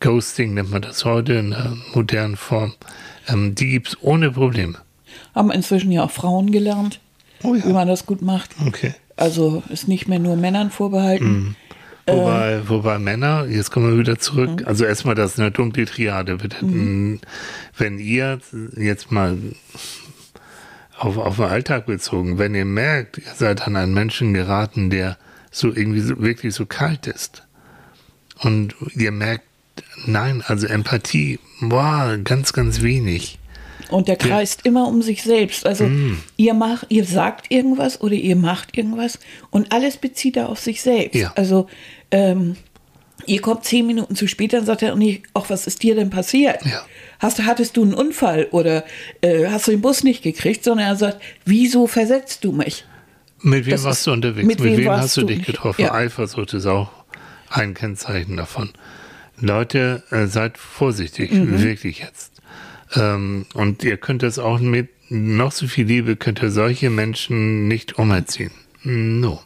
Ghosting 0.00 0.54
nennt 0.54 0.70
man 0.70 0.80
das 0.80 1.04
heute 1.04 1.34
in 1.34 1.50
der 1.50 1.76
modernen 1.92 2.36
Form. 2.36 2.72
Ähm, 3.28 3.54
die 3.54 3.68
gibt 3.68 3.88
es 3.88 4.02
ohne 4.02 4.30
Probleme. 4.30 4.78
Haben 5.34 5.50
inzwischen 5.50 5.92
ja 5.92 6.04
auch 6.04 6.10
Frauen 6.10 6.50
gelernt 6.50 7.00
Oh 7.44 7.54
ja. 7.54 7.64
wie 7.64 7.72
man 7.72 7.86
das 7.88 8.06
gut 8.06 8.22
macht. 8.22 8.50
Okay. 8.66 8.94
Also 9.16 9.62
ist 9.68 9.86
nicht 9.86 10.08
mehr 10.08 10.18
nur 10.18 10.36
Männern 10.36 10.70
vorbehalten. 10.70 11.56
Wobei, 12.06 12.68
wobei 12.68 12.98
Männer, 12.98 13.46
jetzt 13.46 13.70
kommen 13.70 13.90
wir 13.90 13.98
wieder 13.98 14.18
zurück, 14.18 14.64
also 14.66 14.84
erstmal 14.84 15.14
das 15.14 15.38
eine 15.38 15.50
dunkle 15.50 15.86
Triade. 15.86 16.36
Bitte. 16.36 16.56
Wenn 17.78 17.98
ihr 17.98 18.40
jetzt 18.76 19.10
mal 19.10 19.38
auf, 20.98 21.16
auf 21.16 21.36
den 21.36 21.46
Alltag 21.46 21.86
bezogen, 21.86 22.38
wenn 22.38 22.54
ihr 22.54 22.66
merkt, 22.66 23.18
ihr 23.18 23.32
seid 23.34 23.66
an 23.66 23.76
einen 23.76 23.94
Menschen 23.94 24.34
geraten, 24.34 24.90
der 24.90 25.16
so 25.50 25.68
irgendwie 25.68 26.00
so, 26.00 26.20
wirklich 26.20 26.54
so 26.54 26.66
kalt 26.66 27.06
ist 27.06 27.46
und 28.40 28.74
ihr 28.94 29.12
merkt, 29.12 29.44
nein, 30.04 30.42
also 30.46 30.66
Empathie, 30.66 31.38
boah, 31.60 32.18
ganz, 32.22 32.52
ganz 32.52 32.82
wenig. 32.82 33.38
Und 33.90 34.08
der 34.08 34.16
kreist 34.16 34.64
immer 34.64 34.88
um 34.88 35.02
sich 35.02 35.22
selbst. 35.22 35.66
Also 35.66 35.84
Mm. 35.84 36.18
ihr 36.36 36.54
macht, 36.54 36.86
ihr 36.88 37.04
sagt 37.04 37.50
irgendwas 37.50 38.00
oder 38.00 38.14
ihr 38.14 38.36
macht 38.36 38.76
irgendwas 38.78 39.18
und 39.50 39.72
alles 39.72 39.96
bezieht 39.98 40.36
er 40.36 40.48
auf 40.48 40.58
sich 40.58 40.80
selbst. 40.82 41.14
Ja. 41.16 41.32
Also 41.36 41.68
ähm, 42.10 42.56
ihr 43.26 43.40
kommt 43.40 43.64
zehn 43.64 43.86
Minuten 43.86 44.16
zu 44.16 44.26
spät, 44.26 44.52
dann 44.52 44.64
sagt 44.64 44.82
er 44.82 44.94
nicht, 44.96 45.24
ach, 45.34 45.44
was 45.48 45.66
ist 45.66 45.82
dir 45.82 45.94
denn 45.94 46.10
passiert? 46.10 46.64
Ja. 46.64 46.84
Hast, 47.20 47.42
hattest 47.44 47.76
du 47.76 47.82
einen 47.82 47.94
Unfall 47.94 48.48
oder 48.50 48.84
äh, 49.20 49.46
hast 49.48 49.66
du 49.66 49.70
den 49.72 49.80
Bus 49.80 50.02
nicht 50.02 50.22
gekriegt, 50.22 50.64
sondern 50.64 50.86
er 50.88 50.96
sagt, 50.96 51.20
wieso 51.44 51.86
versetzt 51.86 52.44
du 52.44 52.52
mich? 52.52 52.84
Mit 53.42 53.66
wem 53.66 53.72
Das 53.72 53.84
warst 53.84 53.98
ist- 54.00 54.06
du 54.06 54.12
unterwegs? 54.12 54.46
mit 54.46 54.60
Mit, 54.60 54.78
wem 54.78 54.90
hast 54.90 55.16
du 55.16 55.20
du 55.22 55.26
dich 55.28 55.38
nicht? 55.38 55.46
getroffen? 55.46 55.82
Ja. 55.82 55.92
Eifersucht 55.92 56.54
ist 56.54 56.66
auch 56.66 56.90
ein 57.50 57.74
Kennzeichen 57.74 58.36
davon. 58.38 58.70
Leute, 59.38 60.02
äh, 60.10 60.26
seid 60.26 60.56
vorsichtig, 60.58 61.32
Mhm. 61.32 61.62
wirklich 61.62 61.98
jetzt. 62.00 62.33
Ähm, 62.94 63.46
und 63.54 63.82
ihr 63.84 63.96
könnt 63.96 64.22
es 64.22 64.38
auch 64.38 64.60
mit 64.60 64.88
noch 65.10 65.52
so 65.52 65.66
viel 65.66 65.86
Liebe, 65.86 66.16
könnt 66.16 66.42
ihr 66.42 66.50
solche 66.50 66.90
Menschen 66.90 67.68
nicht 67.68 67.98
umerziehen. 67.98 68.52
No. 68.82 69.42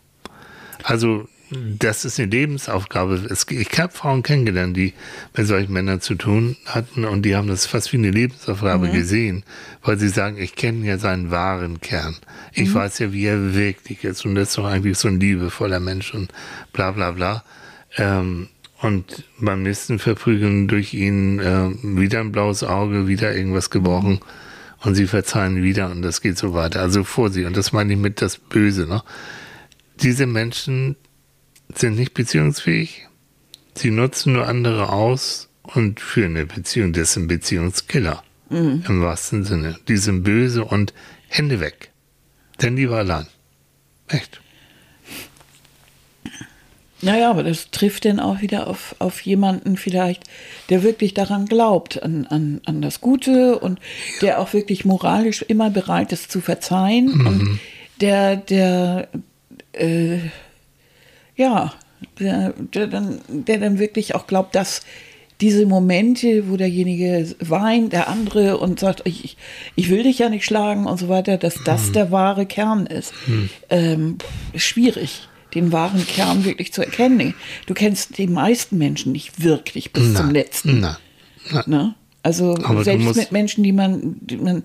Also, 0.85 1.29
das 1.51 2.05
ist 2.05 2.21
eine 2.21 2.29
Lebensaufgabe. 2.29 3.15
Es, 3.31 3.47
ich 3.49 3.79
habe 3.79 3.93
Frauen 3.93 4.23
kennengelernt, 4.23 4.77
die 4.77 4.93
mit 5.35 5.47
solchen 5.47 5.73
Männern 5.73 6.01
zu 6.01 6.15
tun 6.15 6.57
hatten 6.67 7.05
und 7.05 7.23
die 7.23 7.37
haben 7.37 7.49
das 7.49 7.65
fast 7.65 7.93
wie 7.93 7.97
eine 7.97 8.11
Lebensaufgabe 8.11 8.91
gesehen, 8.91 9.45
weil 9.83 9.99
sie 9.99 10.09
sagen, 10.09 10.37
ich 10.39 10.57
kenne 10.57 10.87
ja 10.87 10.99
seinen 10.99 11.31
wahren 11.31 11.81
Kern. 11.81 12.17
Ich 12.53 12.73
weiß 12.73 12.99
ja, 12.99 13.13
wie 13.13 13.25
er 13.25 13.55
wirklich 13.55 14.05
ist 14.05 14.27
und 14.27 14.35
das 14.35 14.51
ist 14.51 14.59
doch 14.59 14.67
eigentlich 14.67 14.99
so 14.99 15.09
ein 15.09 15.21
liebevoller 15.21 15.81
Mensch 15.81 16.13
und 16.13 16.33
bla 16.73 16.91
bla 16.91 17.13
bla. 17.13 17.45
Ähm, 17.97 18.49
und 18.81 19.25
beim 19.39 19.63
nächsten 19.63 19.99
Verprügeln 19.99 20.69
durch 20.69 20.95
ihn 20.95 21.41
äh, 21.41 21.71
wieder 21.83 22.21
ein 22.21 22.33
blaues 22.33 22.63
Auge, 22.63 23.09
wieder 23.09 23.35
irgendwas 23.35 23.71
gebrochen 23.71 24.21
und 24.83 24.95
sie 24.95 25.07
verzeihen 25.07 25.63
wieder 25.63 25.91
und 25.91 26.03
das 26.03 26.21
geht 26.21 26.39
so 26.39 26.55
weiter. 26.55 26.81
Also 26.81 27.05
Vorsicht, 27.05 27.47
und 27.47 27.57
das 27.57 27.73
meine 27.73 27.93
ich 27.93 27.99
mit 27.99 28.23
das 28.23 28.39
Böse. 28.39 28.87
Ne? 28.87 29.03
Diese 30.01 30.27
Menschen 30.27 30.97
sind 31.75 31.97
nicht 31.97 32.15
beziehungsfähig. 32.15 33.09
Sie 33.75 33.91
nutzen 33.91 34.33
nur 34.33 34.47
andere 34.47 34.91
aus 34.91 35.49
und 35.63 36.01
führen 36.01 36.37
eine 36.37 36.47
Beziehung. 36.47 36.93
Das 36.93 37.13
sind 37.13 37.29
Beziehungskiller. 37.29 38.23
Im 38.89 39.03
wahrsten 39.03 39.45
Sinne. 39.45 39.79
Die 39.89 39.99
sind 39.99 40.23
böse 40.23 40.65
und 40.65 40.95
Hände 41.29 41.61
weg. 41.61 41.91
Denn 42.63 42.77
die 42.77 42.89
war 42.89 42.99
allein. 42.99 43.27
Echt. 44.09 44.41
Naja, 47.01 47.31
aber 47.31 47.45
das 47.45 47.71
trifft 47.71 48.05
dann 48.05 48.19
auch 48.19 48.41
wieder 48.41 48.67
auf, 48.67 48.97
auf 48.99 49.21
jemanden 49.21 49.77
vielleicht, 49.77 50.25
der 50.69 50.83
wirklich 50.83 51.15
daran 51.15 51.47
glaubt, 51.47 52.03
an, 52.03 52.27
an, 52.27 52.61
an 52.65 52.83
das 52.83 53.01
Gute 53.01 53.59
und 53.59 53.79
der 54.21 54.41
auch 54.41 54.53
wirklich 54.53 54.85
moralisch 54.85 55.43
immer 55.43 55.71
bereit 55.71 56.13
ist 56.13 56.33
zu 56.33 56.41
verzeihen 56.41 57.27
und 57.27 57.61
der, 58.01 58.37
der, 58.37 59.09
äh, 59.73 60.19
ja, 61.37 61.73
der, 62.19 62.55
der, 62.59 62.87
dann, 62.89 63.21
der 63.29 63.59
dann 63.59 63.79
wirklich 63.79 64.15
auch 64.15 64.27
glaubt, 64.27 64.55
dass 64.55 64.83
diese 65.41 65.67
Momente, 65.67 66.49
wo 66.49 66.57
derjenige 66.57 67.35
weint, 67.39 67.93
der 67.93 68.09
andere 68.09 68.59
und 68.59 68.81
sagt, 68.81 69.03
ich, 69.05 69.37
ich 69.77 69.89
will 69.89 70.03
dich 70.03 70.19
ja 70.19 70.29
nicht 70.29 70.45
schlagen 70.45 70.87
und 70.87 70.99
so 70.99 71.09
weiter, 71.09 71.37
dass 71.37 71.63
das 71.65 71.93
der 71.93 72.11
wahre 72.11 72.45
Kern 72.45 72.87
ist. 72.87 73.15
Ähm, 73.71 74.19
ist 74.53 74.65
schwierig, 74.65 75.28
den 75.55 75.73
wahren 75.73 76.07
Kern 76.07 76.45
wirklich 76.45 76.73
zu 76.73 76.83
erkennen. 76.83 77.35
Du 77.67 77.75
kennst 77.75 78.19
die 78.19 78.27
meisten 78.27 78.79
Menschen 78.79 79.13
nicht 79.13 79.43
wirklich 79.43 79.93
bis 79.93 80.15
zum 80.15 80.31
letzten. 80.31 80.81
Nein. 80.81 80.97
Nein. 81.51 81.63
Ne? 81.67 81.95
Also 82.23 82.57
Aber 82.65 82.85
selbst 82.85 83.17
mit 83.17 83.33
Menschen, 83.33 83.65
die 83.65 83.73
man, 83.73 84.17
die 84.21 84.37
man 84.37 84.65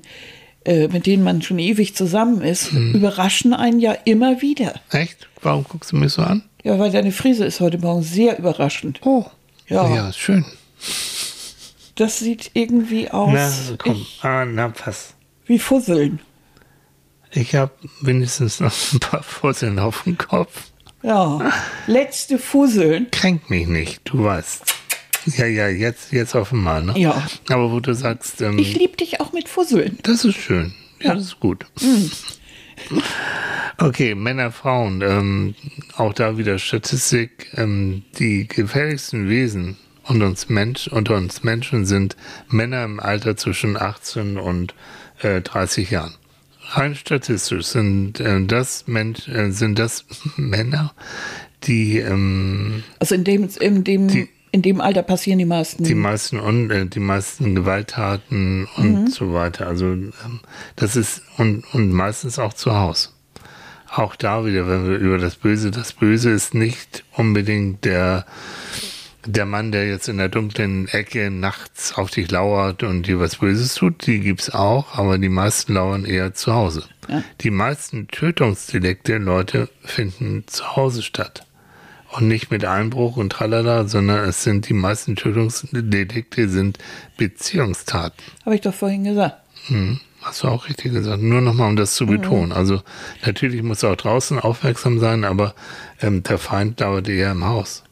äh, 0.66 0.88
mit 0.88 1.06
denen 1.06 1.24
man 1.24 1.42
schon 1.42 1.60
ewig 1.60 1.94
zusammen 1.96 2.42
ist, 2.42 2.72
Mhm. 2.74 2.94
überraschen 2.96 3.54
einen 3.54 3.80
ja 3.80 3.94
immer 4.06 4.42
wieder. 4.42 4.74
Echt? 4.92 5.28
Warum 5.42 5.64
guckst 5.66 5.92
du 5.92 5.98
mich 5.98 6.14
so 6.14 6.22
an? 6.22 6.44
Ja, 6.64 6.80
weil 6.80 6.90
deine 6.92 7.12
Frise 7.12 7.44
ist 7.46 7.60
heute 7.60 7.78
Morgen 7.78 8.02
sehr 8.04 8.40
überraschend. 8.40 9.00
Oh. 9.04 9.26
Ja. 9.68 9.94
Ja, 9.94 10.14
schön. 10.14 10.46
Das 11.96 12.20
sieht 12.20 12.52
irgendwie 12.54 13.10
aus 13.12 13.32
Na, 13.34 13.46
also 13.46 13.76
komm. 13.78 13.94
ich, 13.94 14.20
Ah, 14.24 14.46
na, 14.46 14.70
pass. 14.70 15.14
wie 15.46 15.60
Fusseln. 15.60 16.20
Ich 17.32 17.56
habe 17.56 17.72
wenigstens 18.02 18.60
noch 18.60 18.74
ein 18.94 19.00
paar 19.00 19.24
Fusseln 19.24 19.80
auf 19.80 20.04
dem 20.04 20.18
Kopf. 20.18 20.72
Ja, 21.04 21.52
letzte 21.88 22.40
Fusseln. 22.40 23.08
Kränk 23.12 23.50
mich 23.50 23.68
nicht, 23.68 24.02
du 24.06 24.24
weißt. 24.24 24.64
Ja, 25.38 25.46
ja, 25.46 25.68
jetzt, 25.68 26.12
jetzt 26.12 26.36
offenbar, 26.36 26.82
ne? 26.82 26.94
Ja. 26.98 27.22
Aber 27.50 27.72
wo 27.72 27.80
du 27.80 27.94
sagst, 27.94 28.42
ähm, 28.42 28.58
Ich 28.58 28.76
lieb 28.76 28.98
dich 28.98 29.20
auch 29.22 29.32
mit 29.34 29.48
Fusseln. 29.48 29.98
das 30.04 30.26
ist 30.26 30.38
schön. 30.38 30.74
Ja, 31.00 31.10
Ja. 31.10 31.16
das 31.16 31.24
ist 31.26 31.40
gut. 31.40 31.66
Okay, 33.78 34.16
Männer, 34.16 34.52
Frauen, 34.52 35.02
ähm, 35.02 35.56
auch 35.96 36.14
da 36.14 36.38
wieder 36.38 36.60
Statistik. 36.60 37.50
Ähm, 37.56 38.04
die 38.20 38.48
gefährlichsten 38.48 39.30
Wesen 39.30 39.78
unter 40.04 40.26
uns, 40.28 40.50
Mensch, 40.50 40.88
unter 40.88 41.16
uns 41.16 41.44
Menschen 41.44 41.86
sind 41.86 42.16
Männer 42.50 42.84
im 42.84 43.00
Alter 43.00 43.38
zwischen 43.38 43.78
18 43.78 44.38
und 44.38 44.74
äh, 45.22 45.42
30 45.42 45.90
Jahren. 45.92 46.16
Rein 46.72 46.96
statistisch 46.96 47.66
sind 47.68 48.20
äh, 48.20 48.44
das 48.46 48.86
Mensch, 48.88 49.28
äh, 49.28 49.52
sind 49.52 49.78
das 49.80 50.06
Männer, 50.38 50.94
die 51.64 52.00
ähm, 52.00 52.84
Also 53.00 53.16
in 53.16 53.24
dem, 53.24 53.50
in 53.60 53.84
dem, 53.84 54.08
Die- 54.08 54.30
in 54.52 54.62
dem 54.62 54.82
Alter 54.82 55.02
passieren 55.04 55.40
die 55.40 55.46
meisten. 55.46 55.84
die 55.84 55.96
meisten 55.96 56.40
Un 56.40 56.70
äh, 56.70 56.86
die 56.86 57.00
meisten 57.00 57.56
Gewalttaten 57.56 58.68
und 58.78 59.02
Mhm. 59.04 59.08
so 59.08 59.34
weiter. 59.34 59.68
Also 59.68 59.88
ähm, 59.88 60.12
das 60.76 60.96
ist 60.96 61.22
und, 61.38 61.64
und 61.74 61.92
meistens 61.92 62.38
auch 62.40 62.54
zu 62.54 62.74
Hause. 62.76 63.10
Auch 63.96 64.16
da 64.16 64.46
wieder, 64.46 64.68
wenn 64.68 64.88
wir 64.90 64.98
über 64.98 65.18
das 65.20 65.36
Böse, 65.36 65.70
das 65.72 65.94
Böse 65.94 66.32
ist 66.32 66.54
nicht 66.56 67.04
unbedingt 67.14 67.84
der 67.86 68.26
der 69.26 69.46
Mann, 69.46 69.72
der 69.72 69.88
jetzt 69.88 70.08
in 70.08 70.18
der 70.18 70.30
dunklen 70.30 70.88
Ecke 70.88 71.30
nachts 71.30 71.94
auf 71.94 72.12
dich 72.12 72.30
lauert 72.30 72.84
und 72.84 73.08
dir 73.08 73.20
was 73.20 73.38
Böses 73.38 73.76
tut, 73.76 74.06
die 74.06 74.20
gibt's 74.20 74.50
auch, 74.50 74.98
aber 74.98 75.18
die 75.18 75.30
meisten 75.30 75.74
lauern 75.74 76.06
eher 76.06 76.34
zu 76.34 76.54
Hause. 76.54 76.84
Ja. 77.08 77.24
Die 77.42 77.52
meisten 77.52 78.08
Tötungsdelikte, 78.08 79.18
Leute, 79.18 79.70
finden 79.84 80.46
zu 80.48 80.76
Hause 80.76 81.02
statt. 81.02 81.46
Und 82.12 82.28
nicht 82.28 82.52
mit 82.52 82.64
Einbruch 82.64 83.18
und 83.18 83.32
tralala, 83.32 83.88
sondern 83.88 84.30
es 84.30 84.44
sind 84.44 84.70
die 84.70 84.74
meisten 84.74 85.16
Tötungsdelikte 85.16 86.48
sind 86.48 86.78
Beziehungstaten. 87.18 88.24
Habe 88.46 88.56
ich 88.56 88.62
doch 88.62 88.74
vorhin 88.74 89.04
gesagt. 89.04 89.38
Hm, 89.68 90.00
hast 90.22 90.44
du 90.44 90.48
auch 90.48 90.68
richtig 90.68 90.94
gesagt. 90.94 91.24
Nur 91.24 91.42
nochmal, 91.42 91.70
um 91.70 91.76
das 91.76 91.96
zu 91.96 92.06
betonen. 92.06 92.52
Also 92.52 92.82
natürlich 93.26 93.64
muss 93.64 93.84
auch 93.84 93.96
draußen 93.96 94.40
aufmerksam 94.40 95.00
sein, 95.00 95.24
aber 95.24 95.56
ähm, 96.02 96.22
der 96.22 96.38
Feind 96.38 96.82
dauert 96.82 97.10
eher 97.10 97.32
im 97.32 97.46
Haus. 97.46 97.84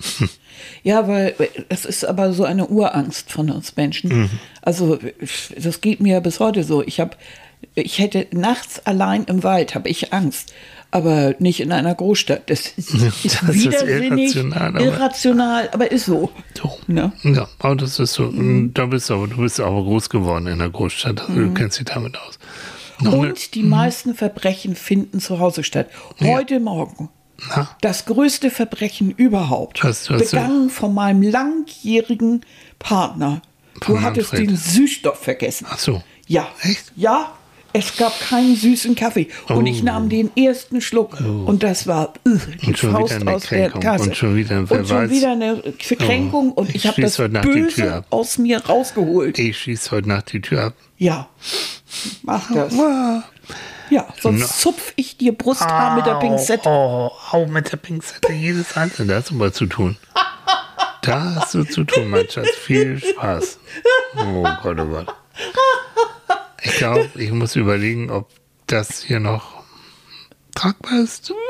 Ja, 0.82 1.08
weil 1.08 1.34
es 1.68 1.84
ist 1.84 2.04
aber 2.04 2.32
so 2.32 2.44
eine 2.44 2.66
Urangst 2.66 3.30
von 3.32 3.50
uns 3.50 3.76
Menschen. 3.76 4.10
Mhm. 4.22 4.30
Also 4.62 4.98
das 5.56 5.80
geht 5.80 6.00
mir 6.00 6.20
bis 6.20 6.40
heute 6.40 6.64
so. 6.64 6.82
Ich 6.82 7.00
habe, 7.00 7.12
ich 7.74 7.98
hätte 7.98 8.26
nachts 8.32 8.84
allein 8.86 9.24
im 9.24 9.42
Wald 9.42 9.74
habe 9.74 9.88
ich 9.88 10.12
Angst, 10.12 10.52
aber 10.90 11.34
nicht 11.38 11.60
in 11.60 11.72
einer 11.72 11.94
Großstadt. 11.94 12.50
Das 12.50 12.66
ist, 12.76 12.94
ist 12.94 13.04
Das 13.24 13.24
ist 13.24 13.64
widersinnig, 13.64 14.34
irrational, 14.36 14.68
aber- 14.68 14.80
irrational, 14.84 15.68
aber 15.72 15.90
ist 15.92 16.06
so. 16.06 16.30
So. 16.60 16.78
Ne? 16.86 17.12
Ja, 17.22 17.48
aber 17.58 17.76
das 17.76 17.98
ist 17.98 18.12
so. 18.14 18.32
Da 18.74 18.86
bist 18.86 19.08
du 19.10 19.14
aber, 19.14 19.28
du 19.28 19.36
bist 19.38 19.60
aber 19.60 19.82
groß 19.82 20.08
geworden 20.10 20.46
in 20.46 20.58
der 20.58 20.70
Großstadt. 20.70 21.20
Also 21.28 21.34
Du 21.34 21.54
kennst 21.54 21.78
dich 21.78 21.86
damit 21.86 22.16
aus. 22.18 22.38
Noch 23.02 23.14
eine- 23.14 23.28
Und 23.30 23.54
die 23.54 23.62
meisten 23.62 24.14
Verbrechen 24.14 24.74
finden 24.74 25.20
zu 25.20 25.38
Hause 25.38 25.64
statt. 25.64 25.86
Heute 26.20 26.60
Morgen. 26.60 27.08
Na, 27.48 27.68
Das 27.80 28.04
größte 28.06 28.50
Verbrechen 28.50 29.10
überhaupt. 29.10 29.82
Was- 29.84 30.10
was- 30.10 30.30
begangen 30.30 30.70
von 30.70 30.94
meinem 30.94 31.22
langjährigen 31.22 32.44
Partner. 32.78 33.42
Von 33.82 33.96
du 33.96 34.02
hattest 34.02 34.32
Manfred. 34.32 34.50
den 34.50 34.56
Süßstoff 34.56 35.18
vergessen. 35.18 35.66
ach 35.70 35.78
so. 35.78 36.02
Ja. 36.26 36.48
Echt? 36.62 36.92
Ja, 36.96 37.32
es 37.72 37.96
gab 37.96 38.18
keinen 38.20 38.56
süßen 38.56 38.94
Kaffee. 38.96 39.28
Und 39.48 39.66
ich 39.66 39.82
Oh. 39.82 39.84
nahm 39.84 40.08
den 40.08 40.30
ersten 40.36 40.80
Schluck. 40.80 41.20
Und 41.20 41.62
das 41.62 41.86
war 41.86 42.14
uh, 42.26 42.36
die 42.62 42.66
Und 42.68 42.78
schon 42.78 42.90
Faust 42.92 43.26
aus 43.26 43.46
der. 43.46 43.70
Tasse. 43.72 44.04
Und 44.04 44.16
schon 44.16 44.36
wieder 44.36 44.58
Und 44.58 44.88
schon 44.88 45.08
wieder 45.10 45.32
eine 45.32 45.62
Verkränkung. 45.78 46.52
Oh, 46.56 46.60
und 46.62 46.68
ich 46.70 46.76
ich 46.76 46.86
habe 46.88 47.00
das 47.00 47.16
Böse 47.16 48.04
aus 48.10 48.38
mir 48.38 48.64
rausgeholt. 48.66 49.38
Ich 49.38 49.56
schieße 49.58 49.90
heute 49.92 50.08
Nacht 50.08 50.32
die 50.32 50.40
Tür 50.40 50.64
ab. 50.64 50.74
Ja, 50.98 51.28
mach 52.22 52.52
das. 52.52 52.74
Ja, 53.90 54.06
sonst 54.20 54.60
zupf 54.60 54.92
ich 54.96 55.16
dir 55.16 55.36
Brusthaar 55.36 55.96
mit 55.96 56.06
der 56.06 56.14
Pinzette. 56.14 56.68
Oh, 56.68 57.10
au, 57.32 57.46
mit 57.46 57.70
der 57.72 57.76
Pinzette 57.76 58.32
jedes 58.32 58.76
einzelne. 58.76 59.12
Da 59.12 59.18
hast 59.18 59.30
du 59.30 59.34
mal 59.34 59.52
zu 59.52 59.66
tun. 59.66 59.96
Da 61.02 61.34
hast 61.36 61.54
du 61.54 61.64
zu 61.64 61.84
tun, 61.84 62.08
mein 62.08 62.28
Schatz. 62.28 62.48
Viel 62.50 63.00
Spaß. 63.00 63.58
Oh 64.16 64.46
Gott, 64.62 64.78
oh 64.78 64.86
Gott. 64.86 65.14
Ich 66.62 66.76
glaube, 66.76 67.08
ich 67.14 67.32
muss 67.32 67.56
überlegen, 67.56 68.10
ob 68.10 68.28
das 68.66 69.02
hier 69.02 69.18
noch 69.20 69.62
tragbar 70.54 71.00
ist. 71.00 71.32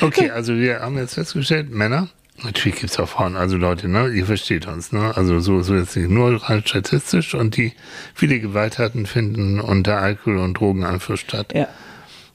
Okay, 0.00 0.30
also 0.30 0.54
wir 0.56 0.80
haben 0.80 0.96
jetzt 0.96 1.14
festgestellt, 1.14 1.70
Männer, 1.70 2.08
natürlich 2.42 2.80
gibt 2.80 2.92
es 2.92 2.98
auch 2.98 3.08
Frauen, 3.08 3.36
also 3.36 3.56
Leute, 3.56 3.88
ne, 3.88 4.08
ihr 4.08 4.26
versteht 4.26 4.66
uns, 4.66 4.92
ne? 4.92 5.16
Also 5.16 5.40
so, 5.40 5.62
so 5.62 5.74
jetzt 5.74 5.96
nicht 5.96 6.10
nur 6.10 6.42
rein 6.42 6.62
statistisch 6.64 7.34
und 7.34 7.56
die 7.56 7.72
viele 8.14 8.40
Gewalttaten 8.40 9.06
finden 9.06 9.60
unter 9.60 9.98
Alkohol- 9.98 10.38
und 10.38 10.54
Drogeneinfluss 10.54 11.20
statt. 11.20 11.52
Ja. 11.54 11.68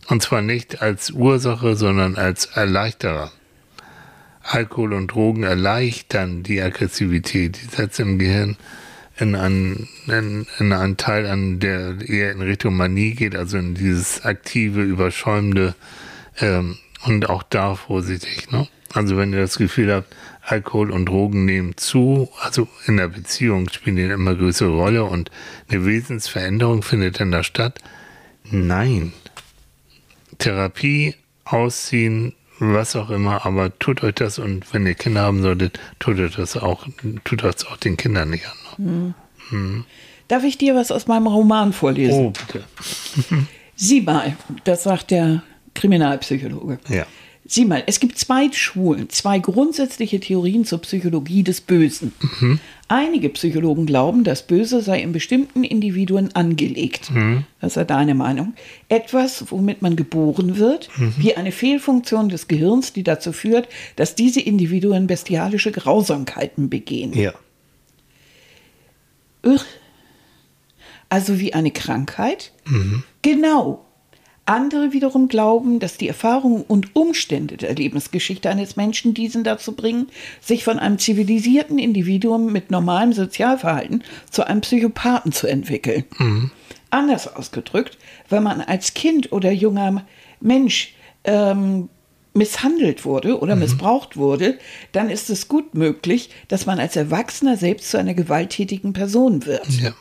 Und 0.07 0.21
zwar 0.23 0.41
nicht 0.41 0.81
als 0.81 1.11
Ursache, 1.11 1.75
sondern 1.75 2.15
als 2.15 2.45
Erleichterer. 2.45 3.31
Alkohol 4.43 4.93
und 4.93 5.09
Drogen 5.09 5.43
erleichtern 5.43 6.43
die 6.43 6.61
Aggressivität, 6.61 7.61
die 7.61 7.75
setzen 7.75 8.13
im 8.13 8.19
Gehirn 8.19 8.57
in 9.17 9.35
einen, 9.35 9.87
in, 10.07 10.47
in 10.57 10.73
einen 10.73 10.97
Teil 10.97 11.27
an, 11.27 11.59
der 11.59 12.01
eher 12.01 12.31
in 12.31 12.41
Richtung 12.41 12.75
Manie 12.75 13.13
geht, 13.13 13.35
also 13.35 13.57
in 13.57 13.75
dieses 13.75 14.25
aktive, 14.25 14.81
überschäumende 14.81 15.75
ähm, 16.39 16.77
und 17.05 17.29
auch 17.29 17.43
da 17.43 17.75
vorsichtig. 17.75 18.51
Ne? 18.51 18.67
Also 18.93 19.17
wenn 19.17 19.33
ihr 19.33 19.39
das 19.39 19.57
Gefühl 19.57 19.93
habt, 19.93 20.15
Alkohol 20.41 20.91
und 20.91 21.05
Drogen 21.05 21.45
nehmen 21.45 21.77
zu, 21.77 22.29
also 22.41 22.67
in 22.87 22.97
der 22.97 23.07
Beziehung 23.07 23.69
spielen 23.69 23.95
die 23.95 24.03
eine 24.03 24.13
immer 24.13 24.35
größere 24.35 24.69
Rolle 24.69 25.03
und 25.03 25.31
eine 25.69 25.85
Wesensveränderung 25.85 26.83
findet 26.83 27.19
dann 27.19 27.31
da 27.31 27.43
statt. 27.43 27.79
Nein. 28.43 29.13
Therapie, 30.39 31.15
Ausziehen, 31.45 32.33
was 32.59 32.95
auch 32.95 33.09
immer, 33.09 33.45
aber 33.45 33.77
tut 33.79 34.03
euch 34.03 34.15
das 34.15 34.39
und 34.39 34.73
wenn 34.73 34.85
ihr 34.85 34.93
Kinder 34.93 35.21
haben 35.21 35.41
solltet, 35.41 35.79
tut 35.99 36.19
euch 36.19 36.35
das 36.35 36.57
auch, 36.57 36.87
tut 37.23 37.43
das 37.43 37.65
auch 37.67 37.77
den 37.77 37.97
Kindern 37.97 38.29
nicht 38.29 38.45
an. 38.45 39.15
Ne? 39.51 39.83
Darf 40.27 40.43
ich 40.43 40.57
dir 40.57 40.75
was 40.75 40.91
aus 40.91 41.07
meinem 41.07 41.27
Roman 41.27 41.73
vorlesen? 41.73 42.27
Oh, 42.27 42.29
bitte. 42.31 42.63
Sieh 43.75 44.01
mal, 44.01 44.35
das 44.63 44.83
sagt 44.83 45.11
der 45.11 45.43
Kriminalpsychologe. 45.73 46.79
Ja. 46.89 47.05
Sieh 47.43 47.65
mal, 47.65 47.83
es 47.87 47.99
gibt 47.99 48.17
zwei 48.17 48.49
Schulen, 48.51 49.09
zwei 49.09 49.39
grundsätzliche 49.39 50.19
Theorien 50.19 50.63
zur 50.63 50.79
Psychologie 50.79 51.43
des 51.43 51.59
Bösen. 51.59 52.13
Einige 52.87 53.29
Psychologen 53.29 53.85
glauben, 53.85 54.23
das 54.23 54.45
Böse 54.45 54.81
sei 54.81 55.01
in 55.01 55.11
bestimmten 55.11 55.63
Individuen 55.63 56.33
angelegt. 56.33 57.11
Das 57.59 57.75
ist 57.75 57.89
deine 57.89 58.13
Meinung. 58.13 58.53
Etwas, 58.89 59.45
womit 59.51 59.81
man 59.81 59.95
geboren 59.95 60.57
wird, 60.57 60.89
wie 61.17 61.35
eine 61.35 61.51
Fehlfunktion 61.51 62.29
des 62.29 62.47
Gehirns, 62.47 62.93
die 62.93 63.03
dazu 63.03 63.33
führt, 63.33 63.67
dass 63.95 64.15
diese 64.15 64.39
Individuen 64.39 65.07
bestialische 65.07 65.71
Grausamkeiten 65.71 66.69
begehen. 66.69 67.11
Ja. 67.13 67.33
Also 71.09 71.39
wie 71.39 71.53
eine 71.53 71.71
Krankheit? 71.71 72.53
Genau. 73.23 73.83
Andere 74.51 74.91
wiederum 74.91 75.29
glauben, 75.29 75.79
dass 75.79 75.95
die 75.95 76.09
Erfahrungen 76.09 76.63
und 76.67 76.93
Umstände 76.93 77.55
der 77.55 77.73
Lebensgeschichte 77.73 78.49
eines 78.49 78.75
Menschen 78.75 79.13
diesen 79.13 79.45
dazu 79.45 79.71
bringen, 79.71 80.07
sich 80.41 80.65
von 80.65 80.77
einem 80.77 80.99
zivilisierten 80.99 81.79
Individuum 81.79 82.51
mit 82.51 82.69
normalem 82.69 83.13
Sozialverhalten 83.13 84.03
zu 84.29 84.45
einem 84.45 84.59
Psychopathen 84.59 85.31
zu 85.31 85.47
entwickeln. 85.47 86.03
Anders 86.89 87.33
ausgedrückt, 87.33 87.97
wenn 88.27 88.43
man 88.43 88.59
als 88.59 88.93
Kind 88.93 89.31
oder 89.31 89.51
junger 89.51 90.05
Mensch 90.41 90.95
ähm, 91.23 91.87
misshandelt 92.33 93.05
wurde 93.05 93.39
oder 93.39 93.55
missbraucht 93.55 94.17
wurde, 94.17 94.57
dann 94.91 95.09
ist 95.09 95.29
es 95.29 95.47
gut 95.47 95.75
möglich, 95.75 96.29
dass 96.49 96.65
man 96.65 96.77
als 96.77 96.97
Erwachsener 96.97 97.55
selbst 97.55 97.89
zu 97.89 97.97
einer 97.97 98.15
gewalttätigen 98.15 98.91
Person 98.91 99.45
wird. 99.45 99.69
Ja. 99.81 99.93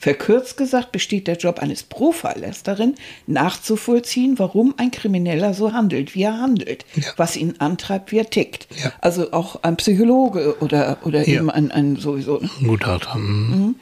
Verkürzt 0.00 0.56
gesagt 0.56 0.92
besteht 0.92 1.26
der 1.26 1.36
Job 1.36 1.58
eines 1.58 1.82
Profilers 1.82 2.62
darin, 2.62 2.94
nachzuvollziehen, 3.26 4.38
warum 4.38 4.74
ein 4.76 4.90
Krimineller 4.92 5.54
so 5.54 5.72
handelt, 5.72 6.14
wie 6.14 6.22
er 6.22 6.38
handelt, 6.38 6.84
Ja. 6.94 7.02
was 7.16 7.36
ihn 7.36 7.54
antreibt, 7.58 8.12
wie 8.12 8.18
er 8.18 8.30
tickt. 8.30 8.68
Ja. 8.82 8.92
Also 9.00 9.32
auch 9.32 9.62
ein 9.64 9.76
Psychologe 9.76 10.56
oder, 10.60 10.98
oder 11.04 11.26
Ja. 11.28 11.40
eben 11.40 11.50
ein, 11.50 11.70
ein 11.72 11.96
sowieso. 11.96 12.38
ne? 12.38 12.48
Gutachter. 12.62 13.16
Mhm. 13.18 13.74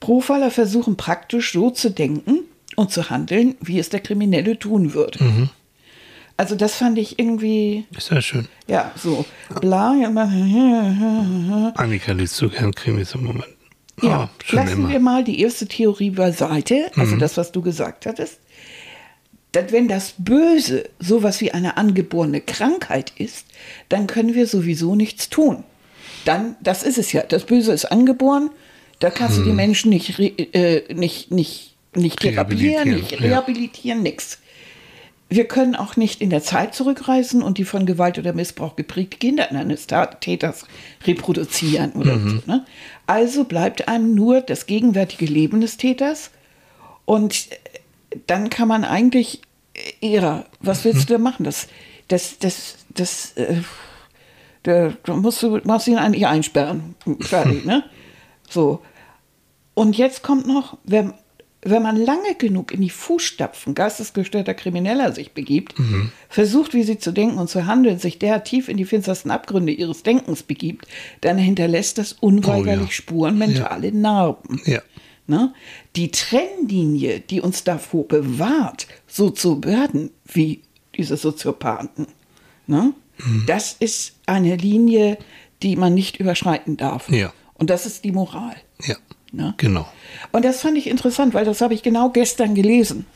Profiler 0.00 0.50
versuchen 0.50 0.96
praktisch 0.96 1.52
so 1.52 1.70
zu 1.70 1.90
denken 1.90 2.40
und 2.76 2.90
zu 2.92 3.10
handeln, 3.10 3.56
wie 3.60 3.78
es 3.78 3.88
der 3.88 4.00
Kriminelle 4.00 4.58
tun 4.58 4.94
würde. 4.94 5.22
Mhm. 5.24 5.48
Also 6.36 6.56
das 6.56 6.74
fand 6.76 6.98
ich 6.98 7.18
irgendwie, 7.18 7.86
Ist 7.96 8.10
ja 8.10 8.20
schön. 8.20 8.48
ja, 8.66 8.90
so 8.96 9.24
bla. 9.60 9.90
Annika 11.76 12.12
liest 12.12 12.36
so 12.36 12.48
gern 12.48 12.74
Krimis 12.74 13.14
im 13.14 13.24
Moment. 13.24 13.46
Ja, 14.02 14.28
schon 14.44 14.58
lassen 14.58 14.72
immer. 14.72 14.88
wir 14.90 15.00
mal 15.00 15.24
die 15.24 15.40
erste 15.40 15.66
Theorie 15.66 16.10
beiseite, 16.10 16.90
also 16.96 17.16
das, 17.16 17.36
was 17.36 17.52
du 17.52 17.62
gesagt 17.62 18.06
hattest. 18.06 18.40
Dass 19.52 19.70
wenn 19.70 19.86
das 19.86 20.14
Böse 20.18 20.90
sowas 20.98 21.40
wie 21.40 21.52
eine 21.52 21.76
angeborene 21.76 22.40
Krankheit 22.40 23.12
ist, 23.16 23.46
dann 23.88 24.08
können 24.08 24.34
wir 24.34 24.48
sowieso 24.48 24.96
nichts 24.96 25.30
tun. 25.30 25.62
Dann, 26.24 26.56
das 26.60 26.82
ist 26.82 26.98
es 26.98 27.12
ja. 27.12 27.22
Das 27.22 27.44
Böse 27.44 27.72
ist 27.72 27.84
angeboren, 27.84 28.50
da 28.98 29.10
kannst 29.10 29.38
du 29.38 29.44
die 29.44 29.52
Menschen 29.52 29.90
nicht, 29.90 30.18
äh, 30.18 30.82
nicht, 30.92 31.30
nicht, 31.30 31.74
nicht 31.94 32.20
therapieren, 32.20 32.88
Rehabilitieren, 32.88 33.00
nicht 33.00 33.12
ja. 33.12 33.18
rehabilitieren, 33.18 34.02
nix. 34.02 34.38
Wir 35.28 35.46
können 35.46 35.74
auch 35.74 35.96
nicht 35.96 36.20
in 36.20 36.30
der 36.30 36.42
Zeit 36.42 36.74
zurückreisen 36.74 37.42
und 37.42 37.58
die 37.58 37.64
von 37.64 37.86
Gewalt 37.86 38.18
oder 38.18 38.32
Missbrauch 38.32 38.76
geprägte 38.76 39.16
Kinder 39.16 39.50
eines 39.50 39.86
Täters 40.20 40.66
reproduzieren 41.06 41.92
oder 41.92 42.18
so. 42.18 42.42
Ne? 42.46 42.64
Also 43.06 43.44
bleibt 43.44 43.88
einem 43.88 44.14
nur 44.14 44.42
das 44.42 44.66
gegenwärtige 44.66 45.26
Leben 45.26 45.60
des 45.60 45.76
Täters 45.76 46.30
und 47.04 47.48
äh, 47.50 48.18
dann 48.26 48.50
kann 48.50 48.68
man 48.68 48.84
eigentlich 48.84 49.40
eher, 50.00 50.46
was 50.60 50.84
willst 50.84 51.08
du 51.10 51.14
da 51.14 51.18
machen? 51.18 51.44
Das, 51.44 51.68
das, 52.08 52.38
das, 52.38 52.76
das, 52.90 53.32
äh, 53.32 53.62
da, 54.62 54.92
musst 55.14 55.42
du, 55.42 55.60
machst 55.64 55.88
ihn 55.88 55.98
eigentlich 55.98 56.26
einsperren. 56.26 56.94
Fertig, 57.20 57.64
ne? 57.64 57.84
So. 58.48 58.82
Und 59.74 59.96
jetzt 59.96 60.22
kommt 60.22 60.46
noch, 60.46 60.78
wenn, 60.84 61.14
wenn 61.64 61.82
man 61.82 61.96
lange 61.96 62.34
genug 62.36 62.72
in 62.72 62.80
die 62.80 62.90
Fußstapfen 62.90 63.74
geistesgestörter 63.74 64.54
Krimineller 64.54 65.12
sich 65.12 65.32
begibt, 65.32 65.74
versucht, 66.28 66.74
wie 66.74 66.82
sie 66.82 66.98
zu 66.98 67.12
denken 67.12 67.38
und 67.38 67.48
zu 67.48 67.66
handeln, 67.66 67.98
sich 67.98 68.18
derart 68.18 68.46
tief 68.46 68.68
in 68.68 68.76
die 68.76 68.84
finstersten 68.84 69.30
Abgründe 69.30 69.72
ihres 69.72 70.02
Denkens 70.02 70.42
begibt, 70.42 70.86
dann 71.20 71.38
hinterlässt 71.38 71.98
das 71.98 72.12
unweigerlich 72.12 72.74
Oh 72.74 72.84
ja. 72.84 72.90
Spuren, 72.90 73.38
mentale 73.38 73.92
Narben. 73.92 74.60
Ja. 74.64 74.82
Ne? 75.26 75.54
Die 75.96 76.10
Trennlinie, 76.10 77.20
die 77.20 77.40
uns 77.40 77.64
davor 77.64 78.06
bewahrt, 78.06 78.86
so 79.06 79.30
zu 79.30 79.64
werden 79.64 80.10
wie 80.26 80.60
diese 80.96 81.16
Soziopathen, 81.16 82.06
ne? 82.66 82.92
Mhm. 83.18 83.44
das 83.46 83.76
ist 83.78 84.16
eine 84.26 84.56
Linie, 84.56 85.18
die 85.62 85.76
man 85.76 85.94
nicht 85.94 86.18
überschreiten 86.18 86.76
darf. 86.76 87.08
Ja. 87.10 87.32
Und 87.54 87.70
das 87.70 87.86
ist 87.86 88.04
die 88.04 88.12
Moral. 88.12 88.56
Ja. 88.82 88.96
Ne? 89.34 89.54
Genau. 89.56 89.86
Und 90.32 90.44
das 90.44 90.60
fand 90.62 90.76
ich 90.78 90.88
interessant, 90.88 91.34
weil 91.34 91.44
das 91.44 91.60
habe 91.60 91.74
ich 91.74 91.82
genau 91.82 92.10
gestern 92.10 92.54
gelesen. 92.54 93.06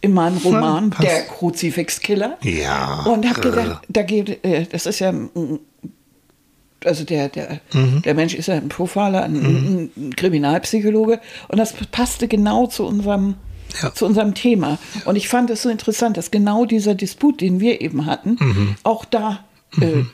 In 0.00 0.12
meinem 0.12 0.36
Roman 0.38 0.90
passt. 0.90 1.08
Der 1.08 1.22
Kruzifixkiller. 1.22 2.38
Ja. 2.42 3.02
Und 3.04 3.28
habe 3.28 3.40
gedacht, 3.40 3.82
da 3.88 4.02
geht, 4.02 4.44
äh, 4.44 4.66
das 4.70 4.86
ist 4.86 5.00
ja, 5.00 5.12
also 6.84 7.04
der, 7.04 7.28
der, 7.28 7.60
der 8.04 8.14
Mensch 8.14 8.34
ist 8.34 8.46
ja 8.46 8.54
ein 8.54 8.68
Profiler, 8.68 9.24
ein, 9.24 9.90
ein 9.96 10.14
Kriminalpsychologe. 10.16 11.20
Und 11.48 11.58
das 11.58 11.72
passte 11.90 12.28
genau 12.28 12.66
zu 12.68 12.84
unserem, 12.86 13.34
Ja. 13.82 13.92
zu 13.92 14.06
unserem 14.06 14.34
Thema. 14.34 14.78
Und 15.04 15.16
ich 15.16 15.28
fand 15.28 15.50
es 15.50 15.62
so 15.62 15.68
interessant, 15.68 16.16
dass 16.16 16.30
genau 16.30 16.64
dieser 16.64 16.94
Disput, 16.94 17.40
den 17.40 17.58
wir 17.60 17.80
eben 17.80 18.06
hatten, 18.06 18.76
auch 18.84 19.04
da 19.04 19.40
äh, 19.80 20.04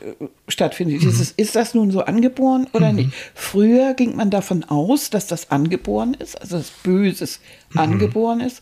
stattfindet. 0.47 1.01
Dieses, 1.01 1.31
ist 1.31 1.55
das 1.55 1.73
nun 1.73 1.91
so 1.91 2.01
angeboren 2.01 2.67
oder 2.73 2.91
nicht? 2.91 3.11
Früher 3.33 3.93
ging 3.93 4.15
man 4.15 4.29
davon 4.29 4.63
aus, 4.63 5.09
dass 5.09 5.27
das 5.27 5.51
angeboren 5.51 6.13
ist, 6.13 6.39
also 6.39 6.57
das 6.57 6.71
Böses 6.71 7.39
angeboren 7.73 8.41
ist. 8.41 8.61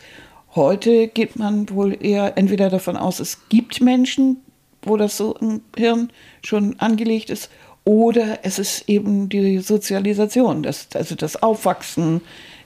Heute 0.56 1.08
geht 1.08 1.36
man 1.36 1.68
wohl 1.70 1.98
eher 2.00 2.38
entweder 2.38 2.70
davon 2.70 2.96
aus, 2.96 3.20
es 3.20 3.40
gibt 3.50 3.82
Menschen, 3.82 4.38
wo 4.84 4.98
das 4.98 5.18
so 5.18 5.36
im 5.38 5.62
Hirn 5.76 6.12
schon 6.44 6.80
angelegt 6.80 7.30
ist, 7.32 7.50
oder 7.86 8.40
es 8.44 8.60
ist 8.60 8.88
eben 8.88 9.30
die 9.30 9.60
Sozialisation, 9.60 10.64
das, 10.64 10.88
also 10.94 11.16
das 11.16 11.42
Aufwachsen, 11.42 12.22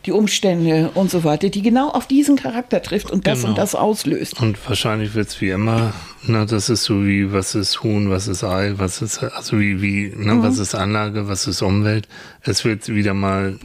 die 0.08 0.12
Umstände 0.14 0.90
und 0.94 1.12
so 1.12 1.24
weiter, 1.24 1.50
die 1.50 1.62
genau 1.62 1.90
auf 1.90 2.08
diesen 2.08 2.38
Charakter 2.38 2.82
trifft 2.82 3.12
und 3.12 3.28
das 3.28 3.40
Genau. 3.40 3.50
und 3.50 3.58
das 3.58 3.76
auslöst. 3.76 4.42
Und 4.42 4.58
wahrscheinlich 4.68 5.14
wird 5.14 5.28
es 5.28 5.42
wie 5.42 5.50
immer, 5.50 5.94
na, 6.24 6.46
das 6.46 6.70
ist 6.70 6.84
so 6.86 7.06
wie, 7.06 7.32
was 7.34 7.54
ist 7.56 7.84
Huhn, 7.84 8.10
was 8.10 8.28
ist 8.28 8.44
Ei, 8.44 8.74
was 8.78 9.02
ist, 9.02 9.22
also 9.22 9.60
wie, 9.60 9.82
wie, 9.82 10.14
ne, 10.16 10.36
Mhm. 10.36 10.44
was 10.44 10.58
ist 10.58 10.74
Anlage, 10.76 11.28
was 11.28 11.46
ist 11.46 11.62
Umwelt. 11.62 12.08
Es 12.42 12.66
wird 12.66 12.88
wieder 12.90 13.14
mal 13.14 13.60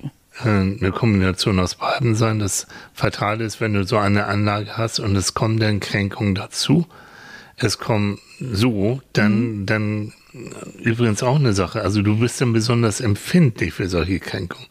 äh, 0.44 0.48
eine 0.48 0.90
Kombination 0.92 1.58
aus 1.60 1.76
beiden 1.76 2.14
sein. 2.14 2.38
Das 2.38 2.66
Fatale 2.92 3.44
ist, 3.44 3.60
wenn 3.60 3.74
du 3.74 3.84
so 3.86 3.96
eine 3.98 4.26
Anlage 4.26 4.76
hast 4.76 4.98
und 4.98 5.14
es 5.16 5.34
kommen 5.34 5.58
dann 5.58 5.78
Kränkungen 5.80 6.34
dazu. 6.34 6.86
Es 7.56 7.78
kommen 7.78 8.18
so, 8.40 9.00
dann, 9.12 9.60
mhm. 9.60 9.66
dann 9.66 10.12
übrigens 10.82 11.22
auch 11.22 11.36
eine 11.36 11.52
Sache. 11.52 11.82
Also 11.82 12.02
du 12.02 12.18
bist 12.18 12.40
dann 12.40 12.52
besonders 12.52 13.00
empfindlich 13.00 13.74
für 13.74 13.88
solche 13.88 14.18
Kränkungen. 14.18 14.66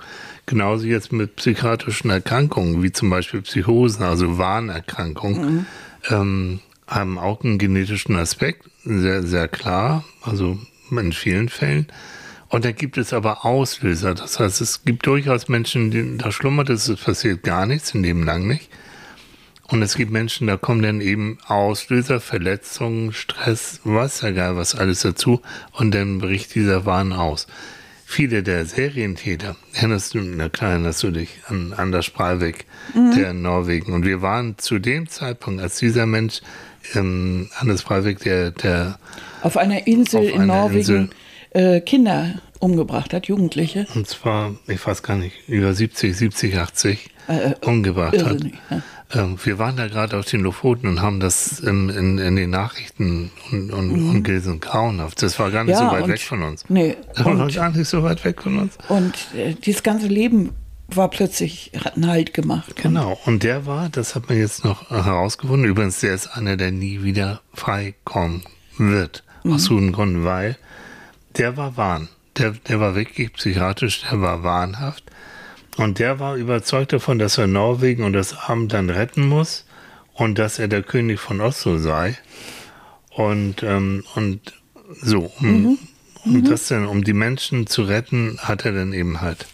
Genauso 0.52 0.86
jetzt 0.86 1.14
mit 1.14 1.38
psychiatrischen 1.38 2.10
Erkrankungen, 2.10 2.84
wie 2.84 2.92
zum 2.92 3.10
Beispiel 3.10 3.42
Psychosen, 3.42 4.04
also 4.04 4.38
Wahnerkrankungen, 4.38 5.56
mhm. 5.56 5.66
ähm, 6.10 6.60
haben 6.88 7.18
auch 7.18 7.42
einen 7.42 7.58
genetischen 7.58 8.18
Aspekt, 8.18 8.70
sehr, 8.84 9.24
sehr 9.24 9.48
klar, 9.48 10.04
also 10.22 10.60
in 10.92 11.14
vielen 11.14 11.48
Fällen. 11.48 11.88
Und 12.50 12.66
da 12.66 12.74
gibt 12.74 12.98
es 12.98 13.14
aber 13.14 13.46
Auslöser. 13.46 14.14
Das 14.14 14.42
heißt, 14.42 14.60
es 14.60 14.84
gibt 14.84 15.06
durchaus 15.06 15.48
Menschen, 15.48 15.90
die, 15.90 16.18
da 16.18 16.34
schlummert 16.34 16.70
es, 16.70 16.90
es 16.90 17.00
passiert 17.00 17.44
gar 17.44 17.66
nichts, 17.66 17.96
in 17.96 18.04
dem 18.04 18.26
lang 18.26 18.46
nicht. 18.46 18.70
Und 19.70 19.82
es 19.82 19.96
gibt 19.96 20.12
Menschen, 20.12 20.48
da 20.48 20.58
kommen 20.58 20.82
dann 20.82 21.00
eben 21.00 21.38
Auslöser, 21.48 22.20
Verletzungen, 22.20 23.14
Stress, 23.14 23.80
was 23.86 24.20
ja 24.20 24.32
geil, 24.32 24.58
was 24.58 24.76
alles 24.76 25.00
dazu. 25.00 25.40
Und 25.72 25.96
dann 25.96 26.20
bricht 26.20 26.56
dieser 26.56 26.86
Wahn 26.86 27.14
aus. 27.14 27.48
Viele 28.12 28.44
der 28.44 28.66
Serientäter, 28.66 29.56
erinnerst 29.72 30.16
du, 30.16 30.20
na 30.20 30.50
klar, 30.50 30.72
erinnerst 30.72 31.02
du 31.02 31.12
dich 31.12 31.30
an 31.48 31.72
Anders 31.72 32.10
Breivik, 32.10 32.66
mhm. 32.94 33.16
der 33.16 33.32
in 33.32 33.42
Norwegen. 33.42 33.94
Und 33.94 34.06
wir 34.06 34.22
waren 34.22 34.58
zu 34.58 34.80
dem 34.80 35.08
Zeitpunkt, 35.08 35.62
als 35.62 35.78
dieser 35.78 36.06
Mensch, 36.06 36.42
ähm, 36.94 37.48
Anders 37.58 37.84
Breivik, 37.84 38.20
der, 38.20 38.52
der 38.52 39.00
auf 39.44 39.56
einer 39.56 39.88
Insel 39.88 40.28
auf 40.28 40.36
in 40.36 40.42
einer 40.42 40.46
Norwegen 40.56 40.78
Insel, 40.80 41.10
äh, 41.52 41.80
Kinder 41.80 42.34
umgebracht 42.60 43.14
hat, 43.14 43.28
Jugendliche. 43.28 43.88
Und 43.96 44.10
zwar, 44.10 44.56
ich 44.68 44.86
weiß 44.86 45.04
gar 45.04 45.16
nicht, 45.16 45.48
über 45.48 45.74
70, 45.74 46.14
70, 46.14 46.58
80 46.58 47.10
äh, 47.30 47.54
umgebracht 47.66 48.26
hat. 48.26 48.44
Ja. 48.44 48.84
Ähm, 49.14 49.38
wir 49.44 49.60
waren 49.60 49.76
da 49.78 49.88
gerade 49.88 50.18
auf 50.18 50.26
den 50.26 50.42
Lofoten 50.42 50.88
und 50.88 51.02
haben 51.02 51.20
das 51.20 51.60
in, 51.60 51.90
in, 51.90 52.18
in 52.18 52.36
den 52.36 52.50
Nachrichten 52.50 53.32
und, 53.52 53.72
und, 53.72 53.92
mhm. 53.92 54.10
und 54.10 54.24
gelesen, 54.24 54.60
grauenhaft. 54.60 55.22
Das 55.22 55.38
war 55.40 55.52
gar 55.52 55.64
nicht 55.64 55.80
ja, 55.80 55.90
so 55.90 55.96
weit 55.96 56.08
weg 56.08 56.22
von 56.22 56.44
uns. 56.44 56.66
Nee. 56.70 56.96
Das 57.16 57.26
war 57.26 57.52
gar 57.52 57.72
nicht 57.72 57.88
so 57.88 58.04
weit 58.04 58.24
weg 58.26 58.42
von 58.42 58.58
uns. 58.58 58.78
Und 58.88 59.14
äh, 59.36 59.54
dieses 59.54 59.84
ganze 59.84 60.08
Leben 60.08 60.52
war 60.88 61.10
plötzlich, 61.10 61.72
hat 61.84 61.96
einen 61.96 62.08
Halt 62.08 62.34
gemacht. 62.34 62.76
Genau. 62.76 63.20
Und 63.26 63.44
der 63.44 63.66
war, 63.66 63.90
das 63.90 64.16
hat 64.16 64.30
man 64.30 64.38
jetzt 64.38 64.64
noch 64.64 64.90
herausgefunden, 64.90 65.70
übrigens, 65.70 66.00
der 66.00 66.14
ist 66.14 66.28
einer, 66.28 66.58
der 66.58 66.72
nie 66.72 67.04
wieder 67.04 67.42
freikommen 67.54 68.44
wird. 68.78 69.24
Mhm. 69.44 69.54
Aus 69.54 69.70
guten 69.70 69.92
Gründen, 69.92 70.26
weil 70.26 70.58
der 71.38 71.58
war 71.58 71.78
Wahn. 71.78 72.10
Der, 72.38 72.52
der 72.52 72.80
war 72.80 72.96
wirklich 72.96 73.34
psychiatrisch, 73.34 74.04
der 74.10 74.22
war 74.22 74.44
wahnhaft. 74.44 75.04
Und 75.78 76.00
der 76.00 76.20
war 76.20 76.36
überzeugt 76.36 76.94
davon, 76.94 77.20
dass 77.20 77.38
er 77.38 77.48
Norwegen 77.48 78.04
und 78.04 78.14
das 78.14 78.38
Abend 78.38 78.74
dann 78.74 78.90
retten 78.90 79.28
muss 79.28 79.66
und 80.14 80.38
dass 80.38 80.60
er 80.60 80.68
der 80.68 80.84
König 80.84 81.20
von 81.20 81.42
Oslo 81.42 81.78
sei. 81.78 82.18
Und, 83.10 83.64
ähm, 83.64 84.04
und 84.16 84.54
so, 85.02 85.32
um, 85.40 85.48
mhm. 85.48 85.78
um 86.26 86.34
mhm. 86.34 86.44
das 86.46 86.68
denn, 86.68 86.86
um 86.86 87.04
die 87.04 87.14
Menschen 87.14 87.68
zu 87.68 87.84
retten, 87.84 88.38
hat 88.40 88.66
er 88.66 88.74
dann 88.74 88.94
eben 88.94 89.22
halt 89.22 89.48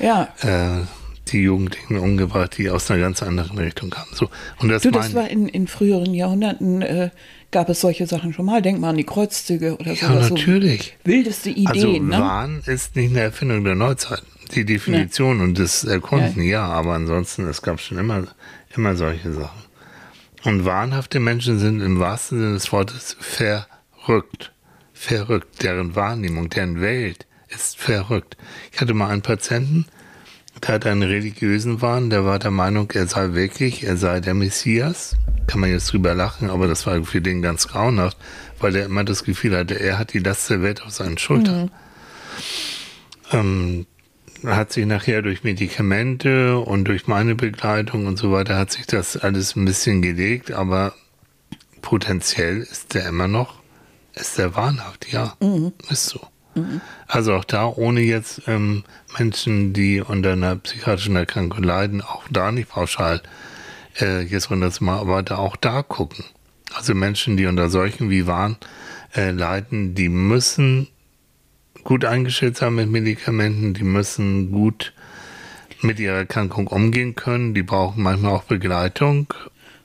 ja. 0.00 0.28
äh, 0.42 0.84
die 1.32 1.42
Jugendlichen 1.42 1.98
umgebracht, 1.98 2.56
die 2.58 2.70
aus 2.70 2.90
einer 2.90 3.00
ganz 3.00 3.22
anderen 3.22 3.58
Richtung 3.58 3.90
kamen. 3.90 4.08
So, 4.14 4.28
und 4.58 4.68
das, 4.68 4.82
du, 4.82 4.90
das 4.90 5.14
war 5.14 5.28
in, 5.28 5.48
in 5.48 5.66
früheren 5.66 6.14
Jahrhunderten, 6.14 6.82
äh, 6.82 7.10
gab 7.50 7.68
es 7.68 7.80
solche 7.80 8.06
Sachen 8.06 8.32
schon 8.32 8.46
mal. 8.46 8.62
Denk 8.62 8.80
mal 8.80 8.90
an 8.90 8.96
die 8.96 9.04
Kreuzzüge 9.04 9.76
oder 9.76 9.94
so. 9.94 10.06
Ja, 10.06 10.28
natürlich. 10.28 10.96
So 11.04 11.10
wildeste 11.10 11.50
Ideen. 11.50 11.66
Also, 11.68 11.88
ne? 11.88 12.18
Wahn 12.18 12.62
ist 12.66 12.96
nicht 12.96 13.10
eine 13.10 13.20
Erfindung 13.20 13.64
der 13.64 13.74
Neuzeit 13.74 14.22
die 14.48 14.64
Definition 14.64 15.38
nee. 15.38 15.44
und 15.44 15.58
das 15.58 15.84
Erkunden, 15.84 16.42
ja. 16.42 16.50
ja, 16.50 16.64
aber 16.66 16.94
ansonsten, 16.94 17.46
es 17.46 17.62
gab 17.62 17.80
schon 17.80 17.98
immer, 17.98 18.24
immer 18.74 18.96
solche 18.96 19.32
Sachen. 19.32 19.62
Und 20.44 20.64
wahnhafte 20.64 21.20
Menschen 21.20 21.58
sind 21.58 21.80
im 21.80 21.98
wahrsten 21.98 22.38
Sinne 22.38 22.54
des 22.54 22.70
Wortes 22.72 23.16
verrückt. 23.20 24.52
Verrückt. 24.92 25.62
Deren 25.62 25.96
Wahrnehmung, 25.96 26.48
deren 26.48 26.80
Welt 26.80 27.26
ist 27.48 27.76
verrückt. 27.78 28.36
Ich 28.72 28.80
hatte 28.80 28.94
mal 28.94 29.10
einen 29.10 29.22
Patienten, 29.22 29.86
der 30.62 30.74
hatte 30.74 30.90
einen 30.90 31.02
religiösen 31.02 31.82
Wahn, 31.82 32.10
der 32.10 32.24
war 32.24 32.38
der 32.38 32.50
Meinung, 32.50 32.90
er 32.92 33.06
sei 33.06 33.32
wirklich, 33.34 33.84
er 33.84 33.96
sei 33.96 34.20
der 34.20 34.34
Messias. 34.34 35.16
Kann 35.46 35.60
man 35.60 35.70
jetzt 35.70 35.92
drüber 35.92 36.14
lachen, 36.14 36.50
aber 36.50 36.66
das 36.66 36.86
war 36.86 37.02
für 37.04 37.20
den 37.20 37.42
ganz 37.42 37.68
grauenhaft, 37.68 38.18
weil 38.60 38.76
er 38.76 38.86
immer 38.86 39.04
das 39.04 39.24
Gefühl 39.24 39.56
hatte, 39.56 39.80
er 39.80 39.98
hat 39.98 40.12
die 40.12 40.18
Last 40.18 40.50
der 40.50 40.62
Welt 40.62 40.82
auf 40.82 40.90
seinen 40.90 41.16
Schultern. 41.18 41.64
Mhm. 41.64 41.70
Ähm, 43.30 43.86
hat 44.44 44.72
sich 44.72 44.86
nachher 44.86 45.22
durch 45.22 45.44
Medikamente 45.44 46.58
und 46.58 46.84
durch 46.84 47.06
meine 47.06 47.34
Begleitung 47.34 48.06
und 48.06 48.18
so 48.18 48.32
weiter 48.32 48.56
hat 48.56 48.72
sich 48.72 48.86
das 48.86 49.16
alles 49.16 49.56
ein 49.56 49.64
bisschen 49.64 50.02
gelegt, 50.02 50.52
aber 50.52 50.94
potenziell 51.82 52.58
ist 52.58 52.94
der 52.94 53.08
immer 53.08 53.28
noch, 53.28 53.60
ist 54.14 54.38
der 54.38 54.54
wahnhaft, 54.54 55.10
ja, 55.12 55.36
mhm. 55.40 55.72
ist 55.88 56.06
so. 56.06 56.20
Mhm. 56.54 56.80
Also 57.06 57.34
auch 57.34 57.44
da, 57.44 57.66
ohne 57.66 58.00
jetzt 58.00 58.42
ähm, 58.46 58.84
Menschen, 59.18 59.72
die 59.72 60.00
unter 60.00 60.32
einer 60.32 60.56
psychiatrischen 60.56 61.16
Erkrankung 61.16 61.62
leiden, 61.62 62.02
auch 62.02 62.24
da 62.30 62.52
nicht 62.52 62.68
pauschal 62.68 63.22
äh, 64.00 64.22
jetzt 64.22 64.50
runterzumachen, 64.50 65.00
aber 65.00 65.22
da 65.22 65.36
auch 65.36 65.56
da 65.56 65.82
gucken. 65.82 66.24
Also 66.74 66.94
Menschen, 66.94 67.36
die 67.36 67.46
unter 67.46 67.70
solchen 67.70 68.10
wie 68.10 68.26
Wahn 68.26 68.56
äh, 69.16 69.30
leiden, 69.30 69.94
die 69.94 70.08
müssen 70.08 70.88
gut 71.88 72.04
eingestellt 72.04 72.54
sein 72.58 72.74
mit 72.74 72.90
Medikamenten, 72.90 73.72
die 73.72 73.82
müssen 73.82 74.52
gut 74.52 74.92
mit 75.80 75.98
ihrer 75.98 76.16
Erkrankung 76.16 76.66
umgehen 76.66 77.14
können, 77.14 77.54
die 77.54 77.62
brauchen 77.62 78.02
manchmal 78.02 78.34
auch 78.34 78.42
Begleitung 78.42 79.32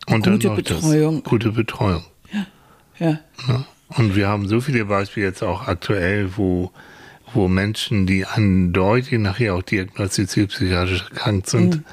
und 0.08 0.26
gute 0.26 0.48
dann 0.50 0.56
Betreuung. 0.58 1.24
Das, 1.24 1.30
gute 1.30 1.52
Betreuung. 1.54 2.04
Ja. 2.34 2.46
ja. 3.00 3.20
ja. 3.48 3.66
Und 3.88 4.18
wir 4.18 4.28
haben 4.28 4.50
so 4.50 4.60
viele 4.60 4.84
Beispiele 4.84 5.28
jetzt 5.28 5.44
auch 5.44 5.66
aktuell, 5.66 6.36
wo, 6.36 6.74
wo 7.34 7.48
Menschen, 7.48 8.06
die 8.06 8.26
eindeutig 8.26 9.18
nachher 9.20 9.56
auch 9.56 9.64
diagnostiziert 9.64 10.50
psychiatrisch 10.50 11.06
erkrankt 11.10 11.48
sind, 11.48 11.78
mhm. 11.78 11.84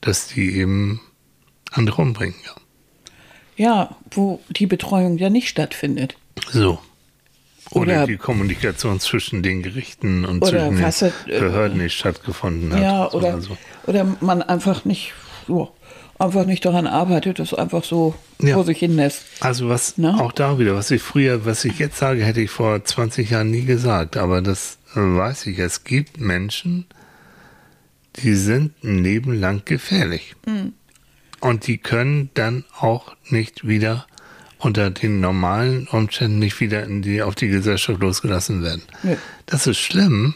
dass 0.00 0.28
die 0.28 0.56
eben 0.56 1.02
andere 1.70 2.00
umbringen. 2.00 2.36
Ja. 2.46 3.62
ja, 3.62 3.96
wo 4.10 4.40
die 4.48 4.66
Betreuung 4.66 5.18
ja 5.18 5.28
nicht 5.28 5.50
stattfindet. 5.50 6.16
So. 6.50 6.78
Oder, 7.72 7.82
oder, 7.82 8.06
die 8.06 8.16
Kommunikation 8.16 8.98
zwischen 8.98 9.42
den 9.42 9.62
Gerichten 9.62 10.24
und 10.24 10.44
zwischen 10.44 10.76
den 10.76 10.84
hat, 10.84 11.26
Behörden 11.26 11.78
nicht 11.78 11.96
stattgefunden 11.96 12.72
hat. 12.72 12.82
Ja, 12.82 13.06
oder, 13.12 13.28
oder, 13.28 13.40
so. 13.40 13.56
oder 13.86 14.16
man 14.20 14.42
einfach 14.42 14.84
nicht, 14.84 15.12
so, 15.46 15.72
einfach 16.18 16.46
nicht 16.46 16.64
daran 16.64 16.88
arbeitet, 16.88 17.38
das 17.38 17.54
einfach 17.54 17.84
so 17.84 18.14
ja. 18.40 18.54
vor 18.54 18.64
sich 18.64 18.78
hin 18.78 18.96
lässt. 18.96 19.22
Also 19.40 19.68
was 19.68 19.94
Na? 19.98 20.18
auch 20.18 20.32
da 20.32 20.58
wieder, 20.58 20.74
was 20.74 20.90
ich 20.90 21.00
früher, 21.00 21.46
was 21.46 21.64
ich 21.64 21.78
jetzt 21.78 21.98
sage, 21.98 22.24
hätte 22.24 22.40
ich 22.40 22.50
vor 22.50 22.84
20 22.84 23.30
Jahren 23.30 23.50
nie 23.50 23.64
gesagt, 23.64 24.16
aber 24.16 24.42
das 24.42 24.78
weiß 24.94 25.46
ich. 25.46 25.58
Es 25.60 25.84
gibt 25.84 26.20
Menschen, 26.20 26.86
die 28.16 28.34
sind 28.34 28.82
ein 28.82 28.98
Leben 28.98 29.32
lang 29.38 29.62
gefährlich. 29.64 30.34
Mhm. 30.46 30.72
Und 31.40 31.66
die 31.66 31.78
können 31.78 32.30
dann 32.34 32.64
auch 32.78 33.16
nicht 33.28 33.66
wieder 33.66 34.06
unter 34.60 34.90
den 34.90 35.20
normalen 35.20 35.88
Umständen 35.88 36.38
nicht 36.38 36.60
wieder 36.60 36.84
in 36.84 37.02
die, 37.02 37.22
auf 37.22 37.34
die 37.34 37.48
Gesellschaft 37.48 38.00
losgelassen 38.00 38.62
werden. 38.62 38.82
Ja. 39.02 39.16
Das 39.46 39.66
ist 39.66 39.78
schlimm. 39.78 40.34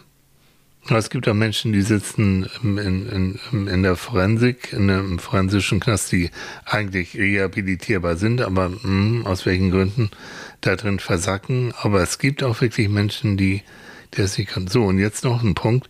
Aber 0.86 0.98
es 0.98 1.08
gibt 1.08 1.26
auch 1.28 1.34
Menschen, 1.34 1.72
die 1.72 1.80
sitzen 1.80 2.46
in, 2.62 2.76
in, 2.78 3.68
in 3.68 3.82
der 3.82 3.96
Forensik, 3.96 4.72
in 4.72 4.90
einem 4.90 5.18
forensischen 5.18 5.80
Knast, 5.80 6.12
die 6.12 6.30
eigentlich 6.66 7.16
rehabilitierbar 7.16 8.16
sind, 8.16 8.42
aber 8.42 8.68
mh, 8.68 8.82
hm, 8.82 9.26
aus 9.26 9.46
welchen 9.46 9.70
Gründen 9.70 10.10
da 10.60 10.76
drin 10.76 10.98
versacken. 10.98 11.72
Aber 11.80 12.02
es 12.02 12.18
gibt 12.18 12.42
auch 12.42 12.60
wirklich 12.60 12.90
Menschen, 12.90 13.38
die, 13.38 13.62
die 14.12 14.20
das 14.20 14.36
nicht 14.36 14.50
können. 14.50 14.68
So, 14.68 14.84
und 14.84 14.98
jetzt 14.98 15.24
noch 15.24 15.42
ein 15.42 15.54
Punkt. 15.54 15.88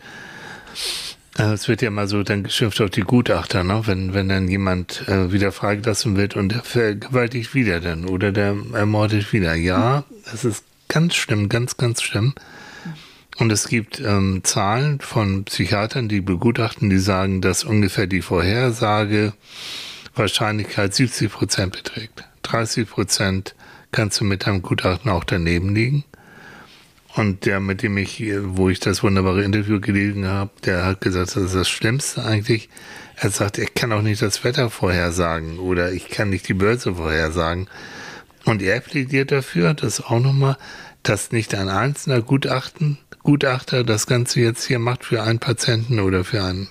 Es 1.36 1.68
wird 1.68 1.82
ja 1.82 1.90
mal 1.90 2.06
so 2.06 2.22
dann 2.22 2.44
geschimpft 2.44 2.80
auf 2.80 2.90
die 2.90 3.00
Gutachter, 3.00 3.64
ne? 3.64 3.82
wenn, 3.86 4.14
wenn 4.14 4.28
dann 4.28 4.46
jemand 4.46 5.08
äh, 5.08 5.32
wieder 5.32 5.50
freigelassen 5.50 6.16
wird 6.16 6.36
und 6.36 6.50
der 6.50 6.62
vergewaltigt 6.62 7.54
wieder 7.54 7.80
dann 7.80 8.04
oder 8.04 8.30
der 8.30 8.56
ermordet 8.72 9.32
wieder. 9.32 9.54
Ja, 9.54 10.04
das 10.30 10.44
ist 10.44 10.64
ganz 10.88 11.16
schlimm, 11.16 11.48
ganz, 11.48 11.76
ganz 11.76 12.02
schlimm. 12.02 12.34
Und 13.38 13.50
es 13.50 13.66
gibt 13.66 14.00
ähm, 14.00 14.42
Zahlen 14.44 15.00
von 15.00 15.42
Psychiatern, 15.44 16.08
die 16.08 16.20
begutachten, 16.20 16.88
die 16.88 16.98
sagen, 16.98 17.40
dass 17.40 17.64
ungefähr 17.64 18.06
die 18.06 18.22
Vorhersage 18.22 19.32
Wahrscheinlichkeit 20.14 20.94
70 20.94 21.32
Prozent 21.32 21.72
beträgt. 21.72 22.24
30 22.42 22.88
Prozent 22.88 23.56
kannst 23.90 24.20
du 24.20 24.24
mit 24.24 24.46
deinem 24.46 24.62
Gutachten 24.62 25.10
auch 25.10 25.24
daneben 25.24 25.74
liegen. 25.74 26.04
Und 27.16 27.46
der, 27.46 27.60
mit 27.60 27.82
dem 27.82 27.96
ich, 27.96 28.24
wo 28.42 28.68
ich 28.70 28.80
das 28.80 29.02
wunderbare 29.02 29.44
Interview 29.44 29.80
gelesen 29.80 30.26
habe, 30.26 30.50
der 30.64 30.84
hat 30.84 31.00
gesagt, 31.00 31.36
das 31.36 31.44
ist 31.44 31.54
das 31.54 31.68
Schlimmste 31.68 32.24
eigentlich. 32.24 32.68
Er 33.16 33.30
sagt, 33.30 33.58
ich 33.58 33.74
kann 33.74 33.92
auch 33.92 34.02
nicht 34.02 34.20
das 34.20 34.42
Wetter 34.42 34.68
vorhersagen 34.68 35.58
oder 35.60 35.92
ich 35.92 36.08
kann 36.08 36.30
nicht 36.30 36.48
die 36.48 36.54
Börse 36.54 36.96
vorhersagen. 36.96 37.68
Und 38.44 38.62
er 38.62 38.80
plädiert 38.80 39.30
dafür, 39.30 39.74
dass 39.74 40.00
auch 40.02 40.18
nochmal, 40.18 40.56
dass 41.04 41.30
nicht 41.30 41.54
ein 41.54 41.68
einzelner 41.68 42.20
Gutachten, 42.20 42.98
Gutachter 43.22 43.84
das 43.84 44.06
Ganze 44.06 44.40
jetzt 44.40 44.66
hier 44.66 44.78
macht 44.80 45.04
für 45.04 45.22
einen 45.22 45.38
Patienten 45.38 46.00
oder 46.00 46.24
für 46.24 46.42
einen 46.42 46.68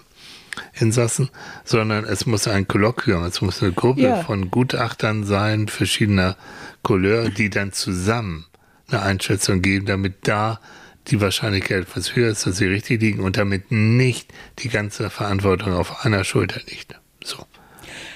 Insassen, 0.74 1.30
sondern 1.64 2.04
es 2.04 2.26
muss 2.26 2.48
ein 2.48 2.68
Kolloquium, 2.68 3.24
es 3.24 3.42
muss 3.42 3.64
eine 3.64 3.72
Gruppe 3.72 4.02
Ja. 4.02 4.24
von 4.24 4.52
Gutachtern 4.52 5.24
sein, 5.24 5.68
verschiedener 5.68 6.36
Couleur, 6.84 7.30
die 7.30 7.50
dann 7.50 7.72
zusammen 7.72 8.46
eine 8.90 9.02
Einschätzung 9.02 9.62
geben, 9.62 9.86
damit 9.86 10.28
da 10.28 10.60
die 11.08 11.20
Wahrscheinlichkeit 11.20 11.82
etwas 11.84 12.16
höher 12.16 12.30
ist, 12.32 12.46
dass 12.46 12.58
sie 12.58 12.66
richtig 12.66 13.02
liegen 13.02 13.20
und 13.22 13.38
damit 13.38 13.72
nicht 13.72 14.32
die 14.60 14.70
ganze 14.70 15.10
Verantwortung 15.10 15.74
auf 15.74 16.06
einer 16.06 16.24
Schulter 16.24 16.62
liegt. 16.70 16.96
So. 17.24 17.38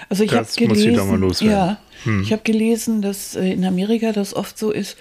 Also 0.09 0.23
ich 0.23 0.33
habe 0.33 0.47
ich 0.49 0.55
gelesen, 0.55 1.33
ja, 1.41 1.77
ich 2.21 2.31
habe 2.31 2.43
gelesen, 2.43 3.01
dass 3.01 3.35
äh, 3.35 3.51
in 3.51 3.65
Amerika 3.65 4.13
das 4.13 4.33
oft 4.33 4.57
so 4.57 4.71
ist, 4.71 4.95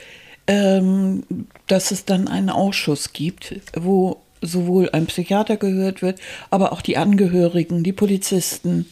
ähm, 0.49 1.23
dass 1.69 1.91
es 1.91 2.05
dann 2.05 2.27
einen 2.29 2.51
Ausschuss 2.51 3.13
gibt, 3.13 3.55
wo 3.77 4.21
sowohl 4.43 4.91
ein 4.91 5.07
Psychiater 5.07 5.57
gehört 5.57 6.03
wird, 6.03 6.21
aber 6.51 6.73
auch 6.73 6.83
die 6.83 6.97
Angehörigen, 6.97 7.83
die 7.83 7.93
Polizisten, 7.93 8.87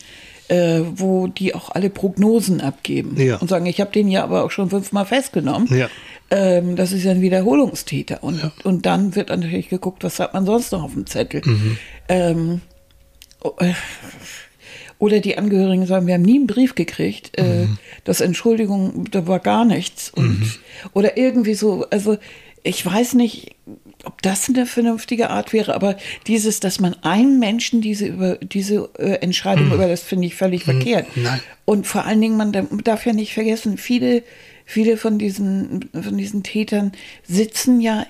äh, 0.48 0.80
wo 0.94 1.26
die 1.26 1.54
auch 1.54 1.70
alle 1.70 1.90
Prognosen 1.90 2.60
abgeben 2.60 3.16
Ja. 3.20 3.36
und 3.38 3.48
sagen, 3.48 3.66
ich 3.66 3.80
habe 3.80 3.90
den 3.92 4.08
ja 4.08 4.24
aber 4.24 4.44
auch 4.44 4.50
schon 4.50 4.70
fünfmal 4.70 5.06
festgenommen. 5.06 5.68
Ja. 5.76 5.88
Ähm, 6.30 6.76
das 6.76 6.92
ist 6.92 7.04
ja 7.04 7.10
ein 7.10 7.20
Wiederholungstäter. 7.20 8.22
Und, 8.22 8.40
und 8.64 8.86
dann 8.86 9.14
wird 9.14 9.28
natürlich 9.28 9.68
geguckt, 9.68 10.04
was 10.04 10.20
hat 10.20 10.34
man 10.34 10.46
sonst 10.46 10.72
noch 10.72 10.82
auf 10.82 10.92
dem 10.94 11.06
Zettel. 11.06 11.42
Mhm. 11.44 11.78
Ähm, 12.08 12.60
äh, 13.58 13.74
oder 14.98 15.20
die 15.20 15.36
Angehörigen 15.36 15.86
sagen, 15.86 16.06
wir 16.06 16.14
haben 16.14 16.22
nie 16.22 16.36
einen 16.36 16.46
Brief 16.46 16.74
gekriegt, 16.74 17.36
äh, 17.38 17.66
das 18.04 18.20
Entschuldigung, 18.20 19.06
da 19.10 19.26
war 19.26 19.40
gar 19.40 19.64
nichts. 19.64 20.08
Und, 20.08 20.60
Oder 20.92 21.16
irgendwie 21.16 21.54
so, 21.54 21.84
also 21.90 22.16
ich 22.62 22.84
weiß 22.84 23.14
nicht, 23.14 23.56
ob 24.06 24.22
das 24.22 24.48
eine 24.48 24.66
vernünftige 24.66 25.30
Art 25.30 25.52
wäre, 25.52 25.74
aber 25.74 25.96
dieses, 26.26 26.60
dass 26.60 26.80
man 26.80 26.94
einem 27.02 27.38
Menschen 27.38 27.80
diese, 27.80 28.06
über, 28.06 28.36
diese 28.36 28.88
äh, 28.98 29.14
Entscheidung 29.20 29.72
überlässt, 29.72 30.04
finde 30.04 30.26
ich 30.26 30.34
völlig 30.34 30.64
verkehrt. 30.64 31.06
Nein. 31.16 31.40
Und 31.64 31.86
vor 31.86 32.04
allen 32.04 32.20
Dingen, 32.20 32.36
man 32.36 32.52
da- 32.52 32.66
darf 32.82 33.06
ja 33.06 33.12
nicht 33.12 33.34
vergessen, 33.34 33.78
viele, 33.78 34.22
viele 34.64 34.96
von 34.96 35.18
diesen, 35.18 35.88
von 35.92 36.16
diesen 36.16 36.42
Tätern 36.42 36.92
sitzen 37.22 37.80
ja 37.80 38.06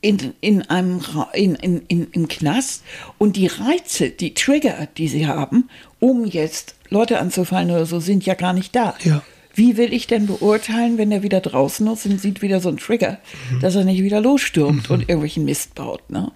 in, 0.00 0.34
in 0.40 0.62
einem 0.62 1.00
in, 1.32 1.54
in, 1.54 1.82
in, 1.88 2.08
im 2.12 2.28
Knast 2.28 2.82
und 3.16 3.36
die 3.36 3.46
Reize, 3.46 4.10
die 4.10 4.34
Trigger, 4.34 4.86
die 4.98 5.08
sie 5.08 5.26
haben, 5.26 5.70
um 5.98 6.26
jetzt 6.26 6.74
Leute 6.90 7.18
anzufallen 7.18 7.70
oder 7.70 7.86
so, 7.86 8.00
sind 8.00 8.26
ja 8.26 8.34
gar 8.34 8.52
nicht 8.52 8.76
da. 8.76 8.94
Ja. 9.02 9.22
Wie 9.54 9.76
will 9.76 9.92
ich 9.92 10.06
denn 10.06 10.26
beurteilen, 10.26 10.98
wenn 10.98 11.12
er 11.12 11.22
wieder 11.22 11.40
draußen 11.40 11.86
ist 11.86 12.06
und 12.06 12.20
sieht 12.20 12.42
wieder 12.42 12.60
so 12.60 12.68
einen 12.68 12.78
Trigger, 12.78 13.18
dass 13.60 13.76
er 13.76 13.84
nicht 13.84 14.02
wieder 14.02 14.20
losstürmt 14.20 14.90
und 14.90 15.02
irgendwelchen 15.02 15.44
Mist 15.44 15.74
baut? 15.74 16.10
Ne? 16.10 16.32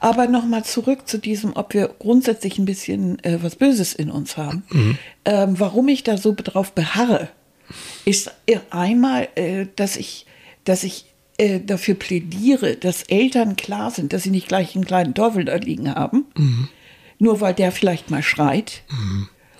Aber 0.00 0.26
nochmal 0.26 0.64
zurück 0.64 1.06
zu 1.08 1.18
diesem, 1.18 1.54
ob 1.54 1.74
wir 1.74 1.88
grundsätzlich 1.98 2.58
ein 2.58 2.64
bisschen 2.64 3.22
äh, 3.24 3.38
was 3.42 3.56
Böses 3.56 3.94
in 3.94 4.10
uns 4.10 4.36
haben. 4.36 4.64
Ähm, 5.24 5.60
warum 5.60 5.88
ich 5.88 6.04
da 6.04 6.16
so 6.16 6.34
drauf 6.36 6.72
beharre, 6.72 7.28
ist 8.04 8.32
einmal, 8.70 9.28
äh, 9.34 9.66
dass 9.76 9.96
ich, 9.96 10.26
dass 10.64 10.84
ich 10.84 11.06
äh, 11.36 11.60
dafür 11.60 11.94
plädiere, 11.94 12.76
dass 12.76 13.04
Eltern 13.04 13.56
klar 13.56 13.90
sind, 13.90 14.12
dass 14.12 14.22
sie 14.22 14.30
nicht 14.30 14.48
gleich 14.48 14.74
einen 14.74 14.84
kleinen 14.84 15.14
Teufel 15.14 15.44
da 15.44 15.56
liegen 15.56 15.94
haben, 15.94 16.26
nur 17.18 17.40
weil 17.40 17.54
der 17.54 17.72
vielleicht 17.72 18.10
mal 18.10 18.22
schreit. 18.22 18.82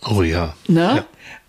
Oh 0.08 0.22
ja. 0.22 0.54
Ne? 0.68 0.80
ja. 0.80 1.06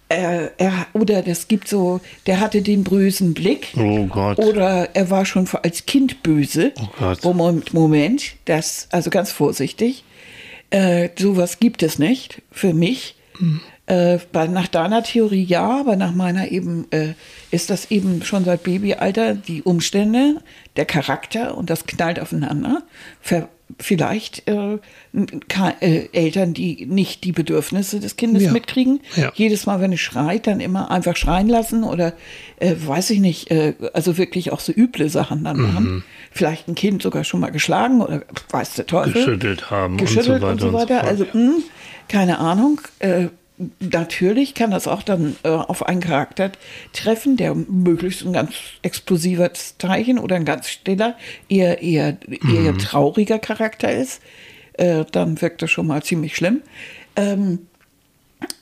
Äh, 0.10 0.50
er, 0.58 0.88
oder 0.94 1.22
das 1.22 1.48
gibt 1.48 1.68
so, 1.68 2.02
der 2.26 2.40
hatte 2.40 2.64
den 2.64 2.84
bösen 2.84 3.36
Blick. 3.36 3.68
Oh 3.78 4.06
Gott. 4.06 4.40
Oder 4.40 4.90
er 4.96 5.12
war 5.12 5.24
schon 5.24 5.48
als 5.62 5.86
Kind 5.86 6.24
böse. 6.24 6.74
Oh 6.82 6.88
Gott. 6.98 7.24
Moment, 7.24 7.74
Moment, 7.76 8.34
das, 8.46 8.88
also 8.92 9.12
ganz 9.12 9.32
vorsichtig. 9.32 10.04
Äh, 10.72 11.10
sowas 11.18 11.60
gibt 11.60 11.84
es 11.84 12.00
nicht 12.00 12.42
für 12.52 12.74
mich. 12.74 13.16
Hm. 13.38 13.62
Äh, 13.86 14.20
bei, 14.32 14.48
nach 14.48 14.68
deiner 14.68 15.04
Theorie 15.04 15.44
ja, 15.44 15.80
aber 15.80 15.96
nach 15.96 16.14
meiner 16.14 16.52
eben 16.52 16.86
äh, 16.92 17.14
ist 17.50 17.70
das 17.70 17.90
eben 17.90 18.24
schon 18.24 18.46
seit 18.46 18.64
Babyalter 18.64 19.34
die 19.34 19.64
Umstände, 19.64 20.38
der 20.76 20.86
Charakter 20.86 21.58
und 21.58 21.70
das 21.70 21.86
knallt 21.86 22.20
aufeinander. 22.20 22.84
Ver, 23.22 23.50
vielleicht 23.78 24.48
äh, 24.48 24.78
äh, 25.82 26.08
Eltern, 26.12 26.54
die 26.54 26.86
nicht 26.86 27.24
die 27.24 27.32
Bedürfnisse 27.32 28.00
des 28.00 28.16
Kindes 28.16 28.44
Ja. 28.44 28.52
mitkriegen. 28.52 29.00
Ja. 29.16 29.32
Jedes 29.36 29.66
Mal, 29.66 29.80
wenn 29.82 29.94
es 29.94 30.00
schreit, 30.00 30.48
dann 30.48 30.60
immer 30.60 30.90
einfach 30.92 31.16
schreien 31.16 31.48
lassen 31.48 31.84
oder 31.84 32.14
äh, 32.60 32.76
weiß 32.78 33.12
ich 33.12 33.20
nicht, 33.20 33.52
äh, 33.52 33.74
also 33.94 34.18
wirklich 34.18 34.52
auch 34.52 34.60
so 34.60 34.72
üble 34.72 35.10
Sachen 35.10 35.44
dann 35.44 35.60
machen. 35.62 35.84
Mhm. 35.84 36.04
Vielleicht 36.32 36.68
ein 36.68 36.76
Kind 36.76 37.02
sogar 37.02 37.24
schon 37.24 37.40
mal 37.40 37.52
geschlagen 37.52 38.02
oder 38.02 38.24
weiß 38.52 38.74
der 38.76 38.88
Teufel. 38.88 39.14
Geschüttelt 39.14 39.70
haben 39.72 39.98
Geschüttelt 39.98 40.44
und 40.44 40.60
so 40.60 40.68
weiter. 40.68 40.68
und 40.68 40.72
so 40.72 40.74
weiter. 40.74 41.00
fort. 41.00 41.08
Also, 41.08 41.26
mh, 41.34 41.54
keine 42.08 42.40
Ahnung. 42.40 42.82
Natürlich 43.80 44.54
kann 44.54 44.72
das 44.72 44.88
auch 44.88 45.04
dann 45.04 45.36
äh, 45.44 45.50
auf 45.50 45.86
einen 45.86 46.00
Charakter 46.00 46.52
treffen, 46.94 47.36
der 47.36 47.56
möglichst 47.56 48.26
ein 48.26 48.32
ganz 48.32 48.54
explosiver 48.84 49.52
Teilchen 49.78 50.18
oder 50.18 50.38
ein 50.38 50.46
ganz 50.46 50.70
stiller, 50.70 51.18
eher, 51.50 51.82
eher, 51.82 52.18
eher 52.30 52.78
trauriger 52.78 53.38
Charakter 53.38 53.92
ist. 53.92 54.22
Äh, 54.74 55.04
dann 55.12 55.42
wirkt 55.42 55.62
das 55.62 55.72
schon 55.72 55.88
mal 55.88 56.02
ziemlich 56.04 56.36
schlimm. 56.36 56.62
Ähm, 57.18 57.68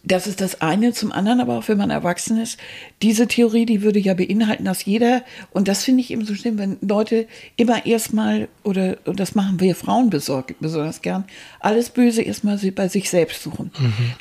das 0.03 0.25
ist 0.25 0.41
das 0.41 0.61
eine. 0.61 0.93
Zum 0.93 1.11
anderen 1.11 1.39
aber 1.39 1.57
auch, 1.57 1.67
wenn 1.67 1.77
man 1.77 1.89
erwachsen 1.89 2.39
ist, 2.39 2.59
diese 3.01 3.27
Theorie, 3.27 3.65
die 3.65 3.81
würde 3.81 3.99
ja 3.99 4.13
beinhalten, 4.13 4.65
dass 4.65 4.85
jeder, 4.85 5.23
und 5.51 5.67
das 5.67 5.83
finde 5.83 6.01
ich 6.01 6.11
eben 6.11 6.25
so 6.25 6.33
schlimm, 6.33 6.57
wenn 6.57 6.77
Leute 6.81 7.27
immer 7.57 7.85
erstmal, 7.85 8.47
oder 8.63 8.97
und 9.05 9.19
das 9.19 9.35
machen 9.35 9.59
wir 9.59 9.75
Frauen 9.75 10.09
besorgt, 10.09 10.55
besonders 10.59 11.01
gern, 11.01 11.25
alles 11.59 11.89
Böse 11.89 12.21
erstmal 12.21 12.57
bei 12.57 12.87
sich 12.87 13.09
selbst 13.09 13.43
suchen. 13.43 13.71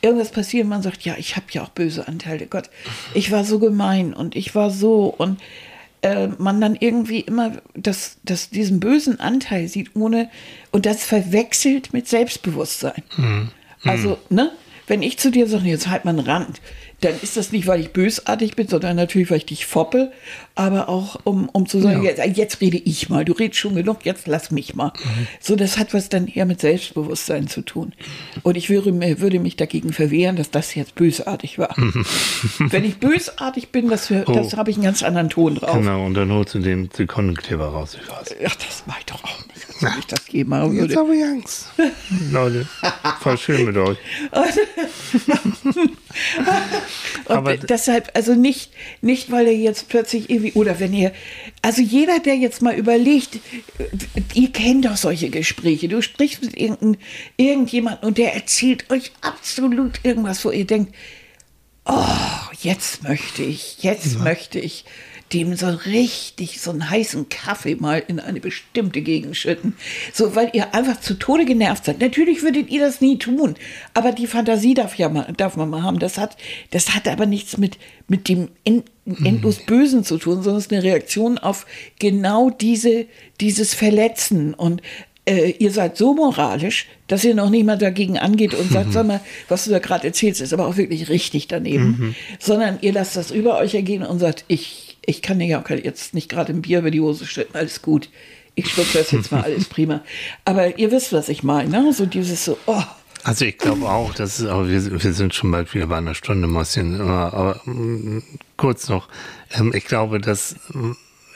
Irgendwas 0.03 0.31
passiert 0.31 0.65
und 0.65 0.71
man 0.71 0.83
sagt, 0.83 1.03
ja, 1.03 1.15
ich 1.19 1.37
habe 1.37 1.47
ja 1.53 1.63
auch 1.63 1.71
böse 1.71 2.07
Anteile. 2.09 2.47
Gott, 2.47 2.69
ich 3.15 3.31
war 3.31 3.45
so 3.45 3.59
gemein 3.59 4.13
und 4.13 4.37
ich 4.37 4.55
war 4.55 4.71
so 4.71 5.15
und 5.17 5.41
äh, 6.03 6.29
man 6.39 6.61
dann 6.61 6.77
irgendwie 6.79 7.21
immer 7.21 7.53
das, 7.75 8.19
das, 8.25 8.51
diesen 8.51 8.81
bösen 8.81 9.21
Anteil 9.21 9.69
sieht, 9.69 9.95
ohne, 9.95 10.31
und 10.73 10.85
das 10.85 11.05
verwechselt 11.05 11.93
mit 11.93 12.09
Selbstbewusstsein. 12.09 13.03
Also, 13.85 14.19
ne? 14.29 14.53
Wenn 14.87 15.03
ich 15.03 15.19
zu 15.19 15.31
dir 15.31 15.47
sage, 15.49 15.69
jetzt 15.69 15.89
halt 15.89 16.05
mal 16.05 16.11
einen 16.11 16.27
Rand, 16.27 16.61
dann 17.03 17.13
ist 17.23 17.37
das 17.37 17.53
nicht, 17.53 17.67
weil 17.67 17.81
ich 17.81 17.91
bösartig 17.93 18.57
bin, 18.57 18.69
sondern 18.69 18.97
natürlich, 18.97 19.31
weil 19.31 19.37
ich 19.39 19.47
dich 19.47 19.67
foppe, 19.67 20.13
aber 20.55 20.89
auch 20.89 21.19
um, 21.25 21.49
um 21.51 21.67
zu 21.67 21.81
sagen, 21.81 22.03
Ja. 22.03 22.11
jetzt, 22.13 22.37
jetzt 22.39 22.61
rede 22.63 22.79
ich 22.79 23.11
mal, 23.11 23.25
du 23.25 23.33
redest 23.35 23.59
schon 23.61 23.75
genug, 23.75 23.99
jetzt 24.05 24.27
lass 24.27 24.51
mich 24.51 24.75
mal. 24.75 24.93
So, 25.39 25.57
das 25.57 25.77
hat 25.79 25.93
was 25.93 26.09
dann 26.09 26.27
eher 26.27 26.47
mit 26.47 26.61
Selbstbewusstsein 26.61 27.49
zu 27.49 27.61
tun. 27.61 27.93
Und 28.43 28.57
ich 28.57 28.71
würde, 28.71 28.93
würde 29.21 29.39
mich 29.41 29.57
dagegen 29.57 29.93
verwehren, 29.93 30.37
dass 30.37 30.51
das 30.51 30.75
jetzt 30.75 30.95
bösartig 30.95 31.59
war. 31.59 31.77
Wenn 32.59 32.85
ich 32.85 32.97
bösartig 32.97 33.69
bin, 33.69 33.89
das, 33.91 34.09
das 34.09 34.25
Oh. 34.27 34.57
habe 34.57 34.71
ich 34.71 34.77
einen 34.77 34.85
ganz 34.85 35.03
anderen 35.03 35.29
Ton 35.29 35.57
drauf. 35.57 35.77
Genau, 35.77 36.05
und 36.07 36.15
dann 36.15 36.33
holst 36.33 36.55
du 36.55 36.61
den 36.61 36.89
Sekundenkleber 36.93 37.67
raus. 37.67 37.97
Ach, 38.11 38.57
das 38.57 38.85
mache 38.87 39.01
ich 39.01 39.07
doch 39.07 39.23
auch 39.23 39.39
nicht. 39.49 39.67
Ob 39.83 39.99
ich 39.99 40.07
das 40.07 40.23
je 40.31 40.45
machen 40.45 40.73
Jetzt 40.73 40.81
würde. 40.81 40.97
habe 40.97 41.15
ich 41.17 41.23
Angst. 41.25 41.67
Leute, 42.33 42.67
voll 43.21 43.37
schön 43.37 43.67
mit 43.67 43.77
euch. 43.77 43.99
Und 47.27 47.37
Aber- 47.37 47.57
deshalb, 47.57 48.11
also 48.15 48.35
nicht, 48.35 48.71
nicht, 49.01 49.31
weil 49.31 49.47
er 49.47 49.53
jetzt 49.55 49.89
plötzlich 49.89 50.31
irgendwie, 50.31 50.53
oder 50.53 50.79
wenn 50.81 50.93
ihr, 50.93 51.13
also 51.63 51.83
jeder, 51.83 52.21
der 52.21 52.37
jetzt 52.37 52.63
mal 52.63 52.75
überlegt, 52.75 53.37
äh, 53.37 53.41
ihr 54.35 54.53
kennt 54.53 54.85
doch 54.85 54.97
solche 54.97 55.31
Gespräche, 55.31 55.89
du 55.89 56.03
sprichst 56.03 56.43
mit 56.43 56.57
irgendein, 56.57 56.97
irgendjemandem 57.37 58.09
und 58.09 58.19
der 58.19 58.35
erzählt 58.35 58.91
euch 58.91 59.13
absolut 59.21 60.01
irgendwas, 60.05 60.45
wo 60.45 60.51
ihr 60.51 60.67
denkt, 60.67 60.95
oh, 61.85 62.05
jetzt 62.61 63.03
möchte 63.03 63.43
ich, 63.43 63.83
jetzt 63.83 64.19
möchte 64.21 64.59
ich 64.59 64.85
dem 65.33 65.57
so 65.57 65.67
richtig 65.69 66.61
so 66.61 66.71
einen 66.71 66.89
heißen 66.89 67.29
Kaffee 67.29 67.75
mal 67.75 68.03
in 68.07 68.21
eine 68.21 68.41
bestimmte 68.41 69.01
Gegend 69.01 69.37
schütten. 69.37 69.75
So, 70.13 70.35
weil 70.37 70.51
ihr 70.53 70.75
einfach 70.75 71.01
zu 71.01 71.15
Tode 71.15 71.45
genervt 71.45 71.85
seid. 71.85 72.01
Natürlich 72.01 72.43
würdet 72.43 72.71
ihr 72.71 72.81
das 72.81 73.01
nie 73.01 73.19
tun, 73.19 73.55
aber 73.95 74.13
die 74.13 74.27
Fantasie 74.27 74.75
darf 74.75 74.95
ja 74.97 75.09
mal, 75.09 75.33
darf 75.37 75.57
man 75.57 75.69
mal 75.69 75.83
haben. 75.83 75.99
Das 75.99 76.19
hat, 76.19 76.37
das 76.71 76.95
hat 76.95 77.09
aber 77.09 77.27
nichts 77.27 77.57
mit, 77.57 77.79
mit 78.09 78.29
dem 78.29 78.49
end, 78.65 78.85
endlos 79.05 79.59
Bösen 79.67 80.05
zu 80.05 80.19
tun, 80.19 80.43
sondern 80.43 80.59
es 80.59 80.67
ist 80.67 80.73
eine 80.73 80.83
Reaktion 80.83 81.39
auf 81.39 81.67
genau 81.99 82.51
diese, 82.51 83.07
dieses 83.41 83.75
Verletzen 83.75 84.55
und 84.55 84.83
äh, 85.27 85.51
ihr 85.59 85.73
seid 85.73 85.97
so 85.97 86.15
moralisch, 86.15 86.87
dass 87.09 87.25
ihr 87.25 87.35
noch 87.35 87.51
nicht 87.51 87.67
mal 87.67 87.77
dagegen 87.77 88.17
angeht 88.17 88.55
und 88.55 88.71
sagt, 88.71 88.93
sag 88.93 89.07
mal, 89.07 89.21
was 89.49 89.65
du 89.65 89.71
da 89.71 89.81
gerade 89.81 90.07
erzählst, 90.07 90.41
ist 90.41 90.53
aber 90.53 90.67
auch 90.67 90.77
wirklich 90.77 91.09
richtig 91.09 91.49
daneben. 91.49 92.15
Sondern 92.39 92.79
ihr 92.81 92.93
lasst 92.93 93.17
das 93.17 93.31
über 93.33 93.59
euch 93.59 93.75
ergehen 93.75 94.05
und 94.05 94.21
sagt, 94.21 94.45
ich, 94.49 94.86
ich 95.07 95.23
kann 95.23 95.41
ja 95.41 95.63
auch 95.63 95.69
jetzt 95.71 96.15
nicht 96.15 96.29
gerade 96.29 96.53
ein 96.53 96.63
Bier 96.63 96.81
über 96.81 96.91
die 96.91 97.01
Hose 97.01 97.27
schütten, 97.27 97.57
alles 97.57 97.83
gut. 97.83 98.09
Ich 98.55 98.71
schluck 98.71 98.93
das 98.93 99.11
jetzt 99.13 99.31
mal, 99.33 99.43
alles 99.45 99.67
prima. 99.67 100.03
Aber 100.45 100.79
ihr 100.79 100.91
wisst, 100.91 101.13
was 101.13 101.29
ich 101.29 101.43
meine, 101.43 101.71
ne? 101.71 101.93
So 101.93 102.07
dieses 102.07 102.45
so, 102.45 102.59
oh, 102.67 102.83
Also 103.25 103.45
ich 103.45 103.59
glaube 103.59 103.87
auch, 103.89 104.15
dass 104.15 104.39
es, 104.39 104.47
aber 104.47 104.69
wir, 104.69 105.03
wir 105.03 105.13
sind 105.13 105.35
schon 105.35 105.51
bald 105.51 105.73
wieder 105.75 105.87
bei 105.89 105.99
einer 105.99 106.15
Stunde, 106.15 106.47
Mäuschen, 106.49 107.01
aber, 107.01 107.35
aber 107.35 107.61
mm, 107.71 108.23
kurz 108.57 108.89
noch. 108.89 109.09
Ähm, 109.53 109.73
ich 109.75 109.85
glaube, 109.85 110.21
dass, 110.21 110.57
mm, 110.73 110.93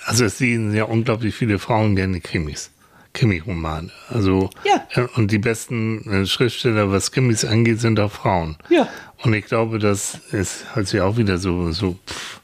also 0.06 0.24
es 0.24 0.38
sehen 0.38 0.74
ja 0.74 0.84
unglaublich 0.84 1.34
viele 1.34 1.58
Frauen 1.58 1.94
gerne 1.96 2.20
Krimis. 2.20 2.70
Krimi-Romane. 3.12 3.90
Also, 4.08 4.50
Ja. 4.64 4.86
äh, 4.94 5.06
und 5.16 5.30
die 5.32 5.38
besten 5.38 6.08
äh, 6.10 6.26
Schriftsteller, 6.26 6.90
was 6.92 7.10
Krimis 7.12 7.44
angeht, 7.44 7.80
sind 7.80 7.98
auch 8.00 8.12
Frauen. 8.12 8.56
Ja. 8.70 8.88
Und 9.22 9.34
ich 9.34 9.44
glaube, 9.46 9.78
das 9.78 10.20
ist 10.32 10.64
hört 10.74 10.86
sich 10.88 11.00
auch 11.00 11.16
wieder 11.16 11.36
so, 11.38 11.72
so 11.72 11.98
pff, 12.06 12.39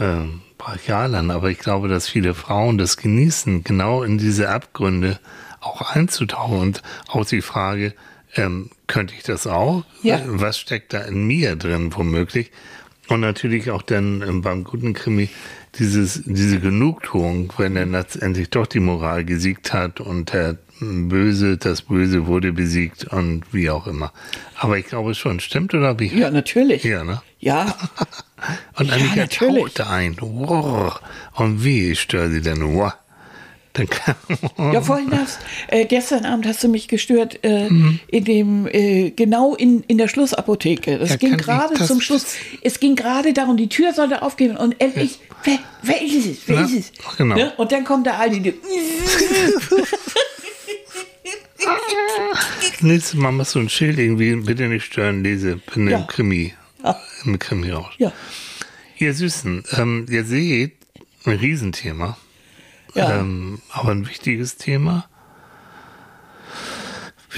ähm, 0.00 0.42
brachial 0.56 1.14
an, 1.14 1.30
aber 1.30 1.50
ich 1.50 1.58
glaube, 1.58 1.88
dass 1.88 2.08
viele 2.08 2.34
Frauen 2.34 2.78
das 2.78 2.96
genießen, 2.96 3.64
genau 3.64 4.02
in 4.02 4.18
diese 4.18 4.50
Abgründe 4.50 5.18
auch 5.60 5.82
einzutauchen 5.94 6.58
und 6.58 6.82
auch 7.08 7.24
die 7.24 7.42
Frage, 7.42 7.94
ähm, 8.34 8.70
könnte 8.86 9.14
ich 9.14 9.22
das 9.22 9.46
auch? 9.46 9.84
Ja. 10.02 10.16
Äh, 10.16 10.22
Was 10.26 10.58
steckt 10.58 10.92
da 10.92 11.00
in 11.00 11.26
mir 11.26 11.56
drin, 11.56 11.94
womöglich? 11.94 12.50
Und 13.08 13.20
natürlich 13.20 13.70
auch 13.70 13.82
dann 13.82 14.22
ähm, 14.22 14.42
beim 14.42 14.64
guten 14.64 14.92
Krimi 14.92 15.30
dieses, 15.78 16.22
diese 16.24 16.60
Genugtuung, 16.60 17.52
wenn 17.58 17.74
dann 17.74 17.92
letztendlich 17.92 18.50
doch 18.50 18.66
die 18.66 18.80
Moral 18.80 19.24
gesiegt 19.24 19.72
hat 19.72 20.00
und 20.00 20.32
der 20.32 20.56
Böse, 20.80 21.56
das 21.56 21.82
Böse 21.82 22.26
wurde 22.26 22.52
besiegt 22.52 23.04
und 23.06 23.42
wie 23.52 23.68
auch 23.68 23.86
immer. 23.88 24.12
Aber 24.56 24.78
ich 24.78 24.86
glaube 24.86 25.14
schon, 25.14 25.40
stimmt 25.40 25.74
oder 25.74 25.98
wie? 25.98 26.06
Ja, 26.06 26.30
natürlich. 26.30 26.84
Ja, 26.84 27.02
ne? 27.04 27.20
Ja, 27.40 27.74
Und 28.78 28.86
Ja, 28.86 28.94
Annika 28.94 29.16
natürlich. 29.22 29.74
tauchte 29.74 29.88
ein. 29.88 30.14
Und 30.20 31.64
wie 31.64 31.96
störe 31.96 32.30
sie 32.30 32.40
denn? 32.40 32.62
Ja 34.72 34.80
vorhin 34.80 35.10
hast, 35.12 35.38
äh, 35.68 35.84
gestern 35.84 36.24
Abend 36.24 36.46
hast 36.46 36.64
du 36.64 36.68
mich 36.68 36.88
gestört, 36.88 37.38
äh, 37.44 37.68
Mhm. 37.70 38.00
in 38.08 38.24
dem, 38.24 38.66
äh, 38.66 39.10
genau 39.10 39.54
in, 39.54 39.82
in 39.86 39.98
der 39.98 40.08
Schlussapotheke. 40.08 40.98
Das 40.98 41.10
Ja, 41.10 41.16
ging 41.16 41.36
gerade 41.36 41.74
zum 41.74 42.00
Schluss. 42.00 42.34
Es 42.62 42.80
ging 42.80 42.96
gerade 42.96 43.32
darum, 43.32 43.56
die 43.56 43.68
Tür 43.68 43.92
sollte 43.92 44.22
aufgehen 44.22 44.56
und 44.56 44.80
endlich, 44.80 45.20
wer, 45.44 45.58
wer 45.82 46.02
ist 46.02 46.26
es? 46.26 46.38
Wer 46.46 46.56
Ja, 46.56 46.64
ist 46.64 46.72
es? 46.74 46.92
genau. 47.16 47.34
Ne? 47.36 47.52
Und 47.56 47.70
dann 47.72 47.84
kommt 47.84 48.06
der 48.06 48.18
Aldi, 48.18 48.40
die, 48.40 48.54
nächstes 52.80 53.14
Mal 53.14 53.32
machst 53.32 53.54
du 53.54 53.60
ein 53.60 53.68
Schild 53.68 53.98
irgendwie, 53.98 54.34
bitte 54.36 54.68
nicht 54.68 54.84
stören, 54.84 55.22
lese, 55.22 55.56
bin 55.74 55.88
Ja. 55.88 55.98
im 55.98 56.06
Krimi. 56.06 56.54
Ja. 56.84 57.00
Im 57.24 57.38
Krimi 57.38 57.72
auch. 57.72 57.90
ja, 57.98 58.12
Ihr 58.98 59.14
Süßen, 59.14 59.64
ähm, 59.76 60.06
ihr 60.08 60.24
seht, 60.24 60.76
ein 61.24 61.36
Riesenthema. 61.36 62.16
ja. 62.94 63.18
Ähm, 63.20 63.60
aber 63.70 63.90
ein 63.92 64.08
wichtiges 64.08 64.56
Thema. 64.56 65.08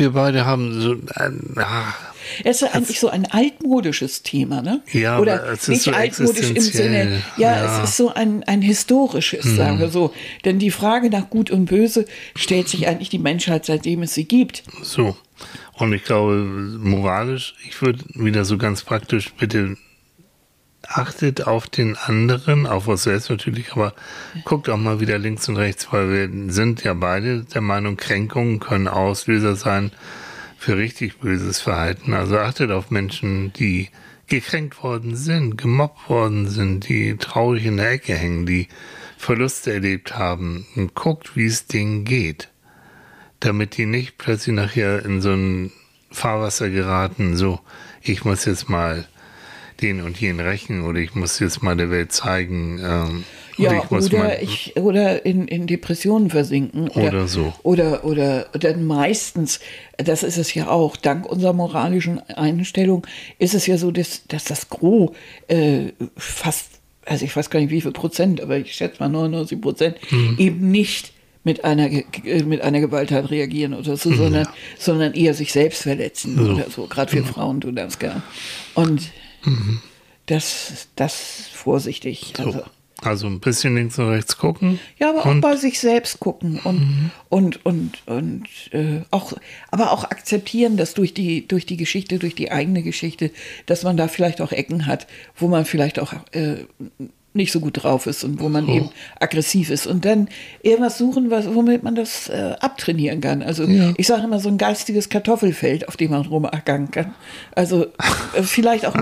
Wir 0.00 0.12
beide 0.12 0.46
haben 0.46 0.80
so, 0.80 0.96
ein, 1.14 1.42
ah, 1.56 1.92
Es 2.42 2.62
ist 2.62 2.74
eigentlich 2.74 2.98
so 2.98 3.10
ein 3.10 3.26
altmodisches 3.30 4.22
Thema, 4.22 4.62
ne? 4.62 4.80
Ja, 4.92 5.18
Oder 5.18 5.42
aber 5.42 5.52
es 5.52 5.62
ist 5.64 5.68
nicht 5.68 5.82
so 5.82 5.90
altmodisch 5.90 6.50
im 6.52 6.62
Sinne, 6.62 7.22
ja, 7.36 7.54
ja. 7.54 7.68
Mhm. 7.68 7.82
es 7.84 7.90
ist 7.90 7.96
so 7.98 8.14
ein, 8.14 8.42
ein 8.44 8.62
historisches, 8.62 9.44
sagen 9.44 9.78
wir 9.78 9.90
so. 9.90 10.14
Denn 10.46 10.58
die 10.58 10.70
Frage 10.70 11.10
nach 11.10 11.28
Gut 11.28 11.50
und 11.50 11.66
Böse 11.66 12.06
stellt 12.34 12.70
sich 12.70 12.88
eigentlich 12.88 13.10
die 13.10 13.18
Menschheit, 13.18 13.66
seitdem 13.66 14.00
es 14.00 14.14
sie 14.14 14.24
gibt. 14.24 14.62
So. 14.82 15.18
Und 15.74 15.92
ich 15.92 16.04
glaube, 16.04 16.36
moralisch, 16.36 17.54
ich 17.68 17.82
würde 17.82 18.02
wieder 18.14 18.46
so 18.46 18.56
ganz 18.56 18.82
praktisch, 18.82 19.34
bitte 19.34 19.76
achtet 20.86 21.46
auf 21.46 21.68
den 21.68 21.96
anderen, 21.96 22.66
auf 22.66 22.88
uns 22.88 23.04
selbst 23.04 23.30
natürlich, 23.30 23.72
aber 23.72 23.94
guckt 24.44 24.68
auch 24.68 24.76
mal 24.76 25.00
wieder 25.00 25.18
links 25.18 25.48
und 25.48 25.56
rechts, 25.56 25.88
weil 25.92 26.10
wir 26.10 26.52
sind 26.52 26.82
ja 26.84 26.94
beide 26.94 27.44
der 27.44 27.60
Meinung, 27.60 27.96
Kränkungen 27.96 28.60
können 28.60 28.88
Auslöser 28.88 29.56
sein 29.56 29.92
für 30.58 30.76
richtig 30.76 31.18
böses 31.18 31.60
Verhalten. 31.60 32.12
Also 32.12 32.38
achtet 32.38 32.70
auf 32.70 32.90
Menschen, 32.90 33.52
die 33.52 33.88
gekränkt 34.26 34.82
worden 34.82 35.16
sind, 35.16 35.56
gemobbt 35.56 36.08
worden 36.08 36.48
sind, 36.48 36.88
die 36.88 37.16
traurig 37.16 37.66
in 37.66 37.76
der 37.76 37.90
Ecke 37.90 38.14
hängen, 38.14 38.46
die 38.46 38.68
Verluste 39.18 39.72
erlebt 39.72 40.16
haben 40.16 40.66
und 40.76 40.94
guckt, 40.94 41.36
wie 41.36 41.46
es 41.46 41.66
denen 41.66 42.04
geht 42.04 42.50
damit 43.40 43.78
die 43.78 43.86
nicht 43.86 44.18
plötzlich 44.18 44.54
nachher 44.54 45.04
in 45.04 45.20
so 45.20 45.32
ein 45.32 45.72
Fahrwasser 46.12 46.68
geraten, 46.68 47.36
so, 47.36 47.60
ich 48.02 48.24
muss 48.24 48.44
jetzt 48.44 48.68
mal 48.68 49.08
den 49.82 50.00
und 50.02 50.20
jenen 50.20 50.40
rächen 50.40 50.82
oder 50.82 50.98
ich 50.98 51.14
muss 51.14 51.38
jetzt 51.40 51.62
mal 51.62 51.76
der 51.76 51.90
Welt 51.90 52.12
zeigen. 52.12 52.78
Ähm, 52.82 53.24
Ja, 53.56 53.72
ich 53.82 53.90
muss 53.90 54.06
oder, 54.06 54.40
ich, 54.42 54.74
oder 54.76 55.26
in, 55.26 55.46
in 55.48 55.66
Depressionen 55.66 56.30
versinken. 56.30 56.88
Oder, 56.88 57.08
Oder 57.08 57.28
so. 57.28 57.52
Oder, 57.62 58.04
oder 58.04 58.46
dann 58.52 58.84
meistens, 58.84 59.60
das 59.98 60.22
ist 60.22 60.38
es 60.38 60.54
ja 60.54 60.68
auch, 60.68 60.96
dank 60.96 61.26
unserer 61.26 61.52
moralischen 61.52 62.20
Einstellung, 62.28 63.06
ist 63.38 63.54
es 63.54 63.66
ja 63.66 63.76
so, 63.76 63.90
dass, 63.90 64.26
dass 64.28 64.44
das 64.44 64.70
Gros 64.70 65.10
äh, 65.48 65.92
fast, 66.16 66.68
also 67.04 67.24
ich 67.24 67.34
weiß 67.36 67.50
gar 67.50 67.60
nicht 67.60 67.70
wie 67.70 67.80
viel 67.82 67.92
Prozent, 67.92 68.40
aber 68.40 68.56
ich 68.56 68.72
schätze 68.74 68.96
mal 69.00 69.08
99 69.10 69.60
Prozent, 69.60 69.96
Mhm. 70.10 70.36
eben 70.38 70.70
nicht 70.70 71.12
mit 71.42 71.64
einer, 71.64 71.90
äh, 71.90 72.42
mit 72.44 72.60
einer 72.60 72.80
Gewalttat 72.80 73.30
reagieren 73.30 73.72
oder 73.74 73.96
so, 73.96 74.12
sondern, 74.14 74.46
sondern 74.78 75.14
eher 75.14 75.32
sich 75.34 75.52
selbst 75.52 75.82
verletzen 75.82 76.38
oder 76.38 76.66
so. 76.70 76.86
Gerade 76.86 77.10
für 77.10 77.24
Frauen 77.24 77.60
tun 77.62 77.76
das 77.76 77.98
gern. 77.98 78.22
Und 78.74 79.10
das, 80.26 80.88
das 80.96 81.48
vorsichtig. 81.52 82.34
Also. 82.38 82.52
so. 82.52 82.62
also 83.02 83.26
ein 83.26 83.40
bisschen 83.40 83.74
links 83.74 83.98
und 83.98 84.08
rechts 84.08 84.36
gucken. 84.36 84.78
Ja, 84.98 85.10
aber 85.10 85.26
auch 85.26 85.40
bei 85.40 85.56
sich 85.56 85.80
selbst 85.80 86.20
gucken 86.20 86.60
und, 86.64 87.10
und, 87.28 87.64
und, 87.64 88.06
und 88.06 88.44
äh, 88.72 89.02
auch, 89.10 89.32
aber 89.70 89.92
auch 89.92 90.04
akzeptieren, 90.04 90.76
dass 90.76 90.94
durch 90.94 91.14
die, 91.14 91.46
durch 91.46 91.66
die 91.66 91.76
Geschichte, 91.76 92.18
durch 92.18 92.34
die 92.34 92.52
eigene 92.52 92.82
Geschichte, 92.82 93.30
dass 93.66 93.82
man 93.82 93.96
da 93.96 94.08
vielleicht 94.08 94.40
auch 94.40 94.52
Ecken 94.52 94.86
hat, 94.86 95.06
wo 95.36 95.48
man 95.48 95.64
vielleicht 95.64 95.98
auch 95.98 96.12
äh, 96.32 96.64
nicht 97.32 97.52
so 97.52 97.60
gut 97.60 97.82
drauf 97.82 98.06
ist 98.06 98.24
und 98.24 98.40
wo 98.40 98.48
man 98.48 98.68
eben 98.68 98.90
aggressiv 99.20 99.70
ist. 99.70 99.86
Und 99.86 100.04
dann 100.04 100.28
irgendwas 100.62 100.98
suchen, 100.98 101.30
was, 101.30 101.54
womit 101.54 101.82
man 101.84 101.94
das 101.94 102.28
äh, 102.28 102.54
abtrainieren 102.60 103.20
kann. 103.20 103.42
Also 103.42 103.64
Ja. 103.64 103.92
ich 103.96 104.06
sage 104.08 104.24
immer 104.24 104.40
so 104.40 104.48
ein 104.48 104.58
geistiges 104.58 105.08
Kartoffelfeld, 105.08 105.86
auf 105.88 105.96
dem 105.96 106.10
man 106.10 106.26
rumackern 106.26 106.90
kann. 106.90 107.14
Also 107.54 107.84
äh, 108.34 108.42
vielleicht 108.42 108.84
auch, 108.86 108.94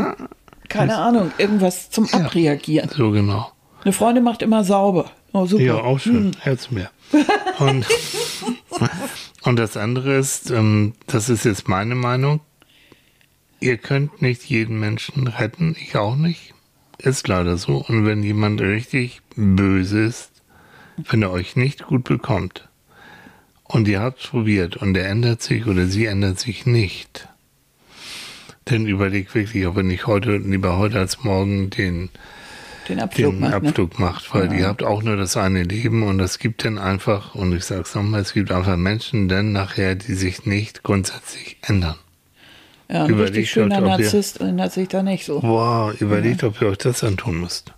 keine 0.69 0.97
Ahnung, 0.99 1.33
irgendwas 1.39 1.89
zum 1.91 2.07
Abreagieren. 2.13 2.91
so 2.95 3.11
genau. 3.13 3.51
Eine 3.85 3.93
Freundin 3.93 4.25
macht 4.25 4.43
immer 4.43 4.63
sauber. 4.65 5.11
Oh, 5.33 5.47
super. 5.47 5.63
Ja, 5.63 5.75
auch 5.77 5.99
schön. 5.99 6.33
Herz 6.41 6.71
mehr. 6.71 6.91
Und, 7.59 7.87
und 9.45 9.57
das 9.59 9.77
andere 9.77 10.17
ist, 10.17 10.51
ähm, 10.51 10.95
das 11.07 11.29
ist 11.29 11.45
jetzt 11.45 11.69
meine 11.69 11.95
Meinung, 11.95 12.41
ihr 13.61 13.77
könnt 13.79 14.21
nicht 14.21 14.45
jeden 14.45 14.79
Menschen 14.81 15.27
retten, 15.29 15.77
ich 15.81 15.97
auch 15.97 16.17
nicht. 16.17 16.55
Ist 16.99 17.29
leider 17.29 17.57
so. 17.57 17.85
Und 17.87 18.05
wenn 18.07 18.23
jemand 18.23 18.61
richtig 18.61 19.23
böse 19.37 20.01
ist, 20.01 20.31
wenn 20.97 21.23
er 21.23 21.31
euch 21.31 21.55
nicht 21.55 21.87
gut 21.87 22.05
bekommt 22.05 22.69
und 23.63 23.87
ihr 23.87 24.01
habt 24.01 24.21
es 24.21 24.27
probiert 24.29 24.77
und 24.77 24.97
er 24.97 25.09
ändert 25.09 25.41
sich 25.43 25.67
oder 25.67 25.87
sie 25.87 26.07
ändert 26.07 26.41
sich 26.41 26.67
nicht, 26.67 27.29
dann 28.65 28.87
überlegt 28.87 29.35
wirklich, 29.35 29.67
ob 29.67 29.77
er 29.77 29.83
nicht 29.85 30.07
heute, 30.07 30.37
lieber 30.39 30.77
heute 30.77 30.99
als 30.99 31.23
morgen 31.23 31.71
den 31.71 32.11
Den 32.89 33.01
Abflug 33.01 33.33
den 33.33 33.41
macht, 33.41 33.63
ne? 33.63 33.69
Abflug 33.69 33.99
macht, 33.99 34.35
weil 34.35 34.53
ihr 34.53 34.67
habt 34.67 34.83
auch 34.83 35.03
nur 35.03 35.17
das 35.17 35.37
eine 35.37 35.63
Leben 35.63 36.03
und 36.03 36.19
es 36.21 36.39
gibt 36.39 36.65
dann 36.65 36.79
einfach, 36.79 37.35
und 37.35 37.55
ich 37.55 37.65
sag's 37.65 37.95
nochmal, 37.95 38.23
es 38.23 38.33
gibt 38.33 38.51
einfach 38.51 38.77
Menschen 38.77 39.29
dann 39.29 39.53
nachher, 39.53 39.95
die 39.95 40.15
sich 40.15 40.47
nicht 40.47 40.83
grundsätzlich 40.83 41.59
ändern. 41.63 41.97
Ja, 42.91 43.05
ein 43.05 43.11
Überlegt 43.11 43.37
richtig 43.37 43.51
schöner 43.51 43.79
ob 43.79 43.83
ihr- 43.83 43.89
Narzisst 43.99 44.41
ändert 44.41 44.73
sich 44.73 44.89
da 44.89 45.03
nicht 45.03 45.27
so. 45.27 45.43
Wow, 45.43 46.01
überlegt, 46.01 46.43
ob 46.45 46.61
ihr 46.63 46.69
euch 46.69 46.79
das 46.79 47.05
antun 47.05 47.41
müsst. 47.41 47.73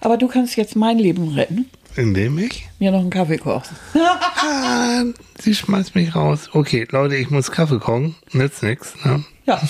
Aber 0.00 0.16
du 0.16 0.26
kannst 0.26 0.56
jetzt 0.56 0.74
mein 0.74 0.98
Leben 0.98 1.34
retten. 1.34 1.66
Indem 1.96 2.38
ich? 2.38 2.66
Mir 2.80 2.90
noch 2.90 3.00
einen 3.00 3.10
Kaffee 3.10 3.36
kochen. 3.38 3.76
Ah, 3.94 5.04
sie 5.38 5.54
schmeißt 5.54 5.94
mich 5.94 6.14
raus. 6.16 6.48
Okay, 6.52 6.86
Leute, 6.90 7.14
ich 7.16 7.30
muss 7.30 7.52
Kaffee 7.52 7.78
kochen. 7.78 8.16
Nützt 8.32 8.62
nix. 8.62 8.94
Ne? 9.04 9.22
Ja, 9.46 9.60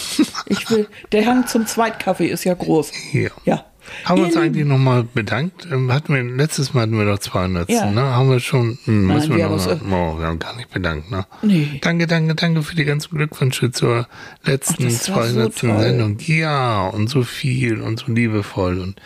ich 0.46 0.70
will. 0.70 0.88
Der 1.12 1.26
Hang 1.26 1.46
zum 1.48 1.66
Zweitkaffee 1.66 2.28
ist 2.28 2.44
ja 2.44 2.54
groß. 2.54 2.92
Hier. 2.92 3.30
Ja. 3.44 3.64
Haben 4.04 4.18
wir 4.20 4.26
uns 4.26 4.36
eigentlich 4.36 4.64
nochmal 4.66 5.04
bedankt? 5.04 5.66
Ähm, 5.70 5.92
Hatten 5.92 6.14
wir, 6.14 6.22
letztes 6.22 6.74
Mal 6.74 6.82
hatten 6.82 6.98
wir 6.98 7.04
doch 7.06 7.18
200. 7.18 7.68
Ja. 7.70 7.90
Ne? 7.90 8.00
Haben 8.02 8.30
wir 8.30 8.40
schon, 8.40 8.78
hm, 8.84 9.06
müssen 9.06 9.30
wir 9.30 9.36
wir, 9.38 9.44
haben 9.44 9.56
noch 9.56 9.82
mal, 9.82 10.14
oh, 10.14 10.18
wir 10.18 10.26
haben 10.26 10.38
gar 10.38 10.54
nicht 10.56 10.70
bedankt. 10.70 11.10
Ne? 11.10 11.26
Nee. 11.42 11.78
Danke, 11.82 12.06
danke, 12.06 12.34
danke 12.34 12.62
für 12.62 12.74
die 12.76 12.84
ganzen 12.84 13.16
Glückwünsche 13.16 13.70
zur 13.72 14.06
letzten 14.44 14.84
Ach, 14.86 14.90
das 14.90 15.10
war 15.10 15.26
so 15.26 15.48
200. 15.48 15.58
toll. 15.58 15.80
Sendung. 15.80 16.18
Ja, 16.20 16.86
und 16.88 17.08
so 17.08 17.22
viel 17.22 17.80
und 17.80 18.00
so 18.00 18.12
liebevoll. 18.12 18.78
Und, 18.80 19.00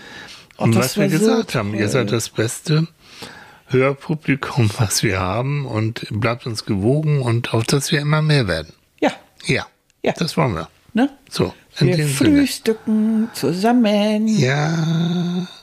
und 0.56 0.74
das 0.74 0.96
was 0.96 0.96
wir 0.98 1.10
so 1.10 1.18
gesagt 1.18 1.54
haben, 1.54 1.74
ihr 1.74 1.80
toll. 1.80 1.88
seid 1.88 2.12
das 2.12 2.28
beste 2.30 2.86
Hörpublikum, 3.68 4.70
was 4.78 5.02
wir 5.02 5.20
haben 5.20 5.66
und 5.66 6.06
bleibt 6.10 6.46
uns 6.46 6.64
gewogen 6.64 7.20
und 7.20 7.52
auf 7.54 7.64
dass 7.64 7.92
wir 7.92 8.00
immer 8.00 8.22
mehr 8.22 8.48
werden. 8.48 8.72
Ja, 9.00 9.12
Ja, 9.46 9.66
Ja. 10.02 10.12
das 10.16 10.36
wollen 10.36 10.54
wir. 10.54 10.68
ne? 10.94 11.10
So, 11.30 11.52
in 11.80 11.88
Wir 11.88 11.96
dem 11.96 12.08
Sinne. 12.08 12.38
frühstücken 12.40 13.28
zusammen. 13.34 14.26
Ja, 14.28 14.72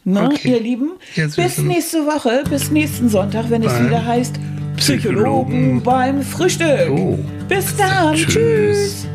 Ne, 0.04 0.24
okay. 0.26 0.50
ihr 0.52 0.60
Lieben? 0.60 0.92
Ihr 1.16 1.28
bis 1.30 1.58
nächste 1.58 2.06
Woche, 2.06 2.44
bis 2.50 2.70
nächsten 2.72 3.10
Sonntag, 3.10 3.50
wenn 3.50 3.64
es 3.64 3.74
wieder 3.84 4.06
heißt 4.06 4.36
Psychologen. 4.78 4.78
Psychologen 4.78 5.84
beim 5.84 6.22
Frühstück. 6.22 6.90
Oh. 6.92 7.18
Bis 7.48 7.76
dann. 7.76 8.14
Tschüss. 8.16 8.34
Tschüss. 8.34 9.08